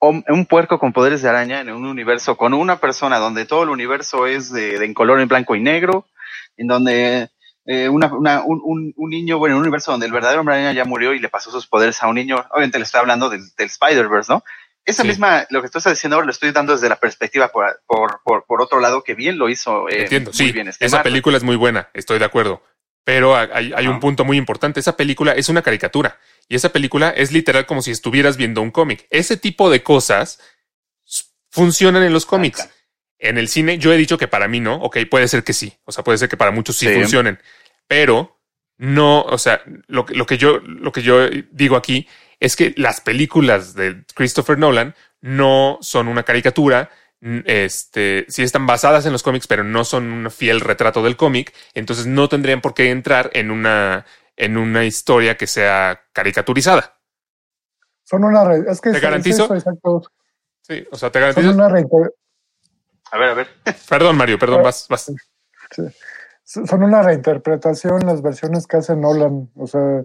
un 0.00 0.46
puerco 0.46 0.78
con 0.80 0.92
poderes 0.92 1.22
de 1.22 1.28
araña 1.28 1.60
en 1.60 1.70
un 1.70 1.86
universo 1.86 2.36
con 2.36 2.54
una 2.54 2.80
persona 2.80 3.18
donde 3.18 3.46
todo 3.46 3.62
el 3.62 3.70
universo 3.70 4.26
es 4.26 4.52
de, 4.52 4.78
de 4.78 4.86
en 4.86 4.94
color 4.94 5.20
en 5.20 5.28
blanco 5.28 5.54
y 5.56 5.60
negro? 5.60 6.08
En 6.56 6.66
donde 6.68 7.30
eh, 7.66 7.88
una- 7.88 8.42
un, 8.44 8.60
un- 8.64 8.94
un 8.96 9.10
niño, 9.10 9.38
bueno, 9.38 9.54
en 9.54 9.58
un 9.58 9.64
universo 9.64 9.92
donde 9.92 10.06
el 10.06 10.12
verdadero 10.12 10.40
hombre 10.40 10.56
araña 10.56 10.72
ya 10.72 10.84
murió 10.86 11.14
y 11.14 11.20
le 11.20 11.28
pasó 11.30 11.50
sus 11.52 11.66
poderes 11.68 12.02
a 12.02 12.08
un 12.08 12.16
niño. 12.16 12.36
Obviamente 12.50 12.78
le 12.78 12.84
estoy 12.84 13.00
hablando 13.00 13.28
del, 13.30 13.42
del 13.56 13.66
Spider-Verse, 13.68 14.32
¿no? 14.32 14.44
Esa 14.84 15.02
Sí. 15.02 15.08
misma, 15.08 15.46
lo 15.50 15.62
que 15.62 15.68
tú 15.70 15.78
estás 15.78 15.94
diciendo 15.94 16.16
ahora 16.16 16.26
lo 16.26 16.32
estoy 16.32 16.50
dando 16.52 16.72
desde 16.74 16.88
la 16.88 16.96
perspectiva 17.00 17.48
por, 17.48 17.80
por, 17.86 18.20
por, 18.22 18.44
por 18.44 18.60
otro 18.60 18.80
lado, 18.80 19.02
que 19.02 19.14
bien 19.14 19.38
lo 19.38 19.48
hizo. 19.48 19.88
eh, 19.88 20.02
entiendo, 20.02 20.30
muy 20.30 20.36
sí, 20.36 20.52
bien 20.52 20.68
este 20.68 20.84
esa 20.84 20.96
Marvel. 20.98 21.12
película 21.12 21.36
es 21.38 21.42
muy 21.42 21.56
buena, 21.56 21.88
estoy 21.94 22.18
de 22.18 22.24
acuerdo. 22.26 22.62
Pero 23.04 23.36
hay, 23.36 23.72
hay 23.76 23.86
un 23.86 24.00
punto 24.00 24.24
muy 24.24 24.38
importante. 24.38 24.80
Esa 24.80 24.96
película 24.96 25.32
es 25.32 25.50
una 25.50 25.60
caricatura 25.60 26.18
y 26.48 26.56
esa 26.56 26.70
película 26.70 27.10
es 27.10 27.32
literal 27.32 27.66
como 27.66 27.82
si 27.82 27.90
estuvieras 27.90 28.38
viendo 28.38 28.62
un 28.62 28.70
cómic. 28.70 29.06
Ese 29.10 29.36
tipo 29.36 29.68
de 29.70 29.82
cosas 29.82 30.40
funcionan 31.50 32.02
en 32.02 32.12
los 32.12 32.26
cómics. 32.26 32.68
En 33.18 33.38
el 33.38 33.48
cine, 33.48 33.78
yo 33.78 33.92
he 33.92 33.96
dicho 33.96 34.18
que 34.18 34.28
para 34.28 34.48
mí 34.48 34.60
no. 34.60 34.76
Ok, 34.76 34.98
puede 35.10 35.28
ser 35.28 35.44
que 35.44 35.52
sí. 35.52 35.74
O 35.84 35.92
sea, 35.92 36.02
puede 36.04 36.18
ser 36.18 36.28
que 36.28 36.36
para 36.36 36.50
muchos 36.50 36.76
sí, 36.76 36.86
Sí. 36.88 36.94
funcionen. 36.94 37.38
Pero 37.86 38.38
no, 38.76 39.22
o 39.22 39.38
sea, 39.38 39.62
lo, 39.86 40.04
que- 40.04 40.14
lo 40.14 40.26
que 40.26 40.36
yo, 40.38 40.58
lo 40.60 40.90
que 40.92 41.02
yo 41.02 41.28
digo 41.52 41.76
aquí 41.76 42.08
es 42.44 42.56
que 42.56 42.74
las 42.76 43.00
películas 43.00 43.74
de 43.74 44.04
Christopher 44.14 44.58
Nolan 44.58 44.94
no 45.20 45.78
son 45.80 46.08
una 46.08 46.22
caricatura. 46.22 46.90
Este, 47.46 48.26
sí 48.28 48.42
están 48.42 48.66
basadas 48.66 49.06
en 49.06 49.12
los 49.12 49.22
cómics, 49.22 49.46
pero 49.46 49.64
no 49.64 49.84
son 49.84 50.12
un 50.12 50.30
fiel 50.30 50.60
retrato 50.60 51.02
del 51.02 51.16
cómic. 51.16 51.54
Entonces 51.72 52.06
no 52.06 52.28
tendrían 52.28 52.60
por 52.60 52.74
qué 52.74 52.90
entrar 52.90 53.30
en 53.32 53.50
una, 53.50 54.04
en 54.36 54.56
una 54.58 54.84
historia 54.84 55.36
que 55.36 55.46
sea 55.46 56.02
caricaturizada. 56.12 56.98
Son 58.02 58.24
una 58.24 58.44
re- 58.44 58.64
es 58.70 58.80
que 58.80 58.90
¿Te 58.90 58.96
es- 58.96 58.96
es 58.96 59.02
garantizo? 59.02 59.44
eso, 59.44 59.54
exacto. 59.54 60.02
Sí, 60.60 60.86
o 60.90 60.96
sea, 60.98 61.10
te 61.10 61.18
Son 61.20 61.28
garantizo. 61.30 61.54
una 61.54 61.68
reinter- 61.70 62.10
A 63.12 63.18
ver, 63.18 63.28
a 63.30 63.34
ver. 63.34 63.48
Perdón, 63.88 64.16
Mario, 64.18 64.38
perdón, 64.38 64.62
vas, 64.62 64.86
vas. 64.88 65.10
son 66.44 66.82
una 66.82 67.02
reinterpretación 67.02 68.00
las 68.04 68.20
versiones 68.20 68.66
que 68.66 68.76
hace 68.76 68.96
Nolan. 68.96 69.50
O 69.56 69.66
sea, 69.66 70.02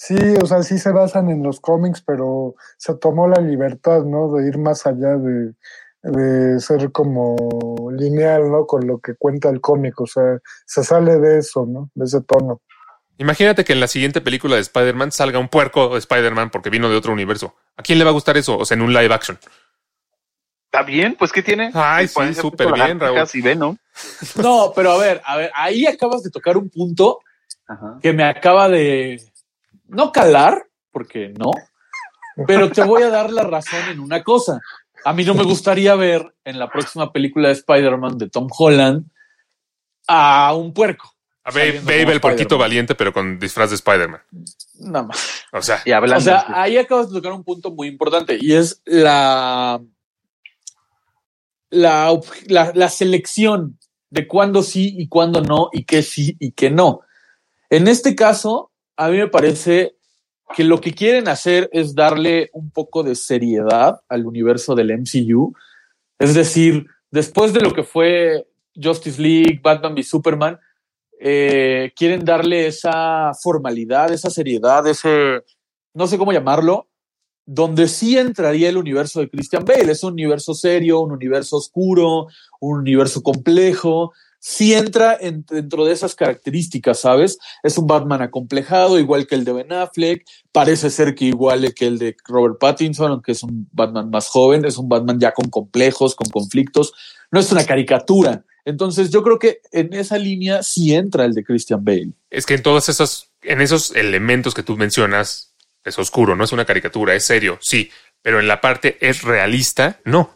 sí, 0.00 0.16
o 0.42 0.46
sea, 0.46 0.62
sí 0.62 0.78
se 0.78 0.92
basan 0.92 1.28
en 1.28 1.42
los 1.42 1.60
cómics, 1.60 2.00
pero 2.00 2.54
se 2.78 2.94
tomó 2.94 3.28
la 3.28 3.40
libertad, 3.40 4.02
¿no? 4.04 4.32
De 4.32 4.48
ir 4.48 4.56
más 4.56 4.86
allá 4.86 5.16
de, 5.16 5.52
de 6.02 6.58
ser 6.58 6.90
como 6.90 7.36
lineal, 7.92 8.50
¿no? 8.50 8.66
Con 8.66 8.86
lo 8.86 8.98
que 8.98 9.14
cuenta 9.14 9.50
el 9.50 9.60
cómic. 9.60 10.00
O 10.00 10.06
sea, 10.06 10.38
se 10.64 10.82
sale 10.82 11.18
de 11.18 11.38
eso, 11.38 11.66
¿no? 11.66 11.90
De 11.94 12.06
ese 12.06 12.22
tono. 12.22 12.62
Imagínate 13.18 13.64
que 13.64 13.74
en 13.74 13.80
la 13.80 13.88
siguiente 13.88 14.22
película 14.22 14.54
de 14.54 14.62
Spider-Man 14.62 15.12
salga 15.12 15.38
un 15.38 15.48
puerco 15.48 15.90
de 15.90 15.98
Spider-Man 15.98 16.48
porque 16.48 16.70
vino 16.70 16.88
de 16.88 16.96
otro 16.96 17.12
universo. 17.12 17.54
¿A 17.76 17.82
quién 17.82 17.98
le 17.98 18.04
va 18.04 18.10
a 18.10 18.14
gustar 18.14 18.38
eso? 18.38 18.56
O 18.56 18.64
sea, 18.64 18.76
en 18.76 18.82
un 18.82 18.94
live 18.94 19.12
action. 19.12 19.38
¿Está 20.64 20.82
bien? 20.82 21.14
Pues, 21.18 21.30
¿qué 21.30 21.42
tiene? 21.42 21.70
Ay, 21.74 22.08
sí, 22.08 22.14
ser 22.14 22.34
súper 22.36 22.72
bien, 22.72 22.98
Raúl. 22.98 23.18
Y 23.34 23.40
Venom. 23.42 23.76
No, 24.36 24.72
pero 24.74 24.92
a 24.92 24.98
ver, 24.98 25.20
a 25.26 25.36
ver, 25.36 25.50
ahí 25.54 25.84
acabas 25.84 26.22
de 26.22 26.30
tocar 26.30 26.56
un 26.56 26.70
punto 26.70 27.18
Ajá. 27.66 27.98
que 28.00 28.14
me 28.14 28.24
acaba 28.24 28.70
de 28.70 29.29
no 29.90 30.12
calar, 30.12 30.66
porque 30.90 31.32
no, 31.36 31.50
pero 32.46 32.70
te 32.70 32.82
voy 32.82 33.02
a 33.02 33.10
dar 33.10 33.30
la 33.32 33.42
razón 33.42 33.80
en 33.90 34.00
una 34.00 34.22
cosa. 34.22 34.60
A 35.04 35.12
mí 35.12 35.24
no 35.24 35.34
me 35.34 35.44
gustaría 35.44 35.94
ver 35.94 36.34
en 36.44 36.58
la 36.58 36.68
próxima 36.70 37.12
película 37.12 37.48
de 37.48 37.54
Spider-Man 37.54 38.18
de 38.18 38.28
Tom 38.28 38.48
Holland 38.56 39.06
a 40.06 40.54
un 40.54 40.72
puerco. 40.74 41.14
A 41.44 41.50
Babe, 41.50 41.68
el 41.68 41.76
Spider-Man. 41.76 42.58
valiente, 42.58 42.94
pero 42.94 43.12
con 43.12 43.38
disfraz 43.38 43.70
de 43.70 43.76
Spider-Man. 43.76 44.20
Nada 44.80 45.06
más. 45.06 45.44
O 45.52 45.62
sea, 45.62 45.80
Y 45.84 45.92
hablando. 45.92 46.18
O 46.18 46.20
sea, 46.20 46.40
sí. 46.40 46.52
ahí 46.54 46.76
acabas 46.78 47.08
de 47.08 47.14
tocar 47.16 47.32
un 47.32 47.44
punto 47.44 47.70
muy 47.70 47.88
importante 47.88 48.38
y 48.40 48.54
es 48.54 48.82
la, 48.84 49.80
la, 51.70 52.20
la, 52.46 52.72
la 52.74 52.88
selección 52.88 53.78
de 54.10 54.26
cuándo 54.26 54.62
sí 54.62 54.94
y 54.98 55.08
cuándo 55.08 55.40
no 55.40 55.70
y 55.72 55.84
qué 55.84 56.02
sí 56.02 56.36
y 56.38 56.52
qué 56.52 56.70
no. 56.70 57.00
En 57.70 57.88
este 57.88 58.14
caso, 58.14 58.69
a 59.00 59.08
mí 59.08 59.16
me 59.16 59.28
parece 59.28 59.96
que 60.54 60.62
lo 60.62 60.78
que 60.78 60.92
quieren 60.92 61.26
hacer 61.26 61.70
es 61.72 61.94
darle 61.94 62.50
un 62.52 62.70
poco 62.70 63.02
de 63.02 63.14
seriedad 63.14 63.98
al 64.10 64.26
universo 64.26 64.74
del 64.74 64.92
MCU. 64.92 65.54
Es 66.18 66.34
decir, 66.34 66.86
después 67.10 67.54
de 67.54 67.60
lo 67.60 67.72
que 67.72 67.82
fue 67.82 68.46
Justice 68.76 69.20
League, 69.20 69.58
Batman 69.62 69.94
v 69.94 70.02
Superman, 70.02 70.60
eh, 71.18 71.92
quieren 71.96 72.26
darle 72.26 72.66
esa 72.66 73.32
formalidad, 73.42 74.12
esa 74.12 74.28
seriedad, 74.28 74.86
ese, 74.86 75.44
no 75.94 76.06
sé 76.06 76.18
cómo 76.18 76.34
llamarlo, 76.34 76.86
donde 77.46 77.88
sí 77.88 78.18
entraría 78.18 78.68
el 78.68 78.76
universo 78.76 79.20
de 79.20 79.30
Christian 79.30 79.64
Bale. 79.64 79.92
Es 79.92 80.04
un 80.04 80.12
universo 80.12 80.52
serio, 80.52 81.00
un 81.00 81.12
universo 81.12 81.56
oscuro, 81.56 82.26
un 82.60 82.80
universo 82.80 83.22
complejo. 83.22 84.12
Sí 84.42 84.72
entra 84.72 85.16
en- 85.20 85.44
dentro 85.48 85.84
de 85.84 85.92
esas 85.92 86.14
características, 86.14 87.00
¿sabes? 87.00 87.38
Es 87.62 87.76
un 87.76 87.86
Batman 87.86 88.22
acomplejado, 88.22 88.98
igual 88.98 89.26
que 89.26 89.34
el 89.34 89.44
de 89.44 89.52
Ben 89.52 89.72
Affleck. 89.72 90.24
Parece 90.50 90.88
ser 90.90 91.14
que 91.14 91.26
igual 91.26 91.72
que 91.74 91.86
el 91.86 91.98
de 91.98 92.16
Robert 92.26 92.58
Pattinson, 92.58 93.10
aunque 93.12 93.32
es 93.32 93.42
un 93.42 93.68
Batman 93.70 94.08
más 94.10 94.28
joven. 94.28 94.64
Es 94.64 94.78
un 94.78 94.88
Batman 94.88 95.20
ya 95.20 95.32
con 95.32 95.50
complejos, 95.50 96.14
con 96.14 96.28
conflictos. 96.30 96.92
No 97.30 97.38
es 97.38 97.52
una 97.52 97.66
caricatura. 97.66 98.42
Entonces 98.64 99.10
yo 99.10 99.22
creo 99.22 99.38
que 99.38 99.60
en 99.72 99.92
esa 99.92 100.16
línea 100.16 100.62
sí 100.62 100.94
entra 100.94 101.24
el 101.26 101.34
de 101.34 101.44
Christian 101.44 101.84
Bale. 101.84 102.12
es 102.30 102.46
que 102.46 102.54
en 102.54 102.62
todos 102.62 102.88
esos, 102.88 103.30
en 103.42 103.60
esos 103.60 103.94
elementos 103.94 104.54
que 104.54 104.62
tú 104.62 104.76
mencionas, 104.76 105.52
es 105.84 105.98
oscuro, 105.98 106.34
no 106.36 106.44
es 106.44 106.52
una 106.52 106.64
caricatura, 106.66 107.14
es 107.14 107.24
serio, 107.24 107.58
sí, 107.60 107.90
pero 108.22 108.38
en 108.40 108.48
la 108.48 108.60
parte 108.60 108.96
es 109.00 109.22
realista, 109.22 109.98
no. 110.04 110.30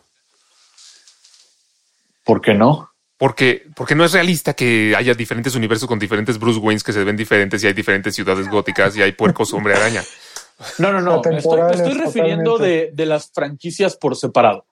¿Por 2.25 2.41
qué 2.41 2.55
no? 2.55 2.91
Porque, 3.25 3.67
porque 3.75 3.95
no 3.95 4.05
es 4.05 4.13
realista 4.13 4.53
que 4.53 4.95
haya 4.95 5.15
diferentes 5.15 5.55
universos 5.55 5.89
con 5.89 5.99
diferentes 5.99 6.39
Bruce 6.39 6.61
Waynes 6.61 6.85
que 6.85 6.93
se 6.93 7.03
ven 7.05 7.17
diferentes 7.17 7.65
y 7.65 7.67
hay 7.67 7.73
diferentes 7.73 8.15
ciudades 8.15 8.47
góticas 8.51 8.95
y 8.99 9.01
hay 9.01 9.13
puercos 9.13 9.55
hombre 9.55 9.75
araña. 9.75 10.03
No, 10.77 10.93
no, 10.93 11.01
no. 11.01 11.23
Me 11.25 11.39
estoy, 11.39 11.63
me 11.63 11.71
estoy 11.71 11.95
refiriendo 11.95 12.59
de, 12.59 12.91
de 12.93 13.07
las 13.07 13.31
franquicias 13.33 13.97
por 13.97 14.15
separado. 14.15 14.67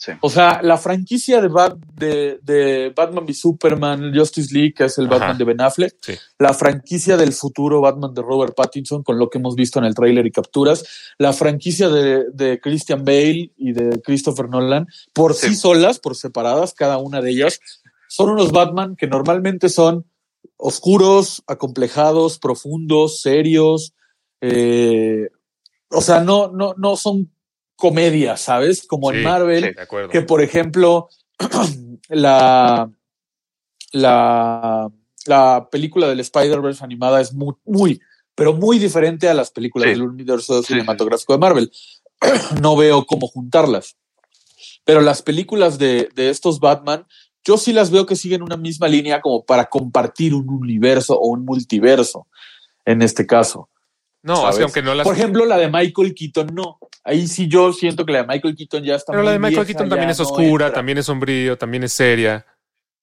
Sí. 0.00 0.12
O 0.20 0.30
sea, 0.30 0.60
la 0.62 0.78
franquicia 0.78 1.40
de, 1.40 1.48
Bat- 1.48 1.76
de, 1.96 2.38
de 2.44 2.92
Batman 2.94 3.24
v 3.24 3.34
Superman, 3.34 4.12
Justice 4.14 4.54
League, 4.54 4.72
que 4.72 4.84
es 4.84 4.96
el 4.98 5.06
Ajá. 5.06 5.16
Batman 5.18 5.38
de 5.38 5.44
Ben 5.44 5.60
Affleck, 5.60 5.96
Sí. 6.00 6.12
la 6.38 6.54
franquicia 6.54 7.16
del 7.16 7.32
futuro 7.32 7.80
Batman 7.80 8.14
de 8.14 8.22
Robert 8.22 8.54
Pattinson, 8.54 9.02
con 9.02 9.18
lo 9.18 9.28
que 9.28 9.38
hemos 9.38 9.56
visto 9.56 9.80
en 9.80 9.86
el 9.86 9.96
tráiler 9.96 10.24
y 10.24 10.30
capturas, 10.30 10.84
la 11.18 11.32
franquicia 11.32 11.88
de, 11.88 12.26
de 12.32 12.60
Christian 12.60 13.04
Bale 13.04 13.50
y 13.56 13.72
de 13.72 14.00
Christopher 14.00 14.48
Nolan, 14.48 14.86
por 15.12 15.34
sí. 15.34 15.48
Sí. 15.48 15.54
solas, 15.56 15.98
por 15.98 16.14
separadas, 16.14 16.74
cada 16.74 16.98
una 16.98 17.20
de 17.20 17.30
ellas, 17.32 17.58
son 18.08 18.30
unos 18.30 18.52
Batman 18.52 18.94
que 18.94 19.08
normalmente 19.08 19.68
son 19.68 20.06
oscuros, 20.56 21.42
acomplejados, 21.48 22.38
profundos, 22.38 23.20
serios, 23.20 23.94
eh, 24.40 25.28
o 25.90 26.00
sea, 26.00 26.20
no, 26.22 26.52
no, 26.52 26.74
no 26.76 26.96
son 26.96 27.32
comedias, 27.78 28.40
¿sabes? 28.40 28.86
Como 28.86 29.10
Sí, 29.12 29.18
en 29.18 29.22
Marvel, 29.24 29.64
sí. 29.64 29.96
Que 30.10 30.20
por 30.22 30.42
ejemplo, 30.42 31.08
la, 32.08 32.90
la, 33.92 34.90
la 35.26 35.68
película 35.70 36.08
del 36.08 36.20
Spider-Verse 36.20 36.84
animada 36.84 37.20
es 37.20 37.32
muy, 37.32 37.54
muy, 37.64 38.00
pero 38.34 38.52
muy 38.52 38.78
diferente 38.78 39.28
a 39.28 39.34
las 39.34 39.50
películas 39.50 39.86
Sí. 39.86 39.90
del 39.90 40.02
universo 40.02 40.62
cinematográfico 40.62 41.32
de 41.32 41.38
Marvel. 41.38 41.72
no 42.60 42.76
veo 42.76 43.06
cómo 43.06 43.28
juntarlas. 43.28 43.96
Pero 44.84 45.00
las 45.00 45.22
películas 45.22 45.78
de, 45.78 46.08
de 46.14 46.30
estos 46.30 46.58
Batman, 46.60 47.06
yo 47.44 47.56
sí 47.58 47.72
las 47.72 47.90
veo 47.90 48.06
que 48.06 48.16
siguen 48.16 48.42
una 48.42 48.56
misma 48.56 48.88
línea 48.88 49.20
como 49.20 49.44
para 49.44 49.66
compartir 49.66 50.34
un 50.34 50.48
universo 50.50 51.14
o 51.18 51.28
un 51.28 51.44
multiverso, 51.44 52.26
en 52.84 53.02
este 53.02 53.24
caso. 53.26 53.68
No, 54.28 54.46
así, 54.46 54.62
aunque 54.62 54.82
no 54.82 54.94
las. 54.94 55.04
Por 55.04 55.14
ejemplo, 55.16 55.44
la 55.44 55.56
de 55.56 55.68
Michael 55.68 56.14
Keaton, 56.14 56.50
no. 56.54 56.78
Ahí 57.02 57.26
sí 57.26 57.48
yo 57.48 57.72
siento 57.72 58.04
que 58.06 58.12
la 58.12 58.22
de 58.22 58.28
Michael 58.28 58.54
Keaton 58.54 58.84
ya 58.84 58.94
está 58.94 59.12
pero 59.12 59.22
la 59.24 59.32
de 59.32 59.38
Michael 59.38 59.54
vieja, 59.54 59.66
Keaton 59.66 59.88
también 59.88 60.10
es 60.10 60.20
oscura, 60.20 60.72
también 60.72 60.98
es 60.98 61.06
sombrío, 61.06 61.56
también 61.58 61.84
es 61.84 61.92
seria. 61.92 62.46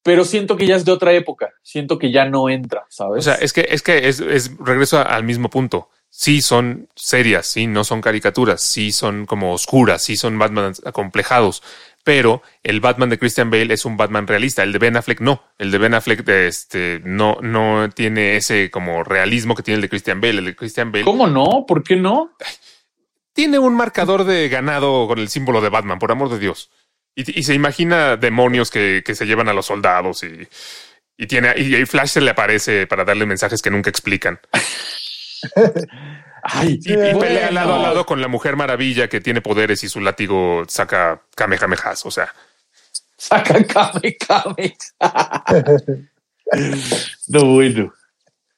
Pero 0.04 0.24
siento 0.24 0.56
que 0.56 0.68
ya 0.68 0.76
es 0.76 0.86
de 0.86 0.92
otra 0.92 1.14
época. 1.14 1.52
Siento 1.64 1.98
que 1.98 2.12
ya 2.12 2.26
no 2.30 2.48
entra, 2.48 2.86
¿sabes? 2.90 3.20
O 3.20 3.22
sea, 3.24 3.36
es 3.36 3.52
que 3.54 3.66
es 3.70 3.82
que 3.82 4.08
es, 4.08 4.20
es 4.20 4.56
regreso 4.60 5.00
a- 5.00 5.02
al 5.02 5.24
mismo 5.24 5.50
punto. 5.50 5.90
Sí 6.12 6.42
son 6.42 6.88
serias, 6.96 7.48
sí, 7.48 7.66
no 7.68 7.84
son 7.84 8.02
caricaturas, 8.02 8.62
sí 8.62 8.92
son 8.92 9.26
como 9.26 9.52
oscuras, 9.54 10.04
sí 10.04 10.16
son 10.16 10.38
Batman 10.38 10.74
acomplejados. 10.86 11.64
Pero 12.06 12.44
el 12.64 12.82
Batman 12.82 13.10
de 13.10 13.18
Christian 13.18 13.50
Bale 13.50 13.74
es 13.74 13.84
un 13.84 13.98
Batman 13.98 14.28
realista. 14.28 14.62
El 14.62 14.72
de 14.72 14.78
Ben 14.78 14.96
Affleck 14.96 15.22
no. 15.22 15.44
El 15.58 15.72
de 15.72 15.80
Ben 15.80 15.96
Affleck 15.96 16.26
este, 16.30 17.02
no, 17.04 17.40
no 17.42 17.90
tiene 17.90 18.38
ese 18.38 18.70
como 18.70 19.04
realismo 19.04 19.56
que 19.56 19.64
tiene 19.64 19.78
el 19.78 19.82
de 19.82 19.90
Christian 19.90 20.22
Bale. 20.22 20.38
El 20.38 20.46
de 20.46 20.56
Christian 20.56 20.92
Bale 20.92 21.04
¿Cómo 21.04 21.26
no? 21.26 21.66
¿Por 21.68 21.84
qué 21.84 21.96
no? 21.96 22.38
tiene 23.34 23.60
un 23.60 23.76
marcador 23.76 24.24
de 24.24 24.48
ganado 24.48 25.08
con 25.08 25.20
el 25.20 25.30
símbolo 25.30 25.60
de 25.62 25.70
Batman, 25.70 26.00
por 26.00 26.12
amor 26.12 26.30
de 26.30 26.40
Dios. 26.40 26.72
Y, 27.16 27.40
y 27.40 27.44
se 27.44 27.54
imagina 27.54 28.16
demonios 28.18 28.72
que, 28.72 29.04
que 29.06 29.14
se 29.14 29.26
llevan 29.26 29.50
a 29.50 29.54
los 29.54 29.66
soldados 29.66 30.24
y, 30.24 30.48
y 31.18 31.28
tiene 31.28 31.54
y, 31.58 31.76
y 31.76 31.86
Flash 31.86 32.10
se 32.10 32.22
le 32.22 32.32
aparece 32.32 32.88
para 32.88 33.04
darle 33.04 33.26
mensajes 33.26 33.62
que 33.62 33.72
nunca 33.72 33.90
explican. 33.90 34.40
Ay, 36.48 36.80
Y, 36.86 36.94
y 36.94 36.96
bueno. 36.96 37.20
pelea 37.20 37.52
lado 37.52 37.76
a 37.76 37.80
lado 37.80 38.06
con 38.06 38.22
la 38.22 38.28
Mujer 38.28 38.56
Maravilla 38.56 39.10
que 39.10 39.20
tiene 39.20 39.42
poderes 39.42 39.84
y 39.84 39.90
su 39.90 40.00
látigo 40.00 40.64
saca 40.68 41.24
kamehamehas. 41.36 42.06
O 42.06 42.12
sea, 42.12 42.32
Saca 43.18 43.64
Kame 43.66 44.18
Kame. 44.18 44.78
no, 47.28 47.46
bueno. 47.46 47.94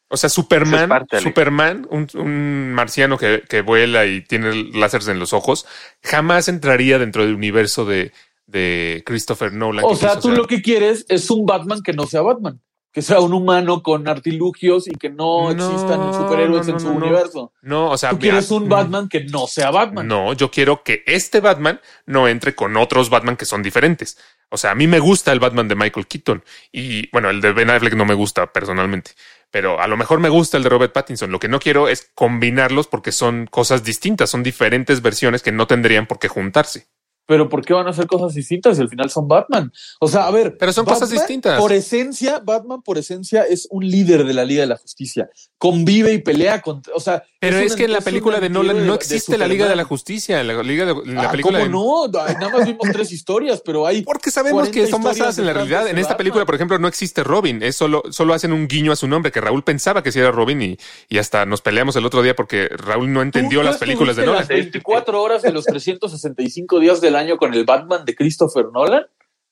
o 0.09 0.17
sea, 0.17 0.29
Superman, 0.29 1.05
es. 1.11 1.23
Superman, 1.23 1.87
un, 1.89 2.07
un 2.15 2.73
marciano 2.73 3.17
que, 3.17 3.43
que 3.47 3.61
vuela 3.61 4.05
y 4.05 4.21
tiene 4.21 4.69
láseres 4.73 5.07
en 5.07 5.19
los 5.19 5.33
ojos, 5.33 5.65
jamás 6.03 6.47
entraría 6.47 6.99
dentro 6.99 7.23
del 7.23 7.35
universo 7.35 7.85
de, 7.85 8.11
de 8.47 9.03
Christopher 9.05 9.53
Nolan. 9.53 9.85
O 9.85 9.95
sea, 9.95 10.19
tú 10.19 10.29
hacer. 10.29 10.37
lo 10.37 10.47
que 10.47 10.61
quieres 10.61 11.05
es 11.07 11.29
un 11.29 11.45
Batman 11.45 11.81
que 11.83 11.93
no 11.93 12.07
sea 12.07 12.21
Batman. 12.21 12.59
Que 12.97 13.03
sea 13.03 13.19
un 13.19 13.31
humano 13.31 13.83
con 13.83 14.07
artilugios 14.07 14.87
y 14.87 14.95
que 14.95 15.11
no, 15.11 15.43
No, 15.43 15.51
existan 15.51 16.11
superhéroes 16.15 16.65
no, 16.65 16.73
en 16.73 16.79
su 16.79 16.89
universo. 16.89 17.53
No, 17.61 17.91
o 17.91 17.97
sea, 17.99 18.09
Tú 18.09 18.17
quieres 18.17 18.49
un 18.49 18.65
mm, 18.65 18.69
Batman 18.69 19.07
que 19.07 19.23
no 19.25 19.45
sea 19.45 19.69
Batman. 19.69 20.07
No, 20.07 20.33
yo 20.33 20.49
quiero 20.49 20.81
que 20.81 21.03
este 21.05 21.39
Batman 21.39 21.79
no 22.07 22.27
entre 22.27 22.55
con 22.55 22.75
otros 22.75 23.11
Batman 23.11 23.37
que 23.37 23.45
son 23.45 23.61
diferentes. 23.61 24.17
O 24.49 24.57
sea, 24.57 24.71
a 24.71 24.73
mí 24.73 24.87
me 24.87 24.97
gusta 24.97 25.31
el 25.31 25.39
Batman 25.39 25.67
de 25.67 25.75
Michael 25.75 26.07
Keaton 26.07 26.43
y 26.71 27.07
bueno, 27.11 27.29
el 27.29 27.39
de 27.39 27.53
Ben 27.53 27.69
Affleck 27.69 27.93
no 27.93 28.05
me 28.05 28.15
gusta 28.15 28.51
personalmente, 28.51 29.11
pero 29.51 29.79
a 29.79 29.85
lo 29.85 29.95
mejor 29.95 30.19
me 30.19 30.29
gusta 30.29 30.57
el 30.57 30.63
de 30.63 30.69
Robert 30.69 30.91
Pattinson. 30.91 31.29
Lo 31.29 31.39
que 31.39 31.49
no 31.49 31.59
quiero 31.59 31.89
es 31.89 32.09
combinarlos 32.15 32.87
porque 32.87 33.11
son 33.11 33.45
cosas 33.45 33.83
distintas, 33.83 34.31
son 34.31 34.41
diferentes 34.41 35.03
versiones 35.03 35.43
que 35.43 35.51
no 35.51 35.67
tendrían 35.67 36.07
por 36.07 36.17
qué 36.17 36.29
juntarse. 36.29 36.87
Pero 37.27 37.49
¿por 37.49 37.63
qué 37.63 37.73
van 37.73 37.85
a 37.87 37.89
hacer 37.91 38.07
cosas 38.07 38.33
distintas 38.33 38.77
si 38.77 38.81
al 38.81 38.89
final 38.89 39.09
son 39.09 39.27
Batman? 39.27 39.71
O 39.99 40.07
sea, 40.07 40.25
a 40.25 40.31
ver. 40.31 40.57
Pero 40.57 40.73
son 40.73 40.85
cosas 40.85 41.09
distintas. 41.09 41.59
Por 41.59 41.73
esencia, 41.73 42.39
Batman 42.39 42.81
por 42.81 42.97
esencia 42.97 43.43
es 43.43 43.67
un 43.69 43.87
líder 43.87 44.23
de 44.23 44.33
la 44.33 44.45
Liga 44.45 44.61
de 44.61 44.67
la 44.67 44.77
Justicia. 44.77 45.29
Convive 45.57 46.13
y 46.13 46.19
pelea 46.19 46.61
contra. 46.61 46.93
O 46.95 46.99
sea. 46.99 47.23
Pero 47.39 47.57
es, 47.57 47.75
que 47.75 47.83
en 47.83 47.91
la 47.91 48.01
película 48.01 48.39
de 48.39 48.49
Nolan 48.49 48.87
no 48.87 48.93
de 48.93 48.97
existe 48.97 49.37
la 49.37 49.47
Liga 49.47 49.67
de 49.67 49.75
la. 49.75 49.83
Justicia. 49.83 50.43
La, 50.43 50.63
Liga 50.63 50.85
de, 50.85 50.95
la 51.13 51.23
Ah, 51.23 51.31
película 51.31 51.59
de- 51.59 51.69
¿Cómo 51.69 52.07
no? 52.07 52.23
Nada 52.23 52.49
más 52.49 52.65
vimos 52.65 52.87
tres 52.91 53.11
historias, 53.11 53.61
pero 53.63 53.85
hay. 53.85 54.01
Porque 54.03 54.31
sabemos 54.31 54.69
40 54.69 54.79
que 54.79 54.87
son 54.87 55.03
basadas 55.03 55.37
en 55.37 55.45
la 55.45 55.51
de 55.51 55.53
realidad. 55.55 55.87
En 55.87 55.97
esta 55.97 56.15
película, 56.17 56.45
por 56.45 56.55
ejemplo, 56.55 56.79
no 56.79 56.87
existe 56.87 57.23
Robin. 57.23 57.61
Es 57.61 57.75
solo, 57.75 58.03
solo 58.09 58.33
hacen 58.33 58.53
un 58.53 58.67
guiño 58.67 58.91
a 58.91 58.95
su 58.95 59.07
nombre, 59.07 59.31
que 59.31 59.41
Raúl 59.41 59.63
pensaba 59.63 60.01
que 60.01 60.11
sí 60.11 60.19
era 60.19 60.31
Robin 60.31 60.61
y, 60.61 60.77
y 61.09 61.17
hasta 61.17 61.45
nos 61.45 61.61
peleamos 61.61 61.95
el 61.95 62.05
otro 62.05 62.21
día 62.21 62.35
porque 62.35 62.69
Raúl 62.69 63.11
no 63.11 63.21
entendió 63.21 63.59
¿Tú 63.59 63.65
las 63.65 63.77
películas 63.77 64.15
de 64.15 64.25
Nolan. 64.25 64.39
Las 64.41 64.47
24 64.47 65.21
horas 65.21 65.41
de 65.41 65.51
los 65.51 65.65
365 65.65 66.79
días 66.79 67.01
del 67.01 67.15
año 67.17 67.37
con 67.37 67.53
el 67.53 67.65
Batman 67.65 68.05
de 68.05 68.15
Christopher 68.15 68.65
Nolan. 68.73 69.05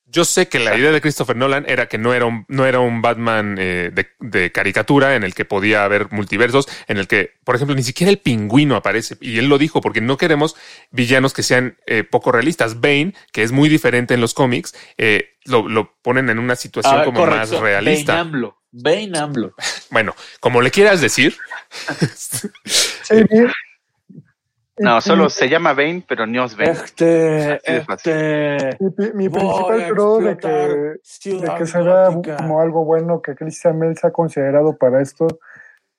Yo 0.08 0.24
sé 0.24 0.46
que 0.48 0.60
la 0.60 0.76
idea 0.76 0.92
de 0.92 1.00
Christopher 1.00 1.34
Nolan 1.34 1.64
era 1.68 1.88
que 1.88 1.98
no 1.98 2.14
era 2.14 2.26
un, 2.26 2.44
no 2.46 2.64
era 2.64 2.78
un 2.78 3.02
Batman 3.02 3.56
eh, 3.58 3.90
de, 3.92 4.06
de 4.20 4.52
caricatura 4.52 5.16
en 5.16 5.24
el 5.24 5.34
que 5.34 5.44
podía 5.44 5.82
haber 5.84 6.12
multiversos, 6.12 6.68
en 6.86 6.98
el 6.98 7.08
que, 7.08 7.32
por 7.42 7.56
ejemplo, 7.56 7.74
ni 7.74 7.82
siquiera 7.82 8.12
el 8.12 8.18
pingüino 8.18 8.76
aparece. 8.76 9.16
Y 9.20 9.40
él 9.40 9.48
lo 9.48 9.58
dijo, 9.58 9.80
porque 9.80 10.00
no 10.00 10.16
queremos 10.16 10.54
villanos 10.92 11.32
que 11.34 11.42
sean 11.42 11.76
eh, 11.86 12.04
poco 12.04 12.30
realistas. 12.30 12.80
Bane, 12.80 13.14
que 13.32 13.42
es 13.42 13.50
muy 13.50 13.68
diferente 13.68 14.14
en 14.14 14.20
los 14.20 14.32
cómics, 14.32 14.76
eh, 14.96 15.30
lo, 15.44 15.68
lo 15.68 15.96
ponen 16.02 16.30
en 16.30 16.38
una 16.38 16.54
situación 16.54 17.00
Ah, 17.00 17.04
como 17.04 17.18
correcto. 17.18 17.54
más 17.54 17.60
realista. 17.60 18.12
Bane 18.14 18.28
AMLO. 18.28 18.62
Bane 18.70 19.18
AMLO. 19.18 19.54
Bueno, 19.90 20.14
como 20.38 20.62
le 20.62 20.70
quieras 20.70 21.00
decir, 21.00 21.36
Sí, 22.14 23.16
No, 24.78 24.98
y- 24.98 25.00
solo 25.02 25.30
se 25.30 25.48
llama 25.48 25.72
Bane, 25.72 26.04
pero 26.06 26.26
no 26.26 26.44
es 26.44 26.56
Bane. 26.56 26.70
Este, 26.72 27.60
este. 27.64 28.76
mi, 29.14 29.28
principal 29.28 29.86
pro 29.88 30.18
de 30.18 30.36
que, 30.36 30.48
de 30.48 31.54
que 31.58 31.66
se 31.66 31.82
vea 31.82 32.10
como 32.38 32.60
algo 32.60 32.84
bueno 32.84 33.22
que 33.22 33.34
Christian 33.34 33.78
Bale 33.78 33.94
se 33.96 34.06
ha 34.06 34.10
considerado 34.12 34.76
para 34.76 35.00
esto 35.00 35.26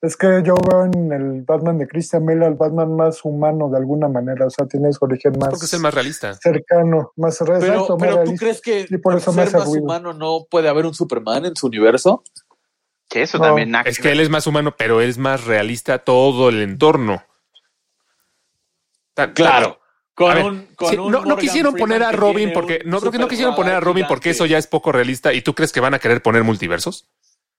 es 0.01 0.15
que 0.15 0.43
yo 0.45 0.53
veo 0.55 0.85
en 0.85 1.11
el 1.11 1.41
Batman 1.41 1.79
de 1.79 1.87
Christian 1.87 2.23
Bale 2.25 2.45
al 2.45 2.53
Batman 2.53 2.95
más 2.95 3.25
humano 3.25 3.67
de 3.69 3.77
alguna 3.77 4.07
manera, 4.07 4.45
o 4.45 4.49
sea, 4.49 4.67
tiene 4.67 4.93
su 4.93 5.03
origen 5.05 5.33
más 5.39 5.49
porque 5.49 5.65
es 5.65 5.73
el 5.73 5.79
más 5.81 5.93
realista. 5.93 6.33
cercano, 6.35 7.13
más 7.15 7.39
Pero, 7.39 7.55
exacto, 7.55 7.97
más 7.97 8.07
pero 8.09 8.23
¿tú 8.23 8.35
crees 8.35 8.61
que 8.61 8.85
Y 8.87 8.97
por 8.97 9.17
eso 9.17 9.33
ser 9.33 9.51
más 9.51 9.65
ruido. 9.65 9.83
humano 9.83 10.13
no 10.13 10.45
puede 10.49 10.69
haber 10.69 10.85
un 10.85 10.93
Superman 10.93 11.45
en 11.45 11.55
su 11.55 11.65
universo? 11.67 12.23
Que 13.09 13.23
eso 13.23 13.39
No, 13.39 13.45
también. 13.45 13.73
Es 13.85 13.99
que 13.99 14.11
él 14.11 14.19
es 14.19 14.29
más 14.29 14.45
humano, 14.45 14.75
pero 14.77 15.01
es 15.01 15.17
más 15.17 15.45
realista 15.45 15.99
todo 15.99 16.49
el 16.49 16.61
entorno. 16.61 17.23
Tan- 19.17 19.33
Claro. 19.33 19.81
Con 20.13 20.33
ver, 20.33 20.45
un, 20.45 20.67
con 20.75 20.89
Sí, 20.89 20.97
un 20.97 21.11
no, 21.11 21.37
quisieron 21.37 21.73
Freeman 21.73 21.89
poner 21.89 22.03
a 22.03 22.11
Robin 22.11 22.51
porque 22.53 22.81
no 22.85 22.99
creo 22.99 23.11
que 23.11 23.19
no 23.19 23.27
quisieron 23.27 23.53
poner 23.55 23.73
a 23.75 23.79
Robin 23.79 24.05
porque 24.07 24.29
eso 24.31 24.45
ya 24.47 24.57
es 24.57 24.65
poco 24.65 24.91
realista. 24.91 25.31
¿Y 25.33 25.41
tú 25.41 25.53
crees 25.53 25.71
que 25.71 25.79
van 25.79 25.93
a 25.93 25.99
querer 25.99 26.21
poner 26.23 26.43
multiversos? 26.43 27.07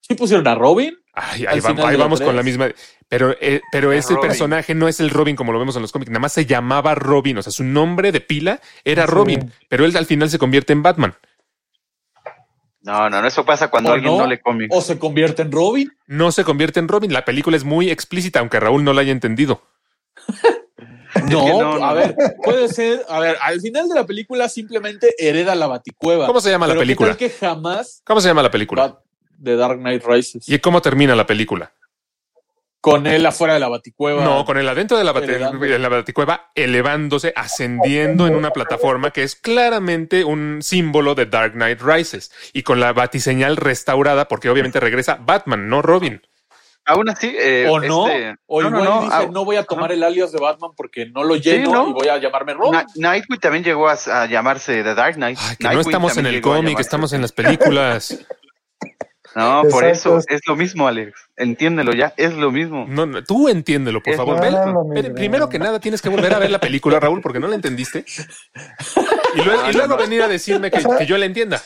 Sí 0.01 0.15
pusieron 0.15 0.47
a 0.49 0.55
Robin. 0.57 0.97
Ay, 1.13 1.45
ahí, 1.47 1.61
vamos 1.97 2.21
con 2.21 2.35
la 2.35 2.43
misma. 2.43 2.69
Pero, 3.09 3.37
eh, 3.41 3.61
pero 3.71 3.93
Es 3.93 4.07
ese 4.07 4.15
Robin. 4.15 4.29
personaje 4.29 4.75
no 4.75 4.89
es 4.89 4.99
el 5.01 5.11
Robin 5.11 5.37
como 5.37 5.53
lo 5.53 5.59
vemos 5.61 5.77
en 5.77 5.83
los 5.83 5.93
cómics. 5.93 6.11
Nada 6.11 6.21
más 6.21 6.33
se 6.33 6.47
llamaba 6.47 6.95
Robin. 6.97 7.39
O 7.39 7.43
sea, 7.43 7.53
su 7.53 7.63
nombre 7.63 8.11
de 8.11 8.21
pila 8.21 8.61
era 8.85 9.05
Sí. 9.07 9.13
Robin. 9.13 9.53
Pero 9.69 9.85
él 9.85 9.97
al 9.97 10.07
final 10.07 10.29
se 10.31 10.39
convierte 10.39 10.73
en 10.73 10.83
Batman. 10.83 11.15
No, 12.81 13.11
no, 13.11 13.21
no, 13.21 13.29
eso 13.29 13.45
pasa 13.45 13.69
cuando 13.69 13.91
¿O 13.91 13.95
alguien 13.95 14.13
no? 14.13 14.21
no, 14.21 14.27
le 14.27 14.41
cómics. 14.41 14.75
O 14.75 14.81
se 14.81 14.99
convierte 14.99 15.43
en 15.43 15.53
Robin. 15.53 15.93
No 16.07 16.33
se 16.33 16.43
convierte 16.45 16.81
en 16.81 16.89
Robin. 16.89 17.13
La 17.13 17.25
película 17.25 17.57
es 17.57 17.65
muy 17.65 17.91
explícita, 17.91 18.41
aunque 18.41 18.59
Raúl 18.61 18.83
no 18.83 18.93
la 18.95 19.03
haya 19.03 19.13
entendido. 19.13 19.63
No, 21.31 21.45
que 21.45 21.51
no, 21.51 21.85
a 21.85 21.95
ver, 21.95 22.16
puede 22.43 22.68
ser. 22.68 23.05
A 23.09 23.20
ver, 23.20 23.37
al 23.41 23.61
final 23.61 23.89
de 23.89 23.95
la 23.95 24.07
película 24.07 24.49
simplemente 24.49 25.14
hereda 25.18 25.55
la 25.55 25.66
baticueva. 25.66 26.26
¿Cómo 26.26 26.41
se 26.41 26.51
llama 26.51 26.66
la 26.66 26.72
Pero 26.74 26.81
¿qué 26.81 26.87
película? 26.87 27.16
que 27.16 27.31
jamás 27.31 28.03
¿Cómo 28.05 28.20
se 28.20 28.29
llama 28.29 28.43
la 28.43 28.51
película? 28.51 28.99
de 29.37 29.57
Dark 29.57 29.79
Knight 29.79 30.05
Rises? 30.05 30.49
¿Y 30.49 30.59
cómo 30.59 30.83
termina 30.83 31.14
la 31.14 31.26
película? 31.26 31.72
Con 32.81 33.07
él 33.09 33.26
afuera 33.26 33.55
de 33.55 33.61
la 33.61 33.68
baticueva. 33.68 34.24
No, 34.24 34.45
con 34.45 34.57
él 34.57 34.68
adentro 34.68 34.97
de 34.97 35.05
la, 35.05 35.12
de 35.12 35.79
la 35.79 35.89
baticueva, 35.89 36.53
elevándose, 36.55 37.33
ascendiendo 37.35 38.29
en 38.29 38.37
una 38.37 38.53
plataforma 38.53 39.11
que 39.11 39.24
es 39.24 39.35
claramente 39.35 40.24
un 40.24 40.61
símbolo 40.62 41.16
de 41.16 41.26
Dark 41.26 41.55
Knight 41.55 41.81
Rises 41.83 42.31
y 42.53 42.62
con 42.62 42.79
la 42.79 42.93
batiseñal 42.93 43.57
restaurada, 43.57 44.29
porque 44.29 44.49
obviamente 44.49 44.79
regresa 44.79 45.18
Batman, 45.20 45.68
no 45.68 45.83
Robin. 45.83 46.22
Aún 46.91 47.09
así, 47.11 47.32
eh, 47.39 47.66
O 47.68 47.78
no, 47.80 48.09
este- 48.09 48.36
o 48.47 48.62
no, 48.62 48.68
igual 48.68 48.84
no, 48.84 48.95
no, 48.97 49.01
dice, 49.03 49.14
ah, 49.14 49.28
no 49.30 49.45
voy 49.45 49.57
a 49.57 49.62
tomar 49.64 49.93
el 49.93 50.03
alias 50.03 50.32
de 50.32 50.39
Batman 50.41 50.70
porque 50.74 51.05
no 51.07 51.22
lo 51.22 51.36
lleno 51.36 51.70
¿no? 51.70 51.89
y 51.91 51.93
voy 51.93 52.09
a 52.09 52.16
llamarme 52.18 52.55
Robin. 52.55 52.72
Na- 52.72 52.86
Nightwing 52.97 53.39
también 53.41 53.62
llegó 53.62 53.89
a, 53.89 53.93
a 53.93 54.26
llamarse 54.26 54.82
The 54.82 54.95
Dark 54.95 55.16
Knight. 55.16 55.39
Ay, 55.41 55.57
que 55.57 55.68
no 55.68 55.80
estamos 55.80 56.16
en 56.16 56.26
el 56.26 56.41
cómic, 56.41 56.80
estamos 56.80 57.12
en 57.12 57.20
las 57.22 57.32
películas. 57.32 58.18
No, 59.34 59.62
por 59.70 59.84
eso 59.84 60.18
es 60.26 60.41
lo 60.49 60.57
mismo, 60.57 60.89
Alex. 60.89 61.12
Entiéndelo 61.36 61.93
ya, 61.93 62.12
es 62.16 62.32
lo 62.34 62.51
mismo. 62.51 62.86
No, 62.89 63.07
no, 63.07 63.22
tú 63.22 63.49
entiéndelo, 63.49 64.03
por 64.03 64.12
Es 64.12 64.16
favor. 64.16 64.41
primero 65.14 65.49
que 65.49 65.59
nada, 65.61 65.78
tienes 65.78 66.03
que 66.03 66.09
volver 66.09 66.34
a 66.34 66.39
ver 66.39 66.51
la 66.51 66.59
película, 66.59 66.99
Raúl, 66.99 67.20
porque 67.20 67.39
no 67.39 67.47
la 67.47 67.55
entendiste. 67.55 68.05
Y 69.36 69.43
luego, 69.43 69.70
y 69.70 69.72
luego 69.74 69.97
venir 69.97 70.22
a 70.22 70.28
decirme 70.28 70.70
que, 70.72 70.82
que 70.82 71.07
yo 71.07 71.16
la 71.18 71.26
entienda. 71.26 71.62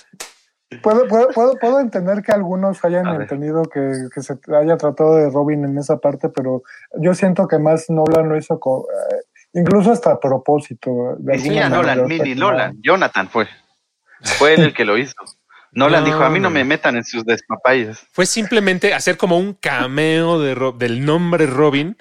Puedo, 0.80 1.06
puedo, 1.08 1.28
puedo, 1.28 1.56
puedo 1.58 1.80
entender 1.80 2.22
que 2.22 2.32
algunos 2.32 2.84
hayan 2.84 3.20
entendido 3.20 3.64
que, 3.64 4.08
que 4.14 4.22
se 4.22 4.34
haya 4.56 4.76
tratado 4.76 5.16
de 5.16 5.30
Robin 5.30 5.64
en 5.64 5.76
esa 5.78 5.98
parte, 5.98 6.28
pero 6.28 6.62
yo 6.98 7.14
siento 7.14 7.48
que 7.48 7.58
más 7.58 7.90
Nolan 7.90 8.28
lo 8.28 8.36
hizo 8.36 8.58
con, 8.60 8.82
eh, 8.82 9.16
incluso 9.54 9.92
hasta 9.92 10.12
a 10.12 10.20
propósito. 10.20 11.16
De 11.18 11.38
Sí, 11.38 11.58
a 11.58 11.68
Nolan, 11.68 12.06
mini 12.06 12.34
Nolan. 12.34 12.78
Jonathan 12.82 13.28
fue. 13.28 13.48
Fue 14.22 14.54
él 14.54 14.62
el 14.62 14.74
que 14.74 14.84
lo 14.84 14.96
hizo. 14.96 15.14
Nolan 15.72 16.04
No, 16.04 16.06
dijo, 16.06 16.22
a 16.22 16.28
mí 16.28 16.38
no 16.38 16.50
me 16.50 16.64
metan 16.64 16.96
en 16.96 17.04
sus 17.04 17.24
despapayas. 17.24 18.06
Fue 18.12 18.26
simplemente 18.26 18.92
hacer 18.92 19.16
como 19.16 19.38
un 19.38 19.54
cameo 19.54 20.38
de 20.38 20.54
del 20.78 21.04
nombre 21.04 21.46
Robin 21.46 21.96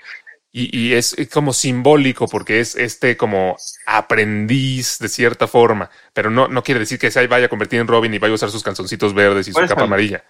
y, 0.52 0.78
y 0.78 0.94
es 0.94 1.16
como 1.34 1.54
simbólico 1.54 2.28
porque 2.28 2.60
es 2.60 2.76
este 2.76 3.16
como 3.18 3.56
aprendiz 3.86 5.00
de 5.00 5.08
cierta 5.10 5.48
forma, 5.48 5.90
pero 6.14 6.30
no, 6.30 6.48
no 6.48 6.64
quiere 6.64 6.80
decir 6.82 7.00
que 7.00 7.12
se 7.12 7.26
vaya 7.28 7.46
a 7.46 7.50
convertir 7.50 7.80
en 7.80 7.88
Robin 7.88 8.14
y 8.14 8.20
vaya 8.20 8.32
a 8.34 8.36
usar 8.36 8.52
sus 8.52 8.64
calzoncitos 8.64 9.14
verdes 9.14 9.48
y 9.48 9.54
su 9.54 9.60
capa 9.68 9.84
amarilla. 9.84 10.24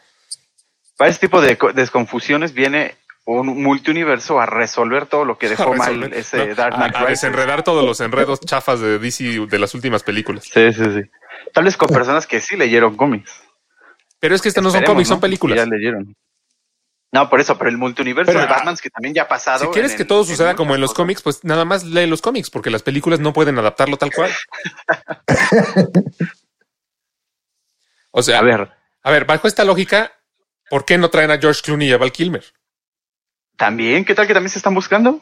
Para 0.97 1.09
este 1.09 1.27
tipo 1.27 1.41
de 1.41 1.57
co- 1.57 1.73
desconfusiones 1.73 2.53
viene 2.53 2.95
un 3.25 3.61
multiuniverso 3.63 4.39
a 4.39 4.45
resolver 4.45 5.05
todo 5.07 5.25
lo 5.25 5.37
que 5.37 5.49
dejó 5.55 5.73
mal 5.73 6.13
ese 6.13 6.47
¿no? 6.47 6.55
Dark 6.55 6.73
a, 6.75 6.77
Knight 6.77 6.95
a 6.95 6.99
Rises. 6.99 7.21
desenredar 7.21 7.63
todos 7.63 7.83
los 7.83 7.99
enredos 8.01 8.39
chafas 8.41 8.79
de 8.79 8.99
DC 8.99 9.47
de 9.47 9.59
las 9.59 9.73
últimas 9.73 10.03
películas. 10.03 10.43
Sí, 10.43 10.71
sí, 10.73 10.83
sí. 10.83 11.01
Tal 11.53 11.63
vez 11.63 11.75
con 11.77 11.89
personas 11.89 12.27
que 12.27 12.39
sí 12.39 12.55
leyeron 12.55 12.95
cómics. 12.95 13.31
Pero 14.19 14.35
es 14.35 14.41
que 14.41 14.49
estas 14.49 14.63
no 14.63 14.69
son 14.69 14.83
cómics, 14.83 15.09
son 15.09 15.19
películas. 15.19 15.57
Ya 15.57 15.65
leyeron. 15.65 16.15
No, 17.13 17.29
por 17.29 17.41
eso, 17.41 17.57
pero 17.57 17.69
el 17.69 17.77
multiuniverso 17.77 18.31
de 18.31 18.39
ah, 18.39 18.45
Batman 18.47 18.77
que 18.81 18.89
también 18.89 19.13
ya 19.13 19.23
ha 19.23 19.27
pasado. 19.27 19.65
Si 19.65 19.71
quieres 19.71 19.91
en- 19.91 19.97
que 19.97 20.05
todo 20.05 20.21
en 20.21 20.27
suceda 20.27 20.55
como 20.55 20.75
en 20.75 20.81
los 20.81 20.91
cosas. 20.91 20.97
cómics, 20.97 21.21
pues 21.21 21.43
nada 21.43 21.65
más 21.65 21.83
lee 21.83 22.07
los 22.07 22.21
cómics, 22.21 22.49
porque 22.49 22.69
las 22.69 22.83
películas 22.83 23.19
no 23.19 23.33
pueden 23.33 23.57
adaptarlo 23.59 23.97
tal 23.97 24.11
cual. 24.13 24.31
O 28.11 28.21
sea, 28.23 28.39
A 28.39 28.41
ver, 28.41 28.69
a 29.03 29.11
ver, 29.11 29.25
bajo 29.25 29.47
esta 29.47 29.63
lógica, 29.63 30.11
¿por 30.69 30.83
qué 30.85 30.97
no 30.97 31.09
traen 31.09 31.31
a 31.31 31.37
George 31.39 31.61
Clooney 31.63 31.89
y 31.89 31.93
a 31.93 31.97
Val 31.97 32.11
Kilmer? 32.11 32.43
también, 33.57 34.03
¿qué 34.05 34.15
tal 34.15 34.25
que 34.25 34.33
también 34.33 34.49
se 34.49 34.57
están 34.57 34.73
buscando? 34.73 35.21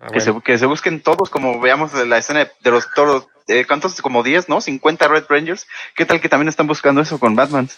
Ah, 0.00 0.06
que, 0.06 0.18
bueno. 0.18 0.34
se, 0.38 0.40
que 0.42 0.58
se 0.58 0.64
busquen 0.66 1.02
todos, 1.02 1.28
como 1.28 1.60
veamos 1.60 1.92
de 1.92 2.06
la 2.06 2.16
escena 2.18 2.40
de, 2.40 2.50
de 2.60 2.70
los 2.70 2.90
toros, 2.94 3.26
eh, 3.48 3.66
¿cuántos? 3.66 4.00
Como 4.00 4.22
10, 4.22 4.48
¿no? 4.48 4.60
50 4.62 5.06
Red 5.08 5.24
Rangers. 5.28 5.66
¿Qué 5.94 6.06
tal 6.06 6.20
que 6.20 6.28
también 6.30 6.48
están 6.48 6.66
buscando 6.66 7.02
eso 7.02 7.20
con 7.20 7.36
Batman? 7.36 7.68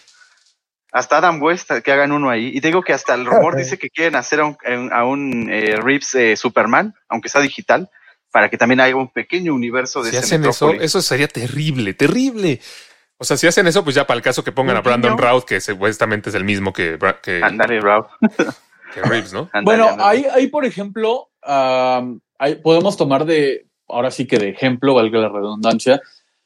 Hasta 0.91 1.17
Adam 1.17 1.41
West, 1.41 1.71
que 1.83 1.91
hagan 1.91 2.11
uno 2.11 2.29
ahí. 2.29 2.51
Y 2.53 2.61
te 2.61 2.67
digo 2.67 2.81
que 2.81 2.93
hasta 2.93 3.13
el 3.13 3.25
rumor 3.25 3.55
dice 3.57 3.77
que 3.77 3.89
quieren 3.89 4.15
hacer 4.15 4.41
a 4.41 4.45
un, 4.45 4.57
a 4.91 5.05
un 5.05 5.49
eh, 5.51 5.75
Reeves 5.75 6.15
eh, 6.15 6.35
Superman, 6.35 6.95
aunque 7.07 7.29
sea 7.29 7.41
digital, 7.41 7.89
para 8.31 8.49
que 8.49 8.57
también 8.57 8.79
haya 8.79 8.95
un 8.95 9.11
pequeño 9.11 9.53
universo 9.53 10.01
de 10.03 10.11
Si 10.11 10.17
ese 10.17 10.25
hacen 10.25 10.45
eso, 10.45 10.73
eso 10.73 11.01
sería 11.01 11.27
terrible, 11.27 11.93
terrible. 11.93 12.59
O 13.17 13.25
sea, 13.25 13.35
si 13.35 13.47
hacen 13.47 13.67
eso, 13.67 13.83
pues 13.83 13.95
ya 13.95 14.07
para 14.07 14.17
el 14.17 14.23
caso 14.23 14.43
que 14.43 14.51
pongan 14.51 14.77
a 14.77 14.81
Brandon. 14.81 15.17
Routh, 15.17 15.43
que 15.43 15.59
supuestamente 15.59 16.29
es 16.29 16.35
el 16.35 16.45
mismo 16.45 16.71
que, 16.71 16.97
que, 17.21 17.41
Ándale, 17.43 17.81
Rob. 17.81 18.07
que 18.93 19.01
Reeves, 19.01 19.33
¿no? 19.33 19.49
Ándale, 19.51 19.83
Bueno, 19.83 20.03
ahí, 20.03 20.25
ahí 20.33 20.47
por 20.47 20.63
ejemplo, 20.65 21.29
ahí 21.43 22.55
podemos 22.63 22.95
tomar 22.95 23.25
de, 23.25 23.67
ahora 23.89 24.09
sí 24.09 24.25
que 24.25 24.37
de 24.37 24.49
ejemplo, 24.49 24.93
valga 24.93 25.19
la 25.19 25.29
redundancia, 25.29 26.01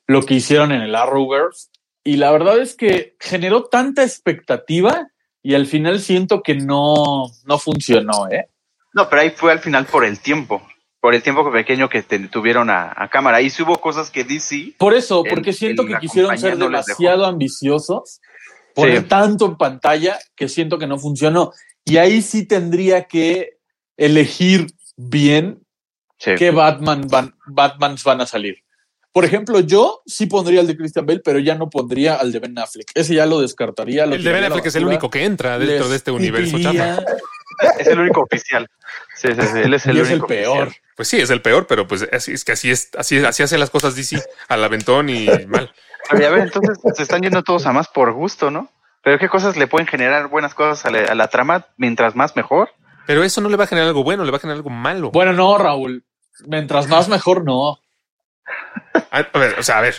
lo 0.08 0.24
que 0.24 0.34
hicieron 0.36 0.72
en 0.72 0.82
el 0.82 0.96
Arrowverse. 0.96 1.70
Y 2.04 2.18
la 2.18 2.32
verdad 2.32 2.60
es 2.60 2.76
que 2.76 3.16
generó 3.20 3.64
tanta 3.66 4.04
expectativa 4.04 5.08
y 5.42 5.56
al 5.56 5.66
final 5.66 6.00
siento 6.00 6.42
que 6.42 6.56
no, 6.56 7.26
no 7.46 7.58
funcionó, 7.60 8.30
¿eh? 8.30 8.50
No, 8.94 9.10
pero 9.10 9.22
ahí 9.22 9.32
fue 9.32 9.52
al 9.52 9.60
final 9.60 9.86
por 9.86 10.06
el 10.06 10.20
tiempo. 10.20 10.62
Por 11.00 11.16
el 11.16 11.22
tiempo 11.24 11.52
pequeño 11.52 11.90
que 11.90 12.02
te- 12.04 12.28
tuvieron 12.30 12.70
a, 12.70 12.94
a 12.96 13.10
cámara. 13.10 13.38
Ahí 13.38 13.50
sí 13.50 13.64
hubo 13.64 13.76
cosas 13.82 14.10
que 14.10 14.24
DC 14.24 14.76
Por 14.78 14.94
eso, 14.94 15.24
El- 15.26 15.30
porque 15.32 15.52
siento 15.54 15.82
el- 15.84 15.90
que 15.90 15.98
quisieron 16.00 16.38
ser 16.38 16.58
no 16.58 16.66
demasiado 16.66 17.26
ambiciosos, 17.26 18.22
poner 18.74 19.02
Sí. 19.02 19.08
tanto 19.08 19.46
en 19.46 19.58
pantalla 19.58 20.18
que 20.36 20.48
siento 20.48 20.78
que 20.78 20.88
no 20.88 20.98
funcionó. 20.98 21.52
Y 21.86 21.98
ahí 21.98 22.22
sí 22.22 22.46
tendría 22.48 23.04
que 23.06 23.58
elegir 23.98 24.68
bien 24.96 25.60
Sí. 26.18 26.36
qué 26.38 26.52
Batman 26.52 27.08
van, 27.10 27.36
Batmans 27.48 28.04
van 28.06 28.22
a 28.22 28.26
salir. 28.26 28.63
Por 29.14 29.26
ejemplo, 29.26 29.60
yo 29.60 30.02
sí 30.08 30.26
pondría 30.26 30.62
el 30.62 30.68
de 30.68 30.76
Christian 30.76 31.06
Bale, 31.06 31.22
pero 31.24 31.38
ya 31.38 31.54
no 31.56 31.70
pondría 31.70 32.16
al 32.16 32.32
de 32.32 32.40
Ben 32.40 32.58
Affleck. 32.58 32.92
Ese 32.96 33.14
ya 33.14 33.28
lo 33.28 33.40
descartaría. 33.42 34.08
lo 34.08 34.16
El 34.16 34.24
de 34.24 34.32
Ben 34.32 34.44
a 34.44 34.48
Affleck 34.48 34.66
es 34.66 34.76
el 34.76 34.86
único 34.86 35.10
que 35.10 35.24
entra 35.24 35.60
dentro 35.60 35.88
de 35.88 35.96
este 35.96 36.10
universo 36.12 36.60
chafa. 36.60 37.00
Es 37.80 37.88
el 37.88 38.00
único 38.00 38.22
oficial. 38.22 38.68
Sí, 39.16 39.30
sí, 39.30 39.42
sí. 39.42 39.60
Él 39.60 39.74
es 39.76 39.86
el 39.86 39.98
y 39.98 40.02
es 40.02 40.08
el 40.10 40.14
único 40.16 40.28
peor. 40.28 40.64
oficial. 40.64 40.82
Pues 40.96 41.08
sí, 41.08 41.20
es 41.22 41.30
el 41.30 41.42
peor, 41.42 41.68
pero 41.68 41.88
pues 41.88 42.08
así 42.12 42.34
es 42.34 42.44
que 42.44 42.54
así 42.54 42.72
es, 42.72 42.90
así, 42.98 43.18
así 43.20 43.44
hace 43.44 43.58
las 43.60 43.70
cosas 43.70 43.96
DC, 43.96 44.22
al 44.48 44.64
aventón 44.64 45.10
y 45.10 45.28
mal. 45.48 45.72
Pero 46.10 46.22
ya 46.22 46.30
ver, 46.32 46.42
entonces 46.42 46.80
se 46.96 47.04
están 47.04 47.22
yendo 47.22 47.44
todos 47.44 47.66
a 47.68 47.72
más 47.72 47.88
por 47.88 48.12
gusto, 48.14 48.52
¿no? 48.52 48.70
Pero 49.04 49.20
qué 49.20 49.30
cosas 49.30 49.58
le 49.58 49.68
pueden 49.68 49.88
generar 49.88 50.28
buenas 50.28 50.54
cosas 50.56 50.86
a 50.86 50.92
la, 50.92 51.00
a 51.06 51.16
la 51.16 51.28
trama, 51.28 51.68
mientras 51.78 52.16
más 52.16 52.36
mejor. 52.36 52.72
Pero 53.06 53.24
eso 53.24 53.42
no 53.42 53.50
le 53.50 53.58
va 53.58 53.66
a 53.66 53.68
generar 53.68 53.90
algo 53.90 54.04
bueno, 54.04 54.24
le 54.24 54.32
va 54.32 54.38
a 54.38 54.40
generar 54.40 54.58
algo 54.58 54.70
malo. 54.70 55.12
Bueno, 55.12 55.34
no, 55.34 55.58
Raúl. 55.58 56.04
Mientras 56.48 56.88
más 56.88 57.10
mejor, 57.10 57.44
no. 57.44 57.80
A 59.12 59.22
ver, 59.38 59.56
o 59.60 59.64
sea, 59.64 59.78
a 59.80 59.82
ver. 59.82 59.96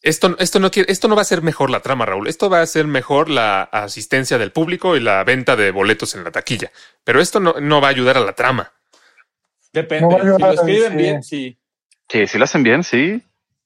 Esto, 0.00 0.36
esto, 0.38 0.60
no 0.60 0.70
quiere, 0.70 0.90
esto 0.92 1.08
no 1.08 1.16
va 1.16 1.22
a 1.22 1.24
ser 1.24 1.42
mejor 1.42 1.70
la 1.70 1.80
trama, 1.80 2.06
Raúl. 2.06 2.28
Esto 2.28 2.48
va 2.48 2.60
a 2.60 2.66
ser 2.66 2.86
mejor 2.86 3.28
la 3.28 3.62
asistencia 3.64 4.38
del 4.38 4.52
público 4.52 4.96
y 4.96 5.00
la 5.00 5.24
venta 5.24 5.56
de 5.56 5.72
boletos 5.72 6.14
en 6.14 6.22
la 6.24 6.30
taquilla. 6.30 6.70
Pero 7.04 7.20
esto 7.20 7.40
no, 7.40 7.54
no 7.60 7.80
va 7.80 7.88
a 7.88 7.90
ayudar 7.90 8.16
a 8.16 8.20
la 8.20 8.32
trama. 8.32 8.72
Depende. 9.72 10.08
No 10.24 10.36
si 10.36 10.42
lo 10.42 10.52
escriben 10.52 10.90
sí. 10.92 10.96
bien, 10.96 11.22
sí. 11.22 11.58
Sí, 12.08 12.26
si 12.26 12.38
lo 12.38 12.44
hacen 12.44 12.62
bien, 12.62 12.84
sí. 12.84 13.22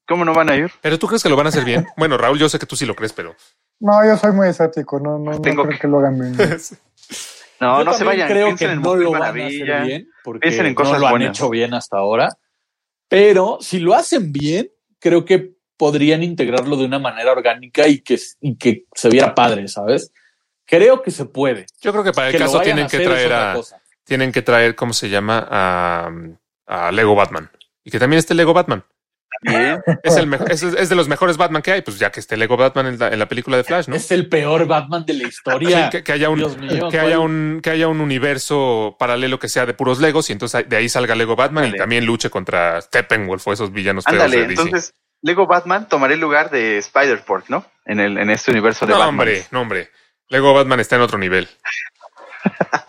¿Cómo 0.09 0.25
no 0.25 0.33
van 0.35 0.51
a 0.51 0.57
ir? 0.57 0.71
Pero 0.81 0.99
tú 0.99 1.07
crees 1.07 1.23
que 1.23 1.29
lo 1.29 1.37
van 1.37 1.47
a 1.47 1.49
hacer 1.51 1.65
bien. 1.65 1.87
Bueno, 1.97 2.17
Raúl, 2.19 2.39
yo 2.39 2.49
sé 2.49 2.59
que 2.59 2.67
tú 2.67 2.77
sí 2.77 2.87
lo 2.87 2.97
crees, 2.97 3.13
pero 3.13 3.37
No, 3.79 4.05
yo 4.05 4.17
soy 4.17 4.33
muy 4.33 4.49
escéptico, 4.49 4.99
no, 4.99 5.19
no, 5.19 5.33
no 5.33 5.41
Tengo 5.41 5.63
creo 5.63 5.75
que- 5.75 5.81
que... 5.81 5.89
lo 5.89 5.99
hagan 5.99 6.19
bien. 6.19 6.37
No, 7.61 7.79
Yo 7.79 7.85
no 7.85 7.93
se 7.95 8.03
vayan. 8.03 8.27
Creo 8.29 8.47
piensen 8.47 8.69
que 8.69 8.75
en 8.75 8.83
no 8.83 8.97
lo 8.97 9.13
van 9.13 9.23
a 9.23 9.27
hacer 9.47 9.83
bien 9.87 10.09
porque 10.25 10.41
Piensen 10.41 10.67
en 10.67 10.75
cosas 10.75 10.95
no 10.95 10.99
lo 10.99 11.07
han 11.07 11.13
buenas. 11.13 11.29
hecho 11.39 11.49
bien 11.49 11.75
hasta 11.75 11.97
ahora. 11.99 12.29
Pero 13.13 13.59
si 13.61 13.79
lo 13.79 13.93
hacen 13.93 14.33
bien, 14.33 14.71
creo 14.99 15.27
que 15.27 15.53
podrían 15.77 16.23
integrarlo 16.23 16.79
de 16.79 16.87
una 16.87 16.99
manera 16.99 17.31
orgánica 17.31 17.87
y 17.87 17.99
que, 18.01 18.19
y 18.41 18.57
que 18.57 18.87
se 18.95 19.11
viera 19.11 19.35
padre, 19.35 19.69
¿sabes? 19.69 20.15
Creo 20.65 21.03
que 21.03 21.11
se 21.11 21.27
puede. 21.27 21.67
yo 21.83 21.93
creo 21.93 22.05
que 22.05 22.13
para 22.13 22.29
el 22.29 22.33
que 22.33 22.39
caso 22.39 22.63
tienen 22.63 22.87
que 22.87 23.01
traer 23.01 23.31
a, 23.35 23.61
tienen 24.05 24.33
que 24.33 24.41
traer, 24.41 24.75
¿cómo 24.75 24.95
se 24.95 25.11
llama? 25.11 25.47
A, 25.51 26.11
a 26.65 26.91
Lego 26.91 27.15
Batman. 27.15 27.51
Y 27.85 27.91
que 27.91 27.99
también 27.99 28.19
esté 28.19 28.33
Lego 28.33 28.55
Batman. 28.55 28.83
Bien. 29.43 29.83
Es, 30.05 30.17
el 30.17 30.33
es, 30.49 30.63
es 30.63 30.89
de 30.89 30.95
los 30.95 31.09
mejores 31.09 31.37
Batman 31.37 31.63
que 31.63 31.73
hay, 31.73 31.83
pues 31.83 31.99
ya 31.99 32.11
que 32.11 32.21
esté 32.21 32.37
Lego 32.37 32.57
Batman 32.57 32.87
en 32.87 32.99
la, 32.99 33.09
en 33.09 33.19
la 33.19 33.27
película 33.29 33.57
de 33.57 33.65
Flash, 33.65 33.89
¿no? 33.89 33.97
Es 33.97 34.11
el 34.13 34.29
peor 34.29 34.67
Batman 34.67 35.05
de 35.05 35.15
la 35.15 35.21
Sí, 35.21 35.27
historia. 35.29 35.91
que, 35.91 36.03
que 36.05 36.13
haya 36.13 36.29
un, 36.31 36.39
mío, 36.61 36.89
que 36.91 36.99
haya 36.99 37.19
un 37.19 37.61
que 37.63 37.71
haya 37.71 37.89
un 37.89 38.01
universo 38.01 38.97
paralelo 38.99 39.39
que 39.39 39.49
sea 39.49 39.67
de 39.67 39.75
puros 39.75 40.01
Legos 40.01 40.31
y 40.31 40.33
entonces 40.33 40.69
de 40.69 40.77
ahí 40.77 40.89
salga 40.89 41.15
Lego 41.15 41.35
Batman 41.37 41.67
y 41.67 41.77
también 41.77 42.07
luche 42.07 42.31
contra 42.31 42.81
Steppenwolf 42.81 43.47
o 43.49 43.53
esos 43.53 43.73
villanos 43.73 44.05
feos 44.05 44.15
Ándale, 44.23 44.43
de 44.43 44.49
DC. 44.49 44.63
entonces 44.63 44.95
Lego 45.23 45.47
Batman 45.47 45.89
tomará 45.89 46.15
el 46.15 46.21
lugar 46.21 46.51
de 46.51 46.79
Spider-Pork, 46.79 47.49
¿no? 47.49 47.65
En, 47.85 48.01
el, 48.01 48.19
en 48.19 48.31
este 48.31 48.51
universo 48.51 48.87
de 48.87 48.93
no, 48.93 48.99
Batman. 48.99 49.09
hombre, 49.21 49.45
no, 49.51 49.61
hombre. 49.61 49.91
Lego 50.29 50.53
Batman 50.55 50.81
está 50.81 50.97
en 50.97 51.03
otro 51.03 51.19
nivel. 51.19 51.49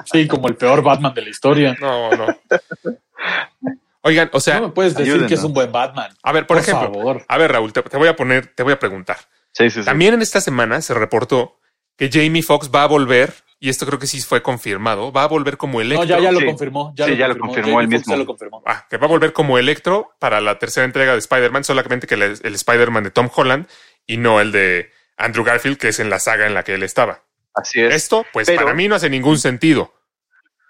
Sí, 0.06 0.28
como 0.28 0.48
el 0.48 0.56
peor 0.56 0.82
Batman 0.82 1.14
de 1.14 1.22
la 1.24 1.30
historia. 1.30 1.76
No, 1.80 2.10
no. 2.12 2.26
Oigan, 4.04 4.30
o 4.34 4.40
sea, 4.40 4.60
no 4.60 4.68
me 4.68 4.74
puedes 4.74 4.94
decir 4.94 5.14
ayúdenos. 5.14 5.30
que 5.30 5.36
es 5.36 5.44
un 5.44 5.54
buen 5.54 5.72
Batman. 5.72 6.12
a 6.22 6.32
ver, 6.34 6.46
por, 6.46 6.58
ejemplo, 6.58 6.94
favor. 6.94 7.26
a 7.28 7.38
ver, 7.38 7.52
Raúl, 7.52 7.72
te, 7.74 7.82
te 7.84 7.98
voy 7.98 8.08
a 8.10 8.16
poner, 8.16 8.48
te 8.48 8.62
voy 8.64 8.74
a 8.74 8.80
preguntar. 8.80 9.18
Sí, 9.54 9.70
sí, 9.70 9.80
sí. 9.80 9.86
También 9.86 10.14
en 10.14 10.22
esta 10.22 10.42
semana 10.42 10.82
se 10.82 10.94
reportó 10.94 11.60
que 11.98 12.10
Jamie 12.12 12.44
Foxx 12.44 12.70
va 12.74 12.84
a 12.84 12.88
volver, 12.88 13.34
y 13.60 13.70
esto 13.70 13.86
creo 13.86 14.00
que 14.00 14.08
sí 14.08 14.20
fue 14.22 14.42
confirmado, 14.44 15.12
va 15.14 15.24
a 15.24 15.28
volver 15.28 15.56
como 15.58 15.80
Electro. 15.80 16.04
No, 16.06 16.10
ya, 16.10 16.20
ya 16.20 16.32
lo 16.34 16.40
Sí. 16.40 16.46
confirmó. 16.48 16.94
Ya 16.98 17.06
Sí, 17.06 17.12
lo 17.12 17.18
ya 17.18 17.28
lo 17.30 17.38
confirmó. 17.38 17.54
confirmó 17.56 17.82
él 17.82 17.88
mismo. 17.88 18.14
Ya 18.14 18.18
lo 18.18 18.26
confirmó. 18.26 18.64
Ah, 18.66 18.86
que 18.90 18.98
va 18.98 19.06
a 19.06 19.10
volver 19.10 19.32
como 19.32 19.58
Electro 19.58 20.14
para 20.20 20.42
la 20.42 20.60
tercera 20.60 20.86
entrega 20.86 21.14
de 21.14 21.20
Spider-Man, 21.20 21.64
solamente 21.64 22.06
que 22.08 22.16
el, 22.16 22.24
el 22.24 22.56
Spider-Man 22.56 23.06
de 23.06 23.12
Tom 23.12 23.30
Holland 23.34 23.68
y 24.06 24.18
no 24.18 24.42
el 24.42 24.52
de 24.52 24.92
Andrew 25.16 25.46
Garfield, 25.46 25.78
que 25.78 25.88
es 25.90 26.00
en 26.02 26.10
la 26.10 26.20
saga 26.20 26.46
en 26.46 26.54
la 26.56 26.64
que 26.64 26.74
él 26.74 26.84
estaba. 26.84 27.22
Así 27.54 27.80
es. 27.80 27.94
Esto, 27.94 28.26
pues 28.34 28.48
Pero- 28.48 28.64
para 28.64 28.74
mí 28.76 28.88
no 28.90 28.96
hace 28.96 29.10
ningún 29.10 29.38
sentido. 29.38 29.94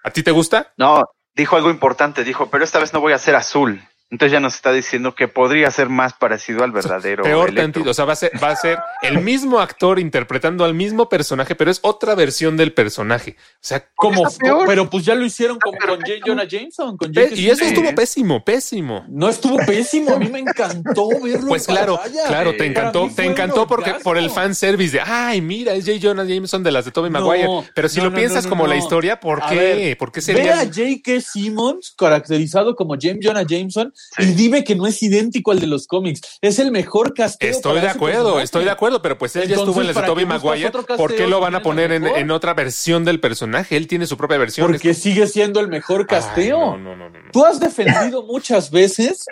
¿A 0.04 0.10
ti 0.10 0.22
te 0.22 0.30
gusta? 0.30 0.72
No, 0.76 1.02
dijo 1.34 1.56
algo 1.56 1.70
importante, 1.70 2.24
dijo, 2.24 2.50
pero 2.50 2.64
esta 2.64 2.78
vez 2.78 2.92
no 2.92 3.00
voy 3.00 3.12
a 3.12 3.18
ser 3.18 3.36
azul. 3.36 3.82
Entonces 4.10 4.32
ya 4.32 4.38
nos 4.38 4.54
está 4.54 4.70
diciendo 4.70 5.14
que 5.16 5.26
podría 5.26 5.70
ser 5.72 5.88
más 5.88 6.12
parecido 6.12 6.62
al 6.62 6.70
verdadero. 6.70 7.24
Peor 7.24 7.48
Electro. 7.48 7.62
tantito. 7.64 7.90
O 7.90 7.94
sea, 7.94 8.04
va 8.04 8.12
a, 8.12 8.16
ser, 8.16 8.30
va 8.40 8.50
a 8.50 8.56
ser 8.56 8.78
el 9.02 9.20
mismo 9.20 9.58
actor 9.58 9.98
interpretando 9.98 10.64
al 10.64 10.72
mismo 10.74 11.08
personaje, 11.08 11.56
pero 11.56 11.70
es 11.70 11.80
otra 11.82 12.14
versión 12.14 12.56
del 12.56 12.72
personaje. 12.72 13.36
O 13.38 13.58
sea, 13.60 13.88
Como, 13.96 14.22
pero 14.66 14.88
pues 14.88 15.04
ya 15.04 15.14
lo 15.16 15.24
hicieron 15.24 15.58
como 15.58 15.78
con 15.78 15.96
J. 16.00 16.12
Jonah 16.24 16.44
Jameson. 16.44 16.96
Con 16.96 17.10
pe- 17.12 17.30
y 17.34 17.48
eso 17.50 17.64
estuvo 17.64 17.92
pésimo, 17.94 18.44
pésimo. 18.44 19.04
No 19.08 19.28
estuvo 19.28 19.56
pésimo. 19.66 20.14
A 20.14 20.18
mí 20.18 20.28
me 20.28 20.40
encantó 20.40 21.08
verlo. 21.20 21.48
Pues 21.48 21.68
en 21.68 21.74
claro, 21.74 21.96
pantalla. 21.96 22.26
claro, 22.28 22.54
te 22.56 22.66
encantó, 22.66 23.10
te 23.16 23.24
encantó 23.24 23.66
porque 23.66 23.90
orgasmo. 23.90 24.04
por 24.04 24.18
el 24.18 24.30
fan 24.30 24.54
service 24.54 24.92
de 24.92 25.00
ay, 25.00 25.40
mira, 25.40 25.72
es 25.72 25.86
J. 25.86 25.98
Jonah 26.00 26.24
Jameson 26.24 26.62
de 26.62 26.70
las 26.70 26.84
de 26.84 26.92
Tobey 26.92 27.10
Maguire. 27.10 27.48
Pero 27.74 27.88
si 27.88 27.98
no, 27.98 28.04
lo 28.04 28.10
no, 28.10 28.16
piensas 28.16 28.44
no, 28.44 28.50
no, 28.50 28.56
como 28.56 28.66
la 28.68 28.74
no. 28.76 28.80
historia, 28.80 29.18
¿por 29.18 29.42
A 29.42 29.48
qué? 29.48 29.56
ver, 29.56 29.98
¿Por 29.98 30.12
qué 30.12 30.20
Ve 30.20 30.22
sería? 30.22 30.60
a 30.60 30.64
J.K. 30.66 31.20
Simmons 31.20 31.94
caracterizado 31.98 32.76
como 32.76 32.94
James 33.00 33.18
Jonah 33.24 33.44
Jameson 33.48 33.92
Sí. 33.94 34.24
y 34.24 34.26
dime 34.34 34.64
que 34.64 34.74
no 34.74 34.86
es 34.86 35.02
idéntico 35.02 35.52
al 35.52 35.60
de 35.60 35.66
los 35.66 35.86
cómics. 35.86 36.20
Es 36.40 36.58
el 36.58 36.70
mejor 36.70 37.14
casteo. 37.14 37.50
Estoy 37.50 37.80
de 37.80 37.88
acuerdo, 37.88 38.40
estoy 38.40 38.64
de 38.64 38.70
acuerdo, 38.70 39.02
pero 39.02 39.16
pues 39.18 39.34
él 39.36 39.48
ya 39.48 39.56
estuvo 39.56 39.80
en 39.80 39.86
las 39.86 39.94
de 39.94 40.00
¿para 40.00 40.06
Tobey 40.08 40.26
Maguire. 40.26 40.70
¿Por 40.70 41.14
qué 41.14 41.26
lo 41.26 41.40
van 41.40 41.54
a 41.54 41.62
poner 41.62 41.92
en, 41.92 42.06
en 42.06 42.30
otra 42.30 42.54
versión 42.54 43.04
del 43.04 43.20
personaje? 43.20 43.76
Él 43.76 43.86
tiene 43.86 44.06
su 44.06 44.16
propia 44.16 44.38
versión. 44.38 44.66
Porque 44.70 44.94
sigue 44.94 45.26
siendo 45.26 45.60
el 45.60 45.68
mejor 45.68 46.06
casteo. 46.06 46.74
Ay, 46.74 46.80
no, 46.80 46.96
no, 46.96 47.08
no. 47.08 47.18
Tú 47.32 47.44
has 47.44 47.60
defendido 47.60 48.24
muchas 48.24 48.70
veces 48.70 49.26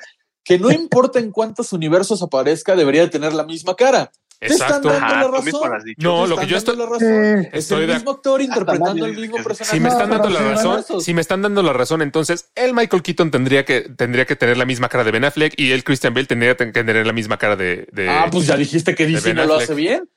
que 0.44 0.58
no 0.58 0.70
importa 0.70 1.18
en 1.18 1.30
cuántos 1.30 1.72
universos 1.72 2.22
aparezca, 2.22 2.74
debería 2.74 3.02
de 3.02 3.08
tener 3.08 3.32
la 3.32 3.44
misma 3.44 3.74
cara. 3.76 4.10
Te 4.42 4.52
están 4.54 4.66
Exacto. 4.68 4.88
dando 4.88 5.06
Ajá, 5.06 5.14
la 5.16 5.22
tú 5.38 5.42
mismo 5.44 5.58
razón. 5.60 5.70
lo 5.70 5.76
has 5.76 5.84
dicho. 5.84 6.02
No, 6.02 6.26
lo 6.26 6.36
que 6.36 6.46
yo 6.46 6.56
estoy- 6.56 6.76
la 6.76 6.86
razón. 6.86 6.98
Sí. 7.42 7.48
Es 7.52 7.58
Estoy 7.64 7.80
el 7.82 7.86
de- 7.86 7.94
mismo 7.94 8.10
actor 8.10 8.42
interpretando 8.42 9.06
el 9.06 9.16
mismo 9.16 9.36
personaje. 9.42 9.76
Si 9.76 9.80
me 9.80 9.88
están 9.88 10.08
No, 10.08 10.18
dando 10.18 10.30
la 10.30 10.40
razón, 10.40 10.84
si 11.00 11.14
me 11.14 11.20
están 11.20 11.42
dando 11.42 11.62
la 11.62 11.72
razón, 11.72 12.02
entonces 12.02 12.50
el 12.56 12.74
Michael 12.74 13.02
Keaton 13.02 13.30
tendría 13.30 13.64
que 13.64 13.82
tendría 13.82 14.24
que 14.24 14.34
tener 14.36 14.56
la 14.56 14.64
misma 14.64 14.88
cara 14.88 15.04
de 15.04 15.10
Ben 15.12 15.24
Affleck 15.24 15.54
y 15.56 15.70
el 15.72 15.84
Christian 15.84 16.12
Bale 16.14 16.26
tendría 16.26 16.56
que 16.56 16.66
tener 16.72 17.06
la 17.06 17.12
misma 17.12 17.36
cara 17.38 17.54
de, 17.56 17.86
de- 17.92 18.08
Ah, 18.08 18.26
pues 18.32 18.46
ya 18.46 18.56
dijiste 18.56 18.94
que 18.94 19.06
DC 19.06 19.32
no 19.34 19.44
lo 19.44 19.54
hace 19.56 19.74
bien. 19.74 20.08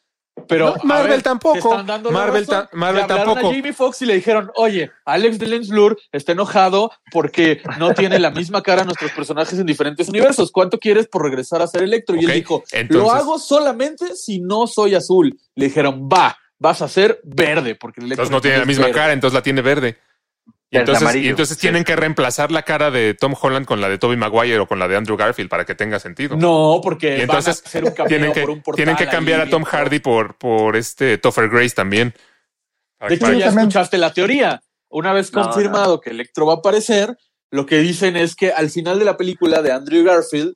Pero 0.48 0.76
No, 0.76 0.84
Marvel 0.84 1.12
ver, 1.12 1.22
tampoco. 1.24 1.78
Marvel 2.12 2.46
ta- 2.46 2.70
Marvel 2.74 3.08
tampoco. 3.08 3.40
a 3.50 3.54
Jamie 3.54 3.74
Foxx 3.74 4.02
y 4.02 4.06
le 4.06 4.16
dijeron, 4.16 4.52
oye, 4.56 4.92
Alex 5.06 5.40
de 5.40 5.48
Lensblur 5.48 5.98
está 6.12 6.34
enojado 6.34 6.92
porque 7.12 7.62
no 7.80 7.94
tiene 7.94 8.20
la 8.20 8.32
misma 8.32 8.62
cara 8.62 8.84
nuestros 8.84 9.12
personajes 9.12 9.58
en 9.58 9.66
diferentes 9.66 10.10
universos. 10.10 10.52
¿Cuánto 10.52 10.78
quieres 10.78 11.08
por 11.08 11.24
regresar 11.24 11.62
a 11.62 11.68
ser 11.68 11.84
Electro? 11.84 12.16
Y 12.16 12.26
él 12.26 12.34
dijo, 12.34 12.64
entonces- 12.72 12.96
lo 13.04 13.12
hago 13.12 13.40
solamente 13.40 14.16
si 14.16 14.40
no 14.42 14.68
soy 14.68 14.94
azul. 14.96 15.40
Le 15.56 15.66
dijeron, 15.66 16.08
va, 16.12 16.38
vas 16.60 16.82
a 16.82 16.90
ser 16.90 17.22
verde 17.24 17.76
porque 17.76 18.02
el 18.02 18.08
Electro 18.08 18.24
Entonces 18.26 18.32
no 18.38 18.42
tiene 18.42 18.58
la 18.60 18.66
misma 18.66 18.86
verde". 18.88 19.00
cara, 19.00 19.14
entonces 19.14 19.34
la 19.34 19.42
tiene 19.42 19.62
verde. 19.62 19.98
Entonces, 20.80 21.16
y 21.16 21.28
entonces 21.30 21.58
Sí. 21.58 21.62
tienen 21.62 21.84
que 21.84 21.96
reemplazar 21.96 22.52
la 22.52 22.64
cara 22.64 22.92
de 22.92 23.14
Tom 23.14 23.34
Holland 23.40 23.66
con 23.66 23.82
la 23.82 23.90
de 23.90 23.98
Tobey 23.98 24.18
Maguire 24.18 24.60
o 24.60 24.68
con 24.68 24.80
la 24.80 24.88
de 24.88 24.96
Andrew 24.96 25.18
Garfield 25.18 25.50
para 25.50 25.66
que 25.66 25.76
tenga 25.76 26.00
sentido. 26.00 26.36
No, 26.38 26.80
porque 26.84 27.18
y 27.18 27.22
entonces 27.22 27.62
van 27.62 27.66
a 27.66 27.68
hacer 27.68 27.84
un 27.86 28.08
tienen 28.08 28.34
que, 28.34 28.42
por 28.42 28.50
un 28.50 28.62
portal 28.62 28.76
tienen 28.78 28.96
que 28.96 29.04
ahí 29.04 29.10
cambiar 29.10 29.42
a 29.42 29.50
Tom 29.50 29.64
bien 29.64 29.72
Hardy 29.72 30.00
por, 30.00 30.38
por 30.38 30.76
este 30.76 31.18
Topher 31.18 31.50
Grace 31.50 31.76
también. 31.76 32.14
Para 32.98 33.10
De 33.10 33.16
hecho, 33.16 33.32
ya 33.34 33.46
también. 33.48 33.68
escuchaste 33.68 33.98
la 33.98 34.14
teoría. 34.14 34.62
Una 34.90 35.14
vez 35.14 35.34
No, 35.34 35.44
confirmado 35.44 36.00
que 36.00 36.12
Electro 36.12 36.46
va 36.46 36.54
a 36.54 36.58
aparecer, 36.58 37.18
lo 37.52 37.66
que 37.66 37.80
dicen 37.80 38.16
es 38.16 38.36
que 38.36 38.52
al 38.52 38.70
final 38.70 39.00
de 39.00 39.06
la 39.06 39.18
película 39.18 39.62
de 39.62 39.72
Andrew 39.72 40.04
Garfield, 40.04 40.56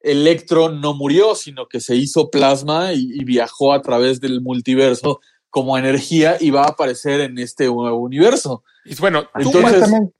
Electro 0.00 0.68
no 0.68 0.94
murió, 0.94 1.34
sino 1.34 1.66
que 1.66 1.80
se 1.80 1.96
hizo 1.96 2.30
plasma 2.30 2.92
y, 2.92 3.08
y 3.12 3.24
viajó 3.24 3.72
a 3.72 3.82
través 3.82 4.20
del 4.20 4.40
multiverso 4.40 5.20
como 5.50 5.76
energía 5.78 6.36
y 6.38 6.50
va 6.50 6.64
a 6.64 6.68
aparecer 6.68 7.20
en 7.20 7.38
este 7.38 7.66
nuevo 7.66 7.96
universo. 7.98 8.62
Y 8.88 8.94
bueno, 8.96 9.24
tú, 9.24 9.40
Entonces- 9.40 9.80
también, 9.80 10.12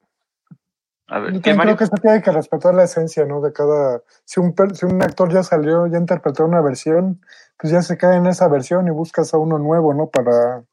A 1.11 1.19
ver, 1.21 1.33
yo 1.33 1.41
creo 1.41 1.77
que 1.77 1.87
se 1.87 1.97
tiene 2.03 2.23
que 2.23 2.31
respetar 2.31 2.75
la 2.75 2.85
esencia, 2.85 3.25
¿no? 3.25 3.41
De 3.41 3.53
cada. 3.53 4.03
Si 4.25 4.41
un, 4.41 4.55
si 4.75 4.85
un 4.87 5.03
actor 5.03 5.33
ya 5.33 5.43
salió, 5.43 5.87
ya 5.87 5.97
interpretó 5.99 6.45
una 6.45 6.61
versión, 6.61 7.25
pues 7.59 7.73
ya 7.73 7.81
se 7.83 7.97
cae 7.97 8.16
en 8.16 8.27
esa 8.27 8.47
versión 8.49 8.87
y 8.87 8.91
buscas 8.91 9.33
a 9.33 9.39
uno 9.39 9.59
nuevo, 9.59 9.95
¿no? 9.95 10.09
Para, 10.11 10.64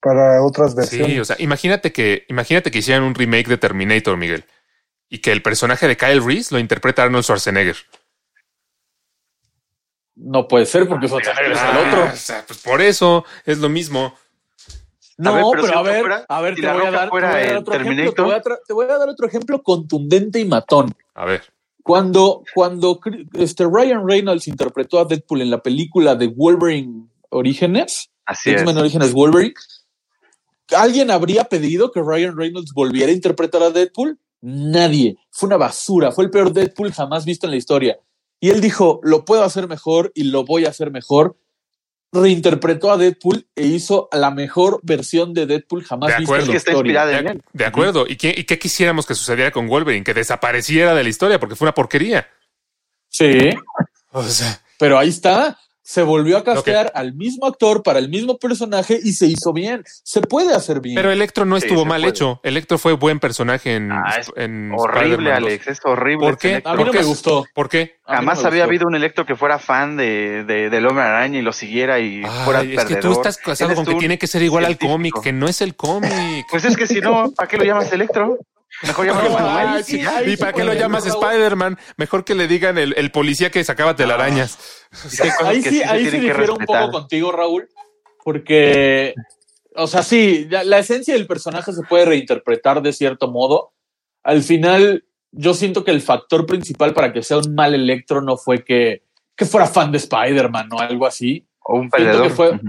para 0.00 0.42
otras 0.42 0.74
versiones. 0.74 1.12
Sí, 1.12 1.20
o 1.20 1.24
sea, 1.24 1.36
imagínate 1.38 1.92
que, 1.92 2.24
imagínate 2.28 2.70
que 2.72 2.78
hicieran 2.78 3.04
un 3.04 3.14
remake 3.14 3.46
de 3.48 3.56
Terminator, 3.58 4.16
Miguel, 4.16 4.44
y 5.08 5.20
que 5.20 5.30
el 5.30 5.40
personaje 5.42 5.86
de 5.86 5.96
Kyle 5.96 6.22
Reese 6.24 6.52
lo 6.52 6.58
interpreta 6.58 7.04
Arnold 7.04 7.22
Schwarzenegger. 7.24 7.76
No 10.16 10.46
puede 10.46 10.66
ser 10.66 10.88
porque 10.88 11.06
Schwarzenegger 11.08 11.52
es 11.52 11.58
el 11.60 11.64
Ah, 11.66 11.84
otro. 11.86 12.04
o 12.12 12.16
sea, 12.16 12.44
pues 12.46 12.60
por 12.60 12.80
eso 12.80 13.24
es 13.44 13.58
lo 13.58 13.68
mismo. 13.68 14.14
No, 15.16 15.34
ver, 15.34 15.44
pero 15.50 15.62
pero, 15.62 15.66
si 15.66 15.72
a 15.78 15.82
ver, 15.82 16.00
fuera- 16.00 16.26
a 16.28 16.40
ver, 16.40 16.54
si 16.56 16.60
te 16.60 16.72
voy, 16.72 16.86
a 16.86 16.90
dar, 16.90 17.04
te 17.04 17.08
fuera 17.10 17.28
voy 17.30 17.36
a 17.36 17.40
dar 17.42 17.50
el 17.52 17.56
otro 17.58 17.74
ejemplo. 17.74 18.12
Te 18.12 18.22
voy, 18.22 18.32
a 18.32 18.42
tra- 18.42 18.58
te 18.66 18.72
voy 18.72 18.84
a 18.86 18.98
dar 18.98 19.08
otro 19.08 19.26
ejemplo 19.26 19.62
contundente 19.62 20.40
y 20.40 20.44
matón. 20.44 20.94
A 21.14 21.24
ver, 21.24 21.42
Cuando, 21.82 22.42
cuando 22.54 22.98
este 23.34 23.64
Ryan 23.66 24.08
Reynolds 24.08 24.48
interpretó 24.48 24.98
a 24.98 25.04
Deadpool 25.04 25.42
en 25.42 25.50
la 25.50 25.62
película 25.62 26.14
de 26.16 26.28
Wolverine 26.28 27.08
Orígenes, 27.30 28.10
Así 28.26 28.50
es. 28.50 28.62
X-Men 28.62 28.78
Orígenes 28.78 29.12
Wolverine, 29.12 29.54
¿alguien 30.76 31.10
habría 31.10 31.44
pedido 31.44 31.92
que 31.92 32.00
Ryan 32.02 32.36
Reynolds 32.36 32.72
volviera 32.72 33.10
a 33.12 33.14
interpretar 33.14 33.62
a 33.62 33.70
Deadpool? 33.70 34.18
Nadie. 34.40 35.16
Fue 35.30 35.46
una 35.46 35.56
basura. 35.56 36.10
Fue 36.12 36.24
el 36.24 36.30
peor 36.30 36.52
Deadpool 36.52 36.92
jamás 36.92 37.24
visto 37.24 37.46
en 37.46 37.52
la 37.52 37.56
historia. 37.56 37.98
Y 38.40 38.50
él 38.50 38.60
dijo, 38.60 39.00
lo 39.02 39.24
puedo 39.24 39.42
hacer 39.42 39.68
mejor 39.68 40.10
y 40.14 40.24
lo 40.24 40.44
voy 40.44 40.66
a 40.66 40.70
hacer 40.70 40.90
mejor. 40.90 41.36
Reinterpretó 42.14 42.92
a 42.92 42.96
Deadpool 42.96 43.44
e 43.56 43.66
hizo 43.66 44.08
la 44.12 44.30
mejor 44.30 44.78
versión 44.84 45.34
de 45.34 45.46
Deadpool 45.46 45.82
jamás 45.84 46.12
De 46.12 46.18
vista 46.20 46.38
en 46.38 46.48
la 46.48 46.54
está 46.54 46.70
historia. 46.70 47.18
en 47.18 47.24
de, 47.26 47.40
de 47.52 47.64
acuerdo. 47.66 48.06
¿Y 48.08 48.16
qué, 48.16 48.32
¿Y 48.36 48.44
qué 48.44 48.56
quisiéramos 48.58 49.04
que 49.04 49.16
sucediera 49.16 49.50
con 49.50 49.66
Wolverine? 49.66 50.04
Que 50.04 50.14
desapareciera 50.14 50.94
de 50.94 51.02
la 51.02 51.08
historia 51.08 51.40
porque 51.40 51.56
fue 51.56 51.66
una 51.66 51.74
porquería. 51.74 52.28
Sí. 53.08 53.50
O 54.12 54.22
sea, 54.22 54.60
Pero 54.78 54.96
ahí 54.96 55.08
está. 55.08 55.58
Se 55.86 56.02
volvió 56.02 56.38
a 56.38 56.44
castear 56.44 56.90
al 56.94 57.12
mismo 57.12 57.44
actor 57.46 57.82
para 57.82 57.98
el 57.98 58.08
mismo 58.08 58.38
personaje 58.38 58.98
y 59.04 59.12
se 59.12 59.26
hizo 59.26 59.52
bien. 59.52 59.84
Se 60.02 60.22
puede 60.22 60.54
hacer 60.54 60.80
bien. 60.80 60.96
pero 60.96 61.12
Electro 61.12 61.44
no 61.44 61.58
Sí, 61.60 61.66
estuvo 61.66 61.84
mal 61.84 62.00
puede. 62.00 62.10
hecho. 62.10 62.40
Electro 62.42 62.78
fue 62.78 62.94
buen 62.94 63.20
personaje 63.20 63.74
en, 63.76 63.92
Ah, 63.92 64.16
es 64.18 64.32
en 64.34 64.72
Horrible, 64.74 65.02
Spider-Man 65.08 65.42
2. 65.42 65.46
Alex, 65.48 65.66
es 65.68 65.80
horrible. 65.84 66.24
¿Por 66.24 66.32
este 66.32 66.40
qué? 66.48 66.52
Electro. 66.54 66.72
a 66.72 66.74
mí 66.76 66.78
no 66.80 66.86
¿por 66.86 66.94
me 66.94 67.00
qué? 67.00 67.06
gustó. 67.06 67.44
¿Por 67.54 67.68
qué? 67.68 67.96
No 68.08 68.14
Jamás 68.14 68.44
había 68.46 68.64
habido 68.64 68.86
un 68.86 68.94
electro 68.94 69.26
que 69.26 69.36
fuera 69.36 69.58
fan 69.58 69.98
de, 69.98 70.44
de, 70.44 70.70
del 70.70 70.86
hombre 70.86 71.04
araña 71.04 71.38
y 71.38 71.42
lo 71.42 71.52
siguiera 71.52 72.00
y 72.00 72.22
fuera 72.46 72.60
Ay, 72.60 72.74
es 72.76 72.84
que 72.86 72.96
tú 72.96 73.12
estás 73.12 73.36
casado 73.36 73.74
con 73.74 73.84
que 73.84 73.94
tiene 73.96 74.16
que 74.18 74.26
ser 74.26 74.42
igual 74.42 74.64
al 74.64 74.78
cómic, 74.78 75.14
que 75.22 75.32
no 75.34 75.48
es 75.48 75.60
el 75.60 75.76
cómic. 75.76 76.46
Pues 76.50 76.64
es 76.64 76.78
que 76.78 76.86
si 76.86 77.00
no, 77.02 77.30
¿para 77.36 77.46
qué 77.46 77.58
lo 77.58 77.64
llamas 77.64 77.92
electro? 77.92 78.38
Mejor 78.82 79.06
llámalo 79.06 79.82
sí, 79.82 79.96
y 79.96 80.02
ya. 80.02 80.16
ay, 80.18 80.32
¿Y 80.32 80.36
para 80.36 80.52
qué 80.52 80.64
lo 80.64 80.74
llamas 80.74 81.06
Spider-Man? 81.06 81.78
Mejor 81.96 82.24
que 82.24 82.34
le 82.34 82.48
digan 82.48 82.76
el, 82.76 82.94
el 82.96 83.10
policía 83.10 83.50
que 83.50 83.62
sacaba 83.64 83.96
telarañas. 83.96 84.58
Cosas 84.90 85.40
ahí 85.42 85.62
sí, 85.62 85.78
se 85.78 85.84
ahí 85.84 86.04
sí 86.06 86.18
difiero 86.18 86.54
un 86.54 86.60
respetar. 86.60 86.86
poco 86.86 86.92
contigo, 86.98 87.32
Raúl, 87.32 87.68
porque, 88.24 89.14
o 89.74 89.86
sea, 89.86 90.02
sí, 90.02 90.46
la, 90.50 90.64
la 90.64 90.78
esencia 90.78 91.14
del 91.14 91.26
personaje 91.26 91.72
se 91.72 91.82
puede 91.82 92.04
reinterpretar 92.04 92.82
de 92.82 92.92
cierto 92.92 93.30
modo. 93.30 93.72
Al 94.22 94.42
final, 94.42 95.04
yo 95.30 95.54
siento 95.54 95.84
que 95.84 95.90
el 95.90 96.00
factor 96.00 96.46
principal 96.46 96.94
para 96.94 97.12
que 97.12 97.22
sea 97.22 97.38
un 97.38 97.54
mal 97.54 97.74
Electro 97.74 98.22
no 98.22 98.36
fue 98.36 98.64
que, 98.64 99.02
que 99.36 99.44
fuera 99.44 99.66
fan 99.66 99.92
de 99.92 99.98
Spider-Man 99.98 100.68
o 100.72 100.80
algo 100.80 101.06
así. 101.06 101.46
O 101.66 101.78
un 101.78 101.90
Siento 101.90 102.22
que, 102.22 102.30
fue, 102.30 102.60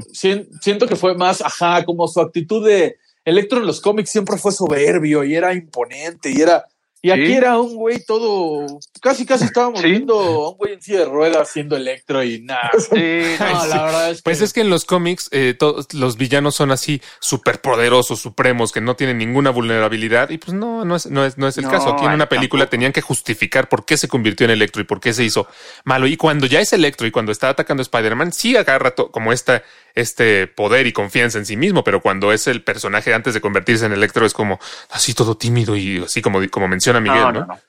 siento 0.61 0.87
que 0.87 0.95
fue 0.95 1.15
más, 1.15 1.41
ajá, 1.41 1.83
como 1.83 2.07
su 2.07 2.21
actitud 2.21 2.65
de 2.65 2.97
Electro 3.25 3.59
en 3.59 3.65
los 3.65 3.81
cómics 3.81 4.11
siempre 4.11 4.37
fue 4.37 4.51
soberbio 4.51 5.23
y 5.23 5.35
era 5.35 5.53
imponente 5.53 6.31
y 6.31 6.41
era. 6.41 6.65
Y 7.01 7.11
aquí 7.11 7.27
Sí. 7.27 7.33
era 7.33 7.59
un 7.59 7.75
güey 7.75 8.03
todo. 8.03 8.79
Casi, 9.01 9.25
casi 9.25 9.45
estábamos 9.45 9.81
Sí. 9.81 9.89
viendo 9.91 10.19
a 10.19 10.49
un 10.51 10.57
güey 10.57 10.73
en 10.73 10.81
silla 10.81 10.99
de 10.99 11.05
ruedas 11.05 11.49
siendo 11.51 11.75
Electro 11.75 12.23
y 12.23 12.41
nada. 12.41 12.71
Sí, 12.79 13.35
No, 13.39 13.61
sí. 13.63 13.67
la 13.69 13.83
verdad 13.83 14.09
es 14.11 14.17
que. 14.17 14.23
Pues 14.23 14.41
es 14.41 14.53
que 14.53 14.61
en 14.61 14.69
los 14.69 14.85
cómics 14.85 15.27
eh, 15.31 15.53
todos 15.57 15.93
los 15.93 16.17
villanos 16.17 16.55
son 16.55 16.71
así 16.71 17.01
súper 17.19 17.61
poderosos, 17.61 18.19
supremos, 18.19 18.71
que 18.71 18.81
no 18.81 18.95
tienen 18.95 19.17
ninguna 19.17 19.49
vulnerabilidad 19.51 20.29
y 20.29 20.37
pues 20.37 20.53
no, 20.53 20.85
no 20.85 20.95
es, 20.95 21.05
no 21.07 21.25
es, 21.25 21.37
no 21.37 21.47
es 21.47 21.57
el 21.57 21.65
No, 21.65 21.71
caso. 21.71 21.89
Aquí 21.93 22.05
en 22.05 22.13
una 22.13 22.29
película 22.29 22.63
tampoco. 22.63 22.71
tenían 22.71 22.91
que 22.93 23.01
justificar 23.01 23.69
por 23.69 23.85
qué 23.85 23.97
se 23.97 24.07
convirtió 24.07 24.45
en 24.45 24.51
Electro 24.51 24.81
y 24.81 24.85
por 24.85 24.99
qué 24.99 25.13
se 25.13 25.23
hizo 25.23 25.47
malo. 25.83 26.07
Y 26.07 26.17
cuando 26.17 26.45
ya 26.47 26.59
es 26.61 26.71
Electro 26.73 27.05
y 27.05 27.11
cuando 27.11 27.31
está 27.31 27.49
atacando 27.49 27.81
a 27.81 27.83
Spider-Man, 27.83 28.31
sí 28.33 28.55
agarra 28.55 28.95
como 28.95 29.33
esta, 29.33 29.61
este 29.93 30.47
poder 30.47 30.87
y 30.87 30.93
confianza 30.93 31.37
en 31.37 31.45
sí 31.45 31.57
mismo, 31.57 31.83
pero 31.83 32.01
cuando 32.01 32.31
es 32.31 32.47
el 32.47 32.63
personaje 32.63 33.13
antes 33.13 33.33
de 33.33 33.41
convertirse 33.41 33.85
en 33.85 33.91
Electro 33.93 34.25
es 34.25 34.33
como 34.33 34.59
así 34.89 35.13
todo 35.13 35.35
tímido 35.37 35.75
y 35.75 36.01
así 36.03 36.21
como, 36.21 36.39
como 36.49 36.67
menciona 36.67 36.99
Miguel, 36.99 37.19
no, 37.21 37.31
¿no? 37.31 37.39
no, 37.41 37.47
no. 37.47 37.59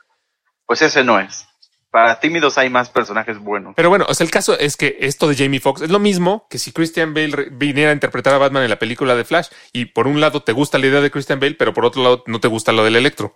Pues 0.66 0.82
ese 0.82 1.04
no 1.04 1.18
es. 1.20 1.46
Para 1.90 2.20
tímidos 2.20 2.58
hay 2.58 2.68
más 2.68 2.90
personajes 2.90 3.38
buenos. 3.38 3.74
Pero 3.76 3.88
bueno, 3.88 4.04
o 4.08 4.12
sea, 4.12 4.24
el 4.24 4.30
caso 4.30 4.58
es 4.58 4.76
que 4.76 4.98
esto 5.00 5.28
de 5.28 5.36
Jamie 5.36 5.60
Foxx 5.60 5.82
es 5.82 5.90
lo 5.90 5.98
mismo 5.98 6.46
que 6.50 6.58
si 6.58 6.72
Christian 6.72 7.14
Bale 7.14 7.48
viniera 7.52 7.90
a 7.90 7.94
interpretar 7.94 8.34
a 8.34 8.38
Batman 8.38 8.64
en 8.64 8.70
la 8.70 8.78
película 8.78 9.14
de 9.14 9.24
Flash 9.24 9.48
y 9.72 9.86
por 9.86 10.06
un 10.06 10.20
lado 10.20 10.42
te 10.42 10.52
gusta 10.52 10.76
la 10.78 10.86
idea 10.88 11.00
de 11.00 11.10
Christian 11.10 11.40
Bale, 11.40 11.54
pero 11.54 11.72
por 11.72 11.86
otro 11.86 12.02
lado 12.02 12.22
no 12.26 12.38
te 12.40 12.48
gusta 12.48 12.72
lo 12.72 12.84
del 12.84 12.96
Electro. 12.96 13.34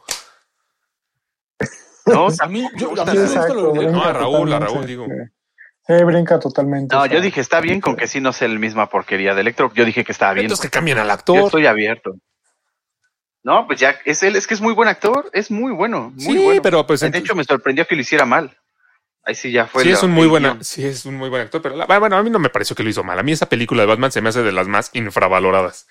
No, 2.06 2.28
A 2.40 2.46
mí, 2.48 2.66
yo, 2.76 2.90
a 3.00 3.04
mí 3.04 3.18
exacto, 3.18 3.54
lo 3.54 3.72
de 3.72 3.86
No, 3.86 4.02
a 4.02 4.12
Raúl, 4.12 4.52
a 4.52 4.58
Raúl, 4.58 4.86
digo. 4.86 5.06
sí. 5.06 5.12
Sí, 5.86 6.04
brinca 6.04 6.38
totalmente. 6.38 6.94
No, 6.94 7.02
o 7.02 7.04
sea, 7.06 7.14
yo 7.14 7.20
dije, 7.20 7.40
está 7.40 7.60
bien 7.60 7.80
con 7.80 7.96
que 7.96 8.06
sí 8.06 8.20
no 8.20 8.32
sea 8.32 8.46
el 8.46 8.58
misma 8.58 8.88
porquería 8.88 9.34
de 9.34 9.40
Electro. 9.40 9.72
Yo 9.74 9.84
dije 9.84 10.04
que 10.04 10.12
estaba 10.12 10.34
bien. 10.34 10.44
Entonces 10.46 10.62
que 10.62 10.70
cambien 10.70 10.98
al 10.98 11.06
Yo 11.08 11.12
actor. 11.12 11.36
estoy 11.46 11.66
abierto. 11.66 12.14
No, 13.42 13.66
pues 13.66 13.80
ya 13.80 13.96
es 14.04 14.22
él, 14.22 14.36
es 14.36 14.46
que 14.46 14.54
es 14.54 14.60
muy 14.60 14.74
buen 14.74 14.88
actor, 14.88 15.30
es 15.32 15.50
muy 15.50 15.72
bueno, 15.72 16.10
muy 16.14 16.36
Sí, 16.36 16.44
bueno. 16.44 16.62
pero 16.62 16.86
pues 16.86 17.00
de 17.00 17.16
hecho 17.16 17.34
me 17.34 17.44
sorprendió 17.44 17.86
que 17.86 17.94
lo 17.94 18.02
hiciera 18.02 18.26
mal. 18.26 18.56
Ahí 19.24 19.34
sí 19.34 19.50
ya 19.52 19.66
fue. 19.66 19.82
sí 19.82 19.88
la- 19.90 19.94
es 19.96 20.02
un 20.02 20.10
muy 20.12 20.26
sí 20.62 20.84
es 20.84 21.04
un 21.06 21.16
muy 21.16 21.28
buen 21.28 21.42
actor, 21.42 21.60
pero 21.62 21.76
la- 21.76 21.86
bueno, 21.98 22.16
a 22.16 22.22
mí 22.22 22.30
no 22.30 22.38
me 22.38 22.48
pareció 22.50 22.74
que 22.76 22.82
lo 22.82 22.90
hizo 22.90 23.04
mal. 23.04 23.18
A 23.18 23.22
mí 23.22 23.32
esa 23.32 23.48
película 23.48 23.82
de 23.82 23.86
Batman 23.88 24.12
se 24.12 24.20
me 24.20 24.28
hace 24.30 24.42
de 24.42 24.52
las 24.52 24.66
más 24.68 24.90
infravaloradas. 24.94 25.86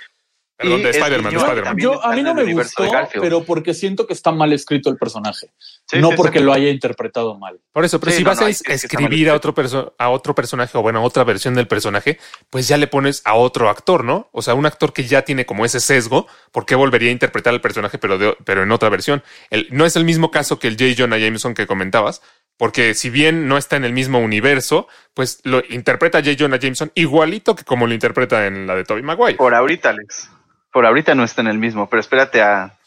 Perdón, 0.59 0.83
de 0.83 0.89
el 0.89 0.95
Spider-Man, 0.95 1.23
de 1.23 1.29
guion 1.29 1.41
Spider-Man. 1.41 1.63
también 1.63 1.89
Yo, 1.91 2.03
a 2.05 2.15
mí 2.15 2.21
no 2.21 2.33
me 2.35 2.53
gustó, 2.53 2.83
pero 3.21 3.43
porque 3.45 3.73
siento 3.73 4.05
que 4.05 4.13
está 4.13 4.31
mal 4.31 4.51
escrito 4.53 4.89
el 4.89 4.97
personaje. 4.97 5.51
Sí, 5.87 5.99
no 5.99 6.09
sí, 6.09 6.15
porque 6.17 6.39
lo 6.41 6.51
haya 6.53 6.69
interpretado 6.69 7.37
mal. 7.39 7.59
Por 7.71 7.85
eso, 7.85 7.99
pero 7.99 8.11
Sí, 8.11 8.17
si 8.19 8.23
no, 8.23 8.29
vas 8.31 8.39
no, 8.41 8.45
a 8.45 8.49
es 8.49 8.61
escribir 8.67 9.29
a 9.29 9.35
otro, 9.35 9.55
a 9.97 10.09
otro 10.09 10.35
personaje 10.35 10.77
o 10.77 10.81
bueno, 10.81 10.99
a 10.99 11.03
otra 11.03 11.23
versión 11.23 11.53
del 11.55 11.67
personaje, 11.67 12.19
pues 12.49 12.67
ya 12.67 12.77
le 12.77 12.87
pones 12.87 13.21
a 13.25 13.35
otro 13.35 13.69
actor, 13.69 14.03
¿no? 14.03 14.29
O 14.33 14.41
sea, 14.41 14.53
un 14.53 14.65
actor 14.65 14.91
que 14.93 15.05
ya 15.05 15.23
tiene 15.23 15.45
como 15.45 15.65
ese 15.65 15.79
sesgo, 15.79 16.27
¿por 16.51 16.65
qué 16.65 16.75
volvería 16.75 17.09
a 17.09 17.13
interpretar 17.13 17.53
al 17.53 17.61
personaje 17.61 17.97
pero, 17.97 18.17
de- 18.17 18.35
pero 18.43 18.61
en 18.63 18.71
otra 18.71 18.89
versión? 18.89 19.23
El- 19.49 19.67
no 19.71 19.85
es 19.85 19.95
el 19.95 20.03
mismo 20.03 20.29
caso 20.29 20.59
que 20.59 20.67
el 20.67 20.75
J. 20.77 20.93
Jonah 20.97 21.17
Jameson 21.17 21.53
que 21.53 21.65
comentabas, 21.67 22.21
porque 22.57 22.93
si 22.93 23.09
bien 23.09 23.47
no 23.47 23.57
está 23.57 23.77
en 23.77 23.85
el 23.85 23.93
mismo 23.93 24.19
universo, 24.19 24.89
pues 25.13 25.39
lo 25.45 25.63
interpreta 25.69 26.19
J. 26.19 26.35
Jonah 26.37 26.57
Jameson 26.59 26.91
igualito 26.95 27.55
que 27.55 27.63
como 27.63 27.87
lo 27.87 27.93
interpreta 27.93 28.45
en 28.47 28.67
la 28.67 28.75
de 28.75 28.83
Tobey 28.83 29.01
Maguire. 29.03 29.37
Por 29.37 29.55
ahorita, 29.55 29.91
Alex. 29.91 30.29
Por 30.71 30.85
ahorita 30.85 31.15
no 31.15 31.23
está 31.23 31.41
en 31.41 31.47
el 31.47 31.57
mismo, 31.57 31.89
pero 31.89 31.99
espérate 31.99 32.41
a, 32.41 32.77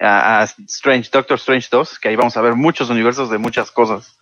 a, 0.00 0.40
a 0.40 0.44
Strange, 0.68 1.08
Doctor 1.12 1.36
Strange 1.38 1.68
2, 1.70 1.98
que 1.98 2.08
ahí 2.08 2.16
vamos 2.16 2.36
a 2.36 2.40
ver 2.42 2.54
muchos 2.54 2.90
universos 2.90 3.30
de 3.30 3.38
muchas 3.38 3.70
cosas. 3.70 4.16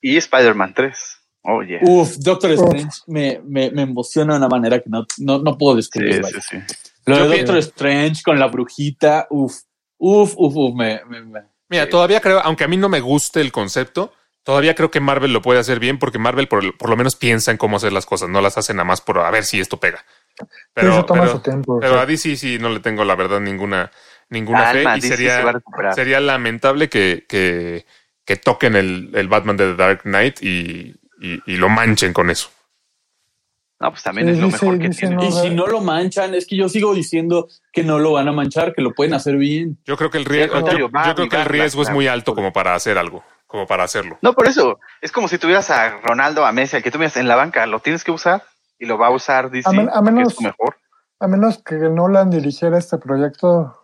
Y 0.00 0.16
Spider-Man 0.16 0.74
3. 0.74 1.18
Oh, 1.42 1.62
yeah. 1.62 1.78
Uf, 1.82 2.16
Doctor 2.18 2.50
Uf. 2.52 2.58
Strange 2.60 2.96
me, 3.06 3.40
me, 3.44 3.70
me 3.70 3.82
emociona 3.82 4.34
de 4.34 4.38
una 4.38 4.48
manera 4.48 4.80
que 4.80 4.90
no, 4.90 5.06
no, 5.18 5.38
no 5.38 5.56
puedo 5.56 5.74
sí, 5.74 5.76
describir. 5.78 6.14
sí, 6.16 6.20
vaya. 6.22 6.40
sí. 6.40 6.56
Lo 7.06 7.16
de 7.16 7.20
Doctor 7.22 7.36
pienso- 7.54 7.58
Strange 7.58 8.22
con 8.24 8.38
la 8.40 8.46
brujita, 8.48 9.26
uf, 9.30 9.54
uf, 9.98 10.34
uf, 10.36 10.54
uf, 10.56 10.74
me, 10.74 11.04
me- 11.04 11.22
me- 11.22 11.42
Mira, 11.68 11.88
todavía 11.88 12.20
creo, 12.20 12.40
aunque 12.40 12.64
a 12.64 12.68
mí 12.68 12.76
no 12.76 12.88
me 12.88 13.00
guste 13.00 13.40
el 13.40 13.52
concepto, 13.52 14.12
todavía 14.42 14.74
creo 14.74 14.90
que 14.90 15.00
Marvel 15.00 15.32
lo 15.32 15.42
puede 15.42 15.60
hacer 15.60 15.78
bien 15.80 15.98
porque 16.00 16.18
Marvel 16.18 16.48
por, 16.48 16.76
por 16.76 16.90
lo 16.90 16.96
menos 16.96 17.14
piensa 17.16 17.50
en 17.52 17.56
cómo 17.58 17.76
hacer 17.76 17.92
las 17.92 18.06
cosas, 18.06 18.28
no 18.28 18.40
las 18.40 18.58
hace 18.58 18.72
nada 18.74 18.84
más 18.84 19.00
por 19.00 19.18
a 19.20 19.30
ver 19.30 19.44
si 19.44 19.60
esto 19.60 19.78
pega. 19.78 20.04
Pero, 20.74 20.90
sí, 20.92 20.96
se 20.98 21.04
toma 21.04 21.20
pero- 21.22 21.32
su 21.32 21.40
tiempo. 21.40 21.80
pero 21.80 21.92
o 21.92 21.96
sea. 21.96 22.02
a 22.02 22.06
DC 22.06 22.36
sí 22.36 22.58
no 22.58 22.68
le 22.70 22.80
tengo 22.80 23.04
la 23.04 23.14
verdad 23.14 23.40
ninguna, 23.40 23.90
ninguna 24.28 24.64
Calma, 24.72 24.92
fe 24.92 24.98
y 24.98 25.00
DC 25.02 25.16
sería, 25.94 26.20
lamentable 26.20 26.88
que, 26.88 27.24
que, 27.28 27.86
que 28.24 28.36
toquen 28.36 28.76
el, 28.76 29.10
el 29.14 29.28
Batman 29.28 29.56
de 29.56 29.66
The 29.72 29.76
Dark 29.76 30.02
Knight 30.02 30.42
y, 30.42 30.94
y, 31.20 31.40
y 31.46 31.56
lo 31.56 31.68
manchen 31.68 32.12
con 32.12 32.28
eso. 32.30 32.50
No, 33.78 33.90
pues 33.90 34.02
también 34.02 34.28
Sí, 34.28 34.32
es 34.34 34.38
lo 34.38 34.46
dice- 34.46 34.64
mejor 34.64 34.78
que 34.80 34.88
dice, 34.88 35.00
tiene. 35.00 35.16
no, 35.16 35.22
Y 35.28 35.32
si 35.32 35.50
no 35.50 35.66
lo 35.66 35.80
manchan, 35.82 36.34
es 36.34 36.46
que 36.46 36.56
yo 36.56 36.66
sigo 36.70 36.94
diciendo 36.94 37.48
que 37.72 37.82
no 37.84 37.98
lo 37.98 38.12
van 38.12 38.26
a 38.26 38.32
manchar, 38.32 38.72
que 38.74 38.80
lo 38.80 38.94
pueden 38.94 39.12
hacer 39.12 39.36
bien. 39.36 39.76
Yo 39.84 39.98
creo 39.98 40.10
que 40.10 40.16
el 40.16 40.24
riesgo, 40.24 40.60
yo, 40.70 40.78
yo 40.88 41.14
creo 41.14 41.28
que 41.28 41.36
el 41.36 41.44
riesgo 41.44 41.82
es 41.82 41.90
muy 41.90 42.06
alto 42.08 42.34
como 42.34 42.54
para 42.54 42.74
hacer 42.74 42.96
algo, 42.96 43.22
como 43.46 43.66
para 43.66 43.84
hacerlo. 43.84 44.18
No, 44.22 44.32
por 44.32 44.46
eso. 44.46 44.80
Es 45.02 45.12
como 45.12 45.28
si 45.28 45.36
tuvieras 45.36 45.68
a 45.70 45.98
Ronaldo, 46.00 46.46
a 46.46 46.52
Messi, 46.52 46.76
al 46.76 46.82
que 46.82 46.90
tú 46.90 46.98
miras 46.98 47.18
en 47.18 47.28
la 47.28 47.36
banca, 47.36 47.66
lo 47.66 47.80
tienes 47.80 48.02
que 48.02 48.12
usar 48.12 48.44
y 48.78 48.86
lo 48.86 48.98
va 48.98 49.08
a 49.08 49.10
usar 49.10 49.50
DC. 49.50 49.68
A 49.68 49.72
men- 49.72 49.88
a 49.88 49.92
porque 49.94 50.10
menos- 50.12 50.32
es 50.32 50.36
tu 50.38 50.42
mejor. 50.44 50.76
A 51.18 51.28
menos 51.28 51.62
que 51.64 51.76
Nolan 51.76 52.28
dirigiera 52.30 52.76
este 52.76 52.98
proyecto, 52.98 53.80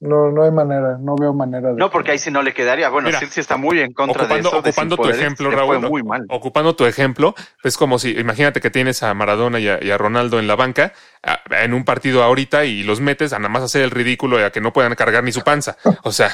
no, 0.00 0.30
no 0.30 0.44
hay 0.44 0.50
manera, 0.50 0.96
no 0.98 1.14
veo 1.14 1.34
manera 1.34 1.68
de. 1.68 1.74
No, 1.74 1.90
porque 1.90 2.12
ahí 2.12 2.18
sí 2.18 2.30
no 2.30 2.40
le 2.42 2.54
quedaría. 2.54 2.88
Bueno, 2.88 3.08
Mira, 3.08 3.20
sí, 3.20 3.26
sí 3.26 3.38
está 3.40 3.58
muy 3.58 3.80
en 3.80 3.92
contra 3.92 4.22
ocupando, 4.22 4.50
de 4.50 4.56
eso. 4.56 4.58
ocupando 4.70 4.96
tu 4.96 5.02
poderes, 5.02 5.20
ejemplo, 5.20 5.50
Raúl, 5.50 5.80
muy 5.80 6.02
mal. 6.02 6.24
ocupando 6.30 6.74
tu 6.74 6.86
ejemplo, 6.86 7.34
es 7.62 7.76
como 7.76 7.98
si, 7.98 8.12
imagínate 8.18 8.62
que 8.62 8.70
tienes 8.70 9.02
a 9.02 9.12
Maradona 9.12 9.58
y 9.58 9.68
a, 9.68 9.78
y 9.84 9.90
a 9.90 9.98
Ronaldo 9.98 10.38
en 10.38 10.46
la 10.46 10.56
banca 10.56 10.94
a- 11.22 11.40
en 11.62 11.74
un 11.74 11.84
partido 11.84 12.22
ahorita 12.22 12.64
y 12.64 12.82
los 12.82 13.00
metes 13.02 13.34
a 13.34 13.38
nada 13.38 13.50
más 13.50 13.62
hacer 13.62 13.82
el 13.82 13.90
ridículo 13.90 14.40
y 14.40 14.42
a 14.44 14.50
que 14.50 14.62
no 14.62 14.72
puedan 14.72 14.94
cargar 14.94 15.22
ni 15.22 15.32
su 15.32 15.42
panza. 15.42 15.76
O 16.02 16.12
sea, 16.12 16.30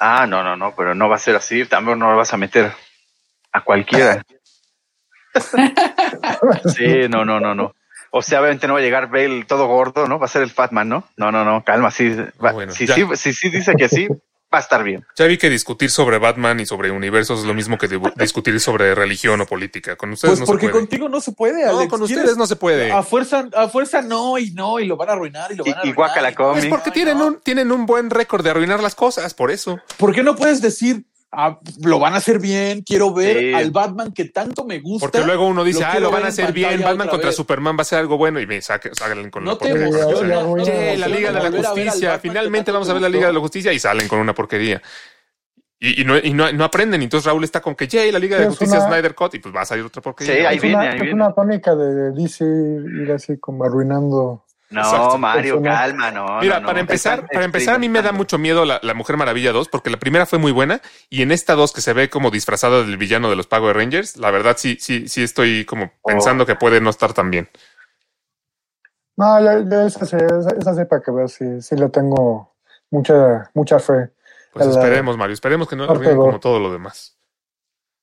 Ah, 0.00 0.26
no, 0.26 0.42
no, 0.42 0.56
no, 0.56 0.74
pero 0.76 0.92
no 0.96 1.08
va 1.08 1.14
a 1.14 1.18
ser 1.20 1.36
así. 1.36 1.64
También 1.66 2.00
no 2.00 2.10
lo 2.10 2.16
vas 2.16 2.34
a 2.34 2.36
meter 2.36 2.72
a 3.52 3.60
cualquiera. 3.62 4.24
Sí, 6.76 7.08
no, 7.08 7.24
no, 7.24 7.40
no, 7.40 7.54
no. 7.54 7.74
O 8.10 8.22
sea, 8.22 8.40
obviamente 8.40 8.66
no 8.66 8.74
va 8.74 8.80
a 8.80 8.82
llegar 8.82 9.08
Bale 9.10 9.44
todo 9.46 9.66
gordo, 9.66 10.06
¿no? 10.06 10.18
Va 10.18 10.26
a 10.26 10.28
ser 10.28 10.42
el 10.42 10.50
Fatman, 10.50 10.88
¿no? 10.88 11.04
No, 11.16 11.32
no, 11.32 11.44
no, 11.44 11.64
calma, 11.64 11.90
sí. 11.90 12.14
va- 12.44 12.52
bueno, 12.52 12.72
si, 12.72 12.86
sí 12.86 13.32
sí 13.32 13.48
dice 13.48 13.72
que 13.74 13.88
sí, 13.88 14.06
va 14.06 14.58
a 14.58 14.60
estar 14.60 14.84
bien. 14.84 15.02
ya 15.16 15.24
vi 15.24 15.38
que 15.38 15.48
discutir 15.48 15.88
sobre 15.90 16.18
Batman 16.18 16.60
y 16.60 16.66
sobre 16.66 16.90
universos 16.90 17.40
es 17.40 17.46
lo 17.46 17.54
mismo 17.54 17.78
que 17.78 17.88
discutir 18.16 18.60
sobre 18.60 18.94
religión 18.94 19.40
o 19.40 19.46
política. 19.46 19.96
Con 19.96 20.12
ustedes 20.12 20.32
Pues 20.32 20.40
no 20.40 20.46
porque 20.46 20.66
se 20.66 20.72
puede. 20.72 20.82
contigo 20.84 21.08
no 21.08 21.20
se 21.22 21.32
puede, 21.32 21.64
No, 21.64 21.88
con 21.88 22.00
¿Quieres? 22.00 22.18
ustedes 22.18 22.36
no 22.36 22.46
se 22.46 22.56
puede. 22.56 22.92
A 22.92 23.02
fuerza, 23.02 23.48
a 23.56 23.68
fuerza 23.68 24.02
no, 24.02 24.36
y 24.36 24.50
no, 24.50 24.78
y 24.78 24.84
lo 24.84 24.98
van 24.98 25.08
a 25.08 25.12
arruinar, 25.12 25.50
y 25.50 25.56
lo 25.56 25.64
van 25.64 25.72
a 25.72 25.76
y 25.86 25.90
arruinar. 25.92 26.32
y- 26.32 26.34
Pues 26.34 26.66
porque 26.66 26.90
Ay, 26.90 26.94
tienen 26.94 27.16
no. 27.18 27.26
un, 27.28 27.40
tienen 27.40 27.72
un 27.72 27.86
buen 27.86 28.10
récord 28.10 28.44
de 28.44 28.50
arruinar 28.50 28.82
las 28.82 28.94
cosas, 28.94 29.32
por 29.32 29.50
eso. 29.50 29.80
¿Por 29.96 30.14
qué 30.14 30.22
no 30.22 30.36
puedes 30.36 30.60
decir, 30.60 31.04
ah, 31.32 31.58
lo 31.82 31.98
van 31.98 32.14
a 32.14 32.18
hacer 32.18 32.38
bien, 32.38 32.82
quiero 32.82 33.12
ver 33.12 33.38
Sí. 33.38 33.54
al 33.54 33.70
Batman 33.70 34.12
que 34.12 34.26
tanto 34.26 34.64
me 34.64 34.78
gusta? 34.80 35.08
Porque 35.08 35.26
luego 35.26 35.46
uno 35.46 35.64
dice, 35.64 35.80
lo 35.80 35.86
ah, 35.86 35.98
lo 36.00 36.10
van 36.10 36.24
a 36.24 36.28
hacer 36.28 36.52
bien, 36.52 36.80
Batman 36.82 37.08
contra 37.08 37.28
vez". 37.28 37.36
Superman 37.36 37.76
va 37.76 37.82
a 37.82 37.84
ser 37.84 37.98
algo 38.00 38.16
bueno 38.18 38.38
y 38.40 38.46
me 38.46 38.60
saque- 38.62 38.94
salen 38.94 39.30
con 39.30 39.44
No 39.44 39.52
una 39.52 39.58
te 39.58 39.68
porquería. 39.70 40.38
arruina, 40.40 40.64
"Che, 40.64 40.96
la 40.98 41.08
Liga 41.08 41.32
de 41.32 41.40
la 41.50 41.50
Justicia, 41.50 42.18
finalmente 42.18 42.70
vamos 42.70 42.88
a 42.88 42.90
te 42.90 42.94
ver 42.94 43.02
la 43.02 43.08
Liga 43.08 43.26
de 43.26 43.32
la 43.32 43.38
gustó". 43.38 43.46
Justicia 43.48 43.72
y 43.72 43.78
salen 43.78 44.06
con 44.08 44.18
una 44.18 44.34
porquería. 44.34 44.80
Y, 45.84 46.02
y 46.02 46.04
no, 46.04 46.16
y 46.16 46.32
no, 46.32 46.52
no 46.52 46.62
aprenden, 46.62 47.00
y 47.00 47.04
entonces 47.04 47.26
Raúl 47.26 47.42
está 47.42 47.60
con 47.60 47.74
que, 47.74 47.88
Jay, 47.88 48.12
la 48.12 48.20
Liga 48.20 48.36
de 48.36 48.42
la 48.44 48.50
es 48.50 48.56
Justicia 48.56 48.78
una- 48.78 48.86
Snyder 48.88 49.14
Cut, 49.16 49.34
y 49.34 49.38
pues 49.40 49.52
va 49.52 49.62
a 49.62 49.64
salir 49.64 49.84
otra 49.84 50.00
porquería. 50.00 50.34
Sí, 50.34 50.40
ahí 50.46 50.56
es 50.56 50.62
viene, 50.62 50.76
una, 50.76 50.84
ahí 50.90 50.94
es 50.96 51.02
viene. 51.02 51.14
una 51.16 51.34
tónica 51.34 51.74
de 51.74 52.12
DC 52.12 52.44
ir 52.44 53.10
así 53.12 53.36
como 53.38 53.64
arruinando. 53.64 54.44
No, 54.72 54.80
Exacto. 54.80 55.18
Mario, 55.18 55.62
calma, 55.62 56.10
no. 56.10 56.40
Mira, 56.40 56.54
no, 56.56 56.60
no. 56.62 56.66
para 56.68 56.80
empezar, 56.80 57.14
Están 57.20 57.28
para 57.32 57.44
empezar 57.44 57.74
a 57.74 57.78
mí 57.78 57.88
me 57.88 58.00
da 58.02 58.12
mucho 58.12 58.38
miedo 58.38 58.64
la, 58.64 58.80
la 58.82 58.94
Mujer 58.94 59.16
Maravilla 59.16 59.52
2, 59.52 59.68
porque 59.68 59.90
la 59.90 59.98
primera 59.98 60.26
fue 60.26 60.38
muy 60.38 60.50
buena, 60.52 60.80
y 61.10 61.22
en 61.22 61.30
esta 61.32 61.54
2 61.54 61.72
que 61.72 61.80
se 61.82 61.92
ve 61.92 62.08
como 62.10 62.30
disfrazada 62.30 62.78
del 62.82 62.96
villano 62.96 63.28
de 63.30 63.36
los 63.36 63.46
Power 63.46 63.76
Rangers, 63.76 64.16
la 64.16 64.30
verdad 64.30 64.56
sí, 64.58 64.78
sí, 64.80 65.08
sí 65.08 65.22
estoy 65.22 65.64
como 65.64 65.84
Oh. 66.02 66.08
pensando 66.08 66.46
que 66.46 66.54
puede 66.56 66.80
no 66.80 66.90
estar 66.90 67.12
tan 67.12 67.30
bien. 67.30 67.48
No, 69.16 69.40
yo, 69.40 69.68
yo 69.68 69.82
esa, 69.86 70.06
sí, 70.06 70.16
esa, 70.16 70.50
esa 70.58 70.74
sí 70.74 70.84
para 70.86 71.02
que 71.02 71.10
veas, 71.10 71.32
sí, 71.32 71.60
sí 71.60 71.76
le 71.76 71.88
tengo 71.90 72.54
mucha, 72.90 73.50
mucha 73.54 73.78
fe. 73.78 74.10
Pues 74.52 74.66
La- 74.66 74.72
esperemos, 74.72 75.16
Mario, 75.18 75.34
esperemos 75.34 75.68
que 75.68 75.76
no 75.76 75.84
arruinen 75.84 76.16
como 76.16 76.40
todo 76.40 76.58
lo 76.58 76.72
demás. 76.72 77.16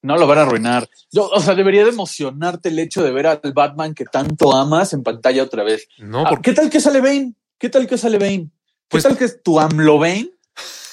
No 0.02 0.18
lo 0.18 0.28
van 0.28 0.38
a 0.38 0.42
arruinar. 0.44 0.88
Yo, 1.12 1.28
o 1.30 1.40
sea, 1.42 1.56
debería 1.56 1.84
de 1.84 1.90
emocionarte 1.90 2.70
el 2.70 2.80
hecho 2.80 3.04
de 3.04 3.12
ver 3.12 3.28
al 3.28 3.42
Batman 3.54 3.94
que 3.94 4.06
tanto 4.06 4.56
amas 4.56 4.94
en 4.94 5.04
pantalla 5.04 5.44
otra 5.44 5.64
vez. 5.64 5.88
No, 5.98 6.22
Ah, 6.26 6.30
porque 6.30 6.52
¿Qué 6.52 6.56
tal 6.56 6.70
que 6.70 6.80
sale 6.80 7.02
Bane? 7.02 7.34
¿Qué 7.58 7.70
tal 7.70 7.86
que 7.88 7.98
sale 7.98 8.18
Bane? 8.18 8.50
Pues- 8.88 9.04
tal 9.04 9.18
que 9.18 9.26
es 9.26 9.44
tu 9.44 9.60
AMLOVAIN? 9.60 10.32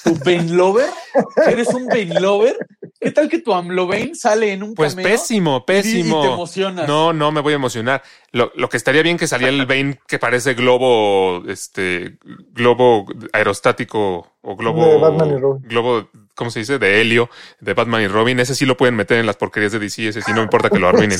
¿Tu 0.03 0.13
Bane 0.23 0.49
Lover? 0.53 0.89
¿Eres 1.47 1.67
un 1.73 1.87
Bane 1.87 2.19
Lover? 2.19 2.57
¿Qué 2.99 3.11
tal 3.11 3.27
que 3.29 3.39
tu 3.39 3.53
AMLOVAIN 3.53 4.15
sale 4.15 4.51
en 4.53 4.63
un 4.63 4.73
Pues 4.73 4.93
cameo? 4.95 5.09
pésimo, 5.11 5.57
y 5.57 5.61
pésimo. 5.65 6.21
te 6.21 6.27
emocionas. 6.27 6.87
No, 6.87 7.11
no 7.13 7.31
me 7.31 7.41
voy 7.41 7.53
a 7.53 7.57
emocionar. 7.57 8.03
Lo, 8.31 8.51
lo 8.55 8.69
que 8.69 8.77
estaría 8.77 9.01
bien 9.03 9.17
que 9.17 9.27
saliera 9.27 9.53
el 9.53 9.65
Bane 9.65 9.99
que 10.07 10.19
parece 10.19 10.53
globo, 10.53 11.43
este, 11.47 12.17
globo 12.51 13.05
aerostático 13.33 14.35
o 14.41 14.55
globo. 14.55 14.85
De 14.85 14.97
Batman 14.97 15.29
y 15.31 15.37
Robin. 15.37 15.63
Globo, 15.67 16.09
¿cómo 16.37 16.51
se 16.51 16.59
dice? 16.59 16.79
De 16.79 17.01
helio, 17.01 17.29
de 17.59 17.73
Batman 17.73 18.03
y 18.03 18.07
Robin. 18.07 18.39
Ese 18.39 18.55
sí 18.55 18.65
lo 18.65 18.77
pueden 18.77 18.95
meter 18.95 19.17
en 19.17 19.25
las 19.25 19.35
porquerías 19.35 19.73
de 19.73 19.79
DC, 19.79 20.07
ese 20.07 20.21
sí 20.21 20.31
no 20.33 20.41
importa 20.41 20.69
que 20.69 20.79
lo 20.79 20.87
arruinen. 20.87 21.19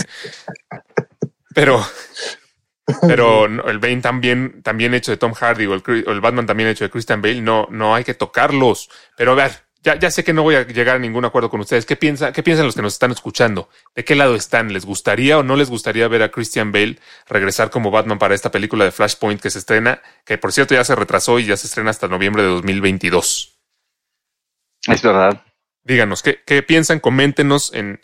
Pero, 1.54 1.84
pero 3.08 3.46
el 3.46 3.80
Bane 3.80 4.02
también, 4.02 4.62
también 4.62 4.94
hecho 4.94 5.10
de 5.10 5.18
Tom 5.18 5.34
Hardy 5.34 5.66
o 5.66 5.74
el, 5.74 5.82
o 6.06 6.12
el 6.12 6.22
Batman 6.22 6.46
también 6.46 6.70
hecho 6.70 6.84
de 6.84 6.92
Christian 6.92 7.20
Bale, 7.20 7.42
no, 7.42 7.68
no 7.72 7.96
hay 7.96 8.04
que 8.04 8.14
tocarlos. 8.14 8.90
Pero 9.18 9.32
a 9.32 9.36
ver, 9.36 9.52
ya, 9.82 9.98
ya 9.98 10.12
sé 10.12 10.24
que 10.24 10.34
no 10.34 10.44
voy 10.44 10.54
a 10.54 10.68
llegar 10.68 10.98
a 10.98 11.00
ningún 11.00 11.26
acuerdo 11.26 11.50
con 11.50 11.60
ustedes. 11.62 11.88
¿Qué 11.88 11.96
piensan, 11.96 12.32
qué 12.32 12.44
piensan 12.44 12.68
los 12.68 12.76
que 12.76 12.84
nos 12.84 12.94
están 12.94 13.10
escuchando? 13.10 13.70
¿De 13.96 14.06
qué 14.06 14.14
lado 14.14 14.36
están? 14.36 14.72
¿Les 14.72 14.86
gustaría 14.86 15.40
o 15.40 15.44
no 15.44 15.56
les 15.56 15.72
gustaría 15.72 16.08
ver 16.08 16.22
a 16.22 16.30
Christian 16.30 16.72
Bale 16.72 17.00
regresar 17.28 17.72
como 17.72 17.90
Batman 17.90 18.20
para 18.20 18.36
esta 18.36 18.52
película 18.52 18.86
de 18.86 18.92
Flashpoint 18.92 19.42
que 19.42 19.50
se 19.50 19.58
estrena, 19.58 20.04
que 20.26 20.38
por 20.38 20.54
cierto 20.54 20.76
ya 20.76 20.84
se 20.84 20.96
retrasó 20.96 21.40
y 21.40 21.46
ya 21.46 21.58
se 21.58 21.66
estrena 21.66 21.90
hasta 21.90 22.08
noviembre 22.08 22.44
de 22.44 22.50
2022? 22.50 23.57
Es 24.86 25.02
verdad. 25.02 25.44
Díganos, 25.84 26.22
¿qué, 26.22 26.42
qué 26.46 26.62
piensan? 26.64 27.00
Coméntenos 27.00 27.74
en, 27.74 28.02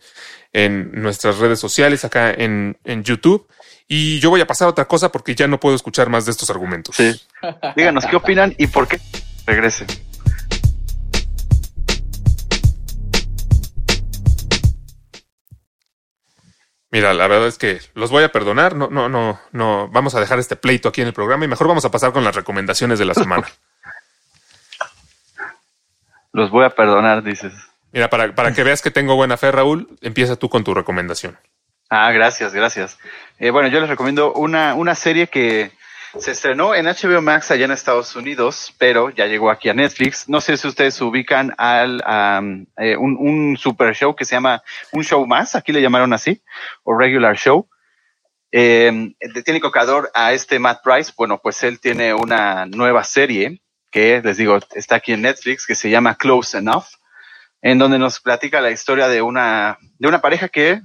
en 0.53 0.91
nuestras 1.01 1.37
redes 1.39 1.59
sociales, 1.59 2.05
acá 2.05 2.31
en, 2.31 2.77
en 2.85 3.03
YouTube. 3.03 3.47
Y 3.87 4.19
yo 4.19 4.29
voy 4.29 4.41
a 4.41 4.47
pasar 4.47 4.67
a 4.67 4.71
otra 4.71 4.85
cosa 4.85 5.11
porque 5.11 5.35
ya 5.35 5.47
no 5.47 5.59
puedo 5.59 5.75
escuchar 5.75 6.09
más 6.09 6.25
de 6.25 6.31
estos 6.31 6.49
argumentos. 6.49 6.95
Sí. 6.95 7.19
Díganos 7.75 8.05
qué 8.05 8.15
opinan 8.15 8.55
y 8.57 8.67
por 8.67 8.87
qué 8.87 8.99
regrese. 9.45 9.85
Mira, 16.93 17.11
la 17.15 17.27
verdad 17.27 17.47
es 17.47 17.57
que 17.57 17.81
los 17.95 18.11
voy 18.11 18.23
a 18.23 18.31
perdonar. 18.31 18.75
No, 18.75 18.87
no, 18.87 19.09
no, 19.09 19.39
no. 19.51 19.89
Vamos 19.91 20.13
a 20.13 20.19
dejar 20.19 20.37
este 20.37 20.55
pleito 20.55 20.89
aquí 20.89 21.01
en 21.01 21.07
el 21.07 21.13
programa 21.13 21.43
y 21.43 21.47
mejor 21.47 21.67
vamos 21.67 21.83
a 21.85 21.91
pasar 21.91 22.13
con 22.13 22.23
las 22.23 22.35
recomendaciones 22.35 22.99
de 22.99 23.05
la 23.05 23.15
semana. 23.15 23.47
Los 26.33 26.49
voy 26.49 26.65
a 26.65 26.71
perdonar, 26.71 27.23
dices. 27.23 27.53
Mira, 27.91 28.09
para, 28.09 28.33
para 28.33 28.53
que 28.53 28.63
veas 28.63 28.81
que 28.81 28.91
tengo 28.91 29.15
buena 29.15 29.37
fe, 29.37 29.51
Raúl, 29.51 29.87
empieza 30.01 30.35
tú 30.35 30.49
con 30.49 30.63
tu 30.63 30.73
recomendación. 30.73 31.37
Ah, 31.89 32.11
gracias, 32.11 32.53
gracias. 32.53 32.97
Eh, 33.37 33.51
bueno, 33.51 33.69
yo 33.69 33.79
les 33.79 33.87
recomiendo 33.87 34.33
una, 34.33 34.73
una 34.73 34.95
serie 34.95 35.27
que 35.27 35.71
se 36.17 36.31
estrenó 36.31 36.73
en 36.73 36.85
HBO 36.85 37.21
Max 37.21 37.51
allá 37.51 37.65
en 37.65 37.71
Estados 37.71 38.15
Unidos, 38.15 38.73
pero 38.79 39.11
ya 39.11 39.27
llegó 39.27 39.51
aquí 39.51 39.69
a 39.69 39.75
Netflix. 39.75 40.27
No 40.27 40.41
sé 40.41 40.57
si 40.57 40.67
ustedes 40.67 40.95
se 40.95 41.03
ubican 41.03 41.53
al 41.57 42.01
am, 42.03 42.65
eh, 42.77 42.97
un, 42.97 43.15
un 43.19 43.57
super 43.57 43.95
show 43.95 44.15
que 44.15 44.25
se 44.25 44.35
llama 44.35 44.63
Un 44.91 45.03
Show 45.03 45.25
Más, 45.27 45.53
aquí 45.53 45.71
le 45.71 45.81
llamaron 45.81 46.13
así, 46.13 46.41
o 46.83 46.97
Regular 46.97 47.37
Show. 47.37 47.69
Eh, 48.51 49.13
tiene 49.45 49.61
cocador 49.61 50.11
a 50.13 50.33
este 50.33 50.59
Matt 50.59 50.83
Price. 50.83 51.11
Bueno, 51.15 51.39
pues 51.41 51.61
él 51.63 51.79
tiene 51.79 52.13
una 52.13 52.65
nueva 52.67 53.03
serie 53.03 53.61
que 53.93 54.21
les 54.23 54.37
digo, 54.37 54.57
está 54.73 54.95
aquí 54.95 55.13
en 55.13 55.21
Netflix, 55.21 55.67
que 55.67 55.75
se 55.75 55.91
llama 55.91 56.15
Close 56.15 56.57
Enough, 56.57 56.85
en 57.61 57.77
donde 57.77 57.99
nos 57.99 58.19
platica 58.19 58.59
la 58.59 58.71
historia 58.71 59.07
de 59.07 59.21
una, 59.21 59.77
de 59.99 60.07
una 60.07 60.19
pareja 60.19 60.49
que 60.49 60.81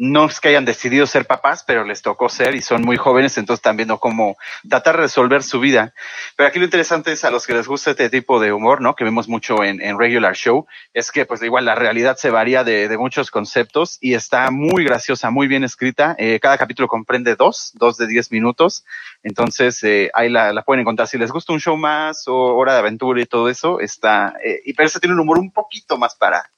no 0.00 0.24
es 0.24 0.40
que 0.40 0.48
hayan 0.48 0.64
decidido 0.64 1.06
ser 1.06 1.26
papás, 1.26 1.62
pero 1.62 1.84
les 1.84 2.00
tocó 2.00 2.30
ser 2.30 2.54
y 2.54 2.62
son 2.62 2.80
muy 2.80 2.96
jóvenes, 2.96 3.36
entonces 3.36 3.58
están 3.58 3.76
viendo 3.76 3.98
cómo 3.98 4.38
tratar 4.66 4.96
de 4.96 5.02
resolver 5.02 5.42
su 5.42 5.60
vida. 5.60 5.92
Pero 6.36 6.48
aquí 6.48 6.58
lo 6.58 6.64
interesante 6.64 7.12
es 7.12 7.22
a 7.26 7.30
los 7.30 7.46
que 7.46 7.52
les 7.52 7.68
gusta 7.68 7.90
este 7.90 8.08
tipo 8.08 8.40
de 8.40 8.50
humor, 8.50 8.80
¿no? 8.80 8.94
Que 8.94 9.04
vemos 9.04 9.28
mucho 9.28 9.62
en, 9.62 9.82
en 9.82 9.98
regular 9.98 10.34
show, 10.34 10.66
es 10.94 11.12
que 11.12 11.26
pues 11.26 11.42
igual 11.42 11.66
la 11.66 11.74
realidad 11.74 12.16
se 12.16 12.30
varía 12.30 12.64
de, 12.64 12.88
de 12.88 12.96
muchos 12.96 13.30
conceptos 13.30 13.98
y 14.00 14.14
está 14.14 14.50
muy 14.50 14.84
graciosa, 14.84 15.28
muy 15.30 15.48
bien 15.48 15.64
escrita. 15.64 16.16
Eh, 16.16 16.40
cada 16.40 16.56
capítulo 16.56 16.88
comprende 16.88 17.36
dos, 17.36 17.72
dos 17.74 17.98
de 17.98 18.06
diez 18.06 18.32
minutos. 18.32 18.86
Entonces 19.22 19.84
eh, 19.84 20.10
ahí 20.14 20.30
la, 20.30 20.62
pueden 20.62 20.80
encontrar. 20.80 21.08
Si 21.08 21.18
les 21.18 21.30
gusta 21.30 21.52
un 21.52 21.60
show 21.60 21.76
más 21.76 22.26
o 22.26 22.56
hora 22.56 22.72
de 22.72 22.78
aventura 22.78 23.20
y 23.20 23.26
todo 23.26 23.50
eso, 23.50 23.80
está, 23.80 24.32
eh, 24.42 24.62
y 24.64 24.72
pero 24.72 24.86
este 24.86 24.98
tiene 24.98 25.12
un 25.12 25.20
humor 25.20 25.38
un 25.38 25.52
poquito 25.52 25.98
más 25.98 26.14
para, 26.14 26.50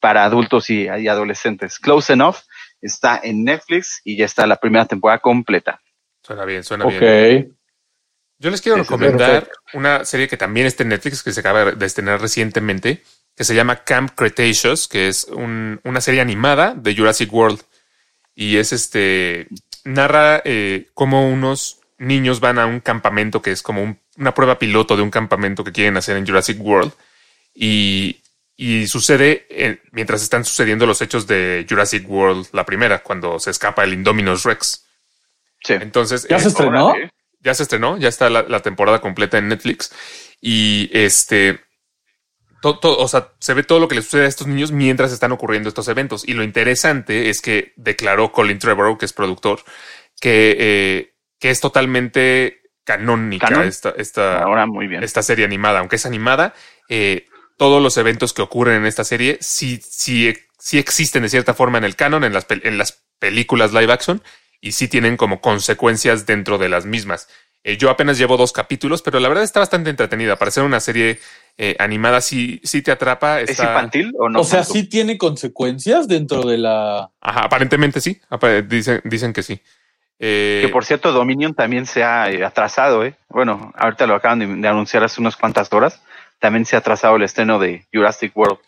para 0.00 0.24
adultos 0.24 0.68
y, 0.68 0.88
y 0.88 1.06
adolescentes. 1.06 1.78
Close 1.78 2.14
Enough 2.14 2.38
está 2.80 3.20
en 3.22 3.44
Netflix 3.44 4.00
y 4.04 4.16
ya 4.16 4.24
está 4.24 4.46
la 4.46 4.56
primera 4.56 4.86
temporada 4.86 5.18
completa. 5.20 5.80
Suena 6.22 6.44
bien, 6.44 6.62
suena 6.64 6.84
Ok. 6.84 6.92
bien. 7.00 7.56
Yo 8.40 8.50
les 8.50 8.60
quiero 8.60 8.78
recomendar 8.78 9.44
perfecto. 9.44 9.60
una 9.74 10.04
serie 10.04 10.28
que 10.28 10.36
también 10.36 10.66
está 10.66 10.84
en 10.84 10.90
Netflix, 10.90 11.22
que 11.22 11.32
se 11.32 11.40
acaba 11.40 11.72
de 11.72 11.86
estrenar 11.86 12.20
recientemente, 12.20 13.02
que 13.34 13.44
se 13.44 13.54
llama 13.54 13.82
Camp 13.84 14.12
Cretaceous, 14.14 14.86
que 14.86 15.08
es 15.08 15.24
un- 15.24 15.80
una 15.84 16.00
serie 16.00 16.20
animada 16.20 16.74
de 16.74 16.94
Jurassic 16.94 17.32
World. 17.32 17.60
Y 18.36 18.56
es 18.58 18.72
este, 18.72 19.48
narra 19.84 20.40
eh, 20.44 20.86
cómo 20.94 21.28
unos 21.28 21.80
niños 21.98 22.38
van 22.38 22.60
a 22.60 22.66
un 22.66 22.78
campamento 22.78 23.42
que 23.42 23.50
es 23.50 23.60
como 23.62 23.82
un- 23.82 23.98
una 24.16 24.34
prueba 24.34 24.58
piloto 24.58 24.96
de 24.96 25.02
un 25.02 25.10
campamento 25.10 25.64
que 25.64 25.72
quieren 25.72 25.96
hacer 25.96 26.16
en 26.16 26.26
Jurassic 26.26 26.60
World. 26.60 26.92
Y, 27.54 28.20
y 28.60 28.88
sucede 28.88 29.46
eh, 29.50 29.80
mientras 29.92 30.20
están 30.20 30.44
sucediendo 30.44 30.84
los 30.84 31.00
hechos 31.00 31.28
de 31.28 31.64
Jurassic 31.68 32.04
World, 32.10 32.48
la 32.52 32.66
primera, 32.66 33.04
cuando 33.04 33.38
se 33.38 33.52
escapa 33.52 33.84
el 33.84 33.92
Indominus 33.94 34.42
Rex. 34.42 34.84
Sí. 35.62 35.74
Entonces, 35.74 36.26
¿Ya 36.28 36.36
eh, 36.36 36.40
se 36.40 36.48
estrenó? 36.48 36.88
Órale. 36.88 37.10
ya 37.40 37.54
se 37.54 37.62
estrenó, 37.62 37.96
ya 37.98 38.08
está 38.08 38.28
la, 38.28 38.42
la 38.42 38.60
temporada 38.60 39.00
completa 39.00 39.38
en 39.38 39.46
Netflix. 39.48 39.92
Y 40.40 40.90
este, 40.92 41.60
to- 42.60 42.80
to- 42.80 42.98
o 42.98 43.06
sea, 43.06 43.28
se 43.38 43.54
ve 43.54 43.62
todo 43.62 43.78
lo 43.78 43.86
que 43.86 43.94
les 43.94 44.04
sucede 44.06 44.24
a 44.24 44.28
estos 44.28 44.48
niños 44.48 44.72
mientras 44.72 45.12
están 45.12 45.30
ocurriendo 45.30 45.68
estos 45.68 45.86
eventos. 45.86 46.26
Y 46.26 46.34
lo 46.34 46.42
interesante 46.42 47.30
es 47.30 47.40
que 47.40 47.72
declaró 47.76 48.32
Colin 48.32 48.58
Trevorrow, 48.58 48.98
que 48.98 49.06
es 49.06 49.12
productor, 49.12 49.60
que, 50.20 50.56
eh, 50.58 51.14
que 51.38 51.50
es 51.50 51.60
totalmente 51.60 52.60
canónica 52.82 53.48
¿Canon? 53.48 53.68
esta, 53.68 53.90
esta, 53.90 54.42
Ahora 54.42 54.66
muy 54.66 54.88
bien. 54.88 55.04
esta 55.04 55.22
serie 55.22 55.44
animada. 55.44 55.78
Aunque 55.78 55.94
es 55.96 56.06
animada, 56.06 56.54
eh, 56.88 57.26
todos 57.58 57.82
los 57.82 57.98
eventos 57.98 58.32
que 58.32 58.40
ocurren 58.40 58.76
en 58.76 58.86
esta 58.86 59.04
serie 59.04 59.36
sí, 59.42 59.78
sí, 59.86 60.32
sí 60.58 60.78
existen 60.78 61.22
de 61.24 61.28
cierta 61.28 61.52
forma 61.52 61.76
en 61.76 61.84
el 61.84 61.94
canon, 61.96 62.24
en 62.24 62.32
las, 62.32 62.48
pel- 62.48 62.62
en 62.64 62.78
las 62.78 63.02
películas 63.18 63.74
live 63.74 63.92
action, 63.92 64.22
y 64.62 64.72
sí 64.72 64.88
tienen 64.88 65.16
como 65.18 65.40
consecuencias 65.42 66.24
dentro 66.24 66.56
de 66.56 66.70
las 66.70 66.86
mismas. 66.86 67.28
Eh, 67.64 67.76
yo 67.76 67.90
apenas 67.90 68.16
llevo 68.16 68.36
dos 68.36 68.52
capítulos, 68.52 69.02
pero 69.02 69.18
la 69.20 69.28
verdad 69.28 69.44
está 69.44 69.60
bastante 69.60 69.90
entretenida. 69.90 70.36
Para 70.36 70.50
ser 70.52 70.62
una 70.62 70.78
serie 70.80 71.18
eh, 71.58 71.74
animada, 71.80 72.20
sí, 72.20 72.60
sí 72.62 72.80
te 72.82 72.92
atrapa. 72.92 73.40
¿Es 73.40 73.50
infantil 73.58 74.14
o 74.18 74.28
no? 74.28 74.40
o 74.40 74.44
sea, 74.44 74.60
tanto? 74.60 74.74
sí 74.74 74.84
tiene 74.88 75.18
consecuencias 75.18 76.06
dentro 76.08 76.44
de 76.44 76.58
la. 76.58 77.10
Ajá, 77.20 77.40
aparentemente 77.42 78.00
sí. 78.00 78.20
Dicen, 78.68 79.00
dicen 79.04 79.32
que 79.32 79.42
sí. 79.42 79.60
Eh, 80.20 80.60
Que 80.64 80.68
por 80.68 80.84
cierto, 80.84 81.12
Dominion 81.12 81.54
también 81.54 81.86
se 81.86 82.02
ha 82.04 82.24
atrasado, 82.46 83.04
¿eh? 83.04 83.16
Bueno, 83.28 83.72
ahorita 83.76 84.06
lo 84.06 84.14
acaban 84.14 84.38
de, 84.38 84.46
de 84.46 84.68
anunciar 84.68 85.02
hace 85.04 85.20
unas 85.20 85.36
cuantas 85.36 85.72
horas. 85.72 86.00
También 86.38 86.64
se 86.64 86.76
ha 86.76 86.80
atrasado 86.80 87.16
el 87.16 87.22
estreno 87.22 87.58
de 87.58 87.86
Jurassic 87.92 88.36
World. 88.36 88.58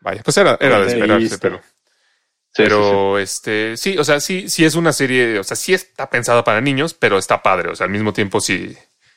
Vaya, 0.00 0.22
pues 0.22 0.36
era, 0.36 0.56
era 0.60 0.80
de 0.80 0.86
esperarse, 0.92 1.38
pero. 1.38 1.56
Sí, 1.58 2.62
sí, 2.62 2.68
pero 2.70 3.18
este 3.18 3.76
sí, 3.76 3.98
o 3.98 4.04
sea, 4.04 4.18
sí, 4.20 4.48
sí 4.48 4.64
es 4.64 4.76
una 4.76 4.92
serie, 4.92 5.38
o 5.38 5.44
sea, 5.44 5.56
sí 5.56 5.74
está 5.74 6.08
pensada 6.08 6.42
para 6.44 6.60
niños, 6.60 6.94
pero 6.94 7.18
está 7.18 7.42
padre. 7.42 7.70
O 7.70 7.76
sea, 7.76 7.84
al 7.84 7.90
mismo 7.90 8.12
tiempo 8.12 8.40
sí, 8.40 8.76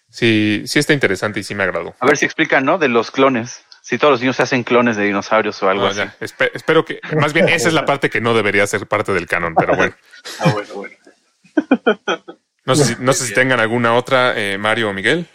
sí, 0.10 0.64
sí 0.66 0.80
está 0.80 0.94
interesante 0.94 1.40
y 1.40 1.44
sí 1.44 1.56
me 1.56 1.64
agradó. 1.64 1.96
A 2.00 2.06
ver 2.06 2.18
si 2.18 2.26
explican, 2.26 2.66
¿no? 2.66 2.78
De 2.78 2.90
los 2.90 3.12
clones. 3.12 3.64
Si 3.82 3.98
todos 3.98 4.12
los 4.12 4.20
niños 4.22 4.36
se 4.36 4.44
hacen 4.44 4.64
clones 4.64 4.98
de 4.98 5.06
dinosaurios 5.06 5.62
o 5.64 5.70
algo 5.70 5.84
No, 5.86 5.90
así. 5.90 6.00
ya, 6.00 6.16
espe- 6.20 6.52
espero 6.54 6.84
que, 6.86 7.00
más 7.18 7.32
bien, 7.34 7.48
esa 7.50 7.70
es 7.70 7.74
la 7.74 7.86
parte 7.86 8.10
que 8.10 8.20
no 8.22 8.34
debería 8.34 8.68
ser 8.68 8.86
parte 8.88 9.14
del 9.14 9.26
canon, 9.26 9.56
pero 9.56 9.76
bueno. 9.76 9.96
Ah, 10.40 10.52
bueno, 10.52 10.74
bueno. 10.76 10.96
No 12.66 12.76
sé 12.76 12.86
si, 12.86 12.96
no 13.00 13.14
sé 13.14 13.26
si 13.26 13.34
tengan 13.34 13.60
alguna 13.60 13.96
otra, 13.96 14.34
eh, 14.40 14.58
Mario 14.58 14.90
o 14.90 14.94
Miguel. 14.94 15.28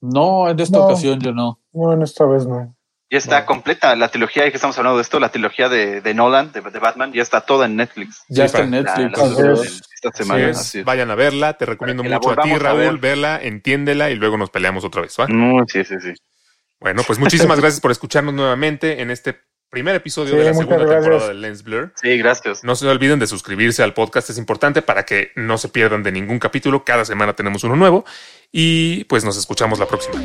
No, 0.00 0.48
en 0.48 0.58
esta 0.60 0.78
No. 0.78 0.84
ocasión 0.84 1.20
yo 1.20 1.32
no. 1.32 1.60
Bueno, 1.72 2.04
esta 2.04 2.24
vez 2.26 2.46
no. 2.46 2.74
Ya 3.10 3.16
está 3.18 3.46
completa 3.46 3.96
la 3.96 4.08
trilogía, 4.10 4.44
ya 4.44 4.50
que 4.50 4.56
estamos 4.58 4.76
hablando 4.76 4.98
de 4.98 5.02
esto, 5.02 5.18
la 5.18 5.30
trilogía 5.30 5.70
de, 5.70 6.02
de 6.02 6.12
Nolan, 6.14 6.52
de, 6.52 6.60
de 6.60 6.78
Batman, 6.78 7.10
ya 7.12 7.22
está 7.22 7.40
toda 7.40 7.64
en 7.64 7.74
Netflix. 7.76 8.22
Ya 8.28 8.44
está 8.44 8.64
en 8.64 8.70
Netflix. 8.72 9.16
la- 9.16 9.24
Así 9.24 9.42
la- 9.42 9.52
es. 9.54 9.80
esta 9.94 10.10
semana. 10.12 10.48
es, 10.50 10.58
así 10.58 10.78
es. 10.80 10.84
vayan 10.84 11.10
a 11.10 11.14
verla, 11.14 11.54
te 11.54 11.64
recomiendo 11.64 12.04
mucho 12.04 12.30
a 12.32 12.36
ti, 12.42 12.50
a 12.50 12.58
Raúl, 12.58 12.78
ver. 12.80 12.98
verla, 12.98 13.40
entiéndela 13.42 14.10
y 14.10 14.16
luego 14.16 14.36
nos 14.36 14.50
peleamos 14.50 14.84
otra 14.84 15.00
vez, 15.02 15.16
¿va? 15.18 15.26
Mm, 15.26 15.64
sí, 15.68 15.84
sí, 15.84 15.94
sí. 16.02 16.12
Bueno, 16.80 17.02
pues 17.06 17.18
muchísimas 17.18 17.58
gracias 17.60 17.80
por 17.80 17.90
escucharnos 17.90 18.34
nuevamente 18.34 19.00
en 19.00 19.10
este 19.10 19.40
primer 19.70 19.94
episodio 19.94 20.32
Sí, 20.32 20.38
de 20.38 20.44
la 20.44 20.54
segunda 20.54 20.76
gracias. 20.76 21.02
temporada 21.02 21.28
de 21.28 21.34
Lens 21.34 21.62
Blur. 21.62 21.92
Sí, 22.00 22.16
gracias. 22.18 22.64
No 22.64 22.74
se 22.76 22.86
olviden 22.88 23.18
de 23.18 23.26
suscribirse 23.26 23.82
al 23.82 23.94
podcast, 23.94 24.30
es 24.30 24.38
importante 24.38 24.82
para 24.82 25.04
que 25.04 25.32
no 25.36 25.58
se 25.58 25.68
pierdan 25.68 26.02
de 26.02 26.12
ningún 26.12 26.38
capítulo. 26.38 26.84
Cada 26.84 27.04
semana 27.04 27.34
tenemos 27.34 27.64
uno 27.64 27.76
nuevo 27.76 28.04
y 28.52 29.04
pues 29.04 29.24
nos 29.24 29.36
escuchamos 29.36 29.78
la 29.78 29.86
próxima. 29.86 30.20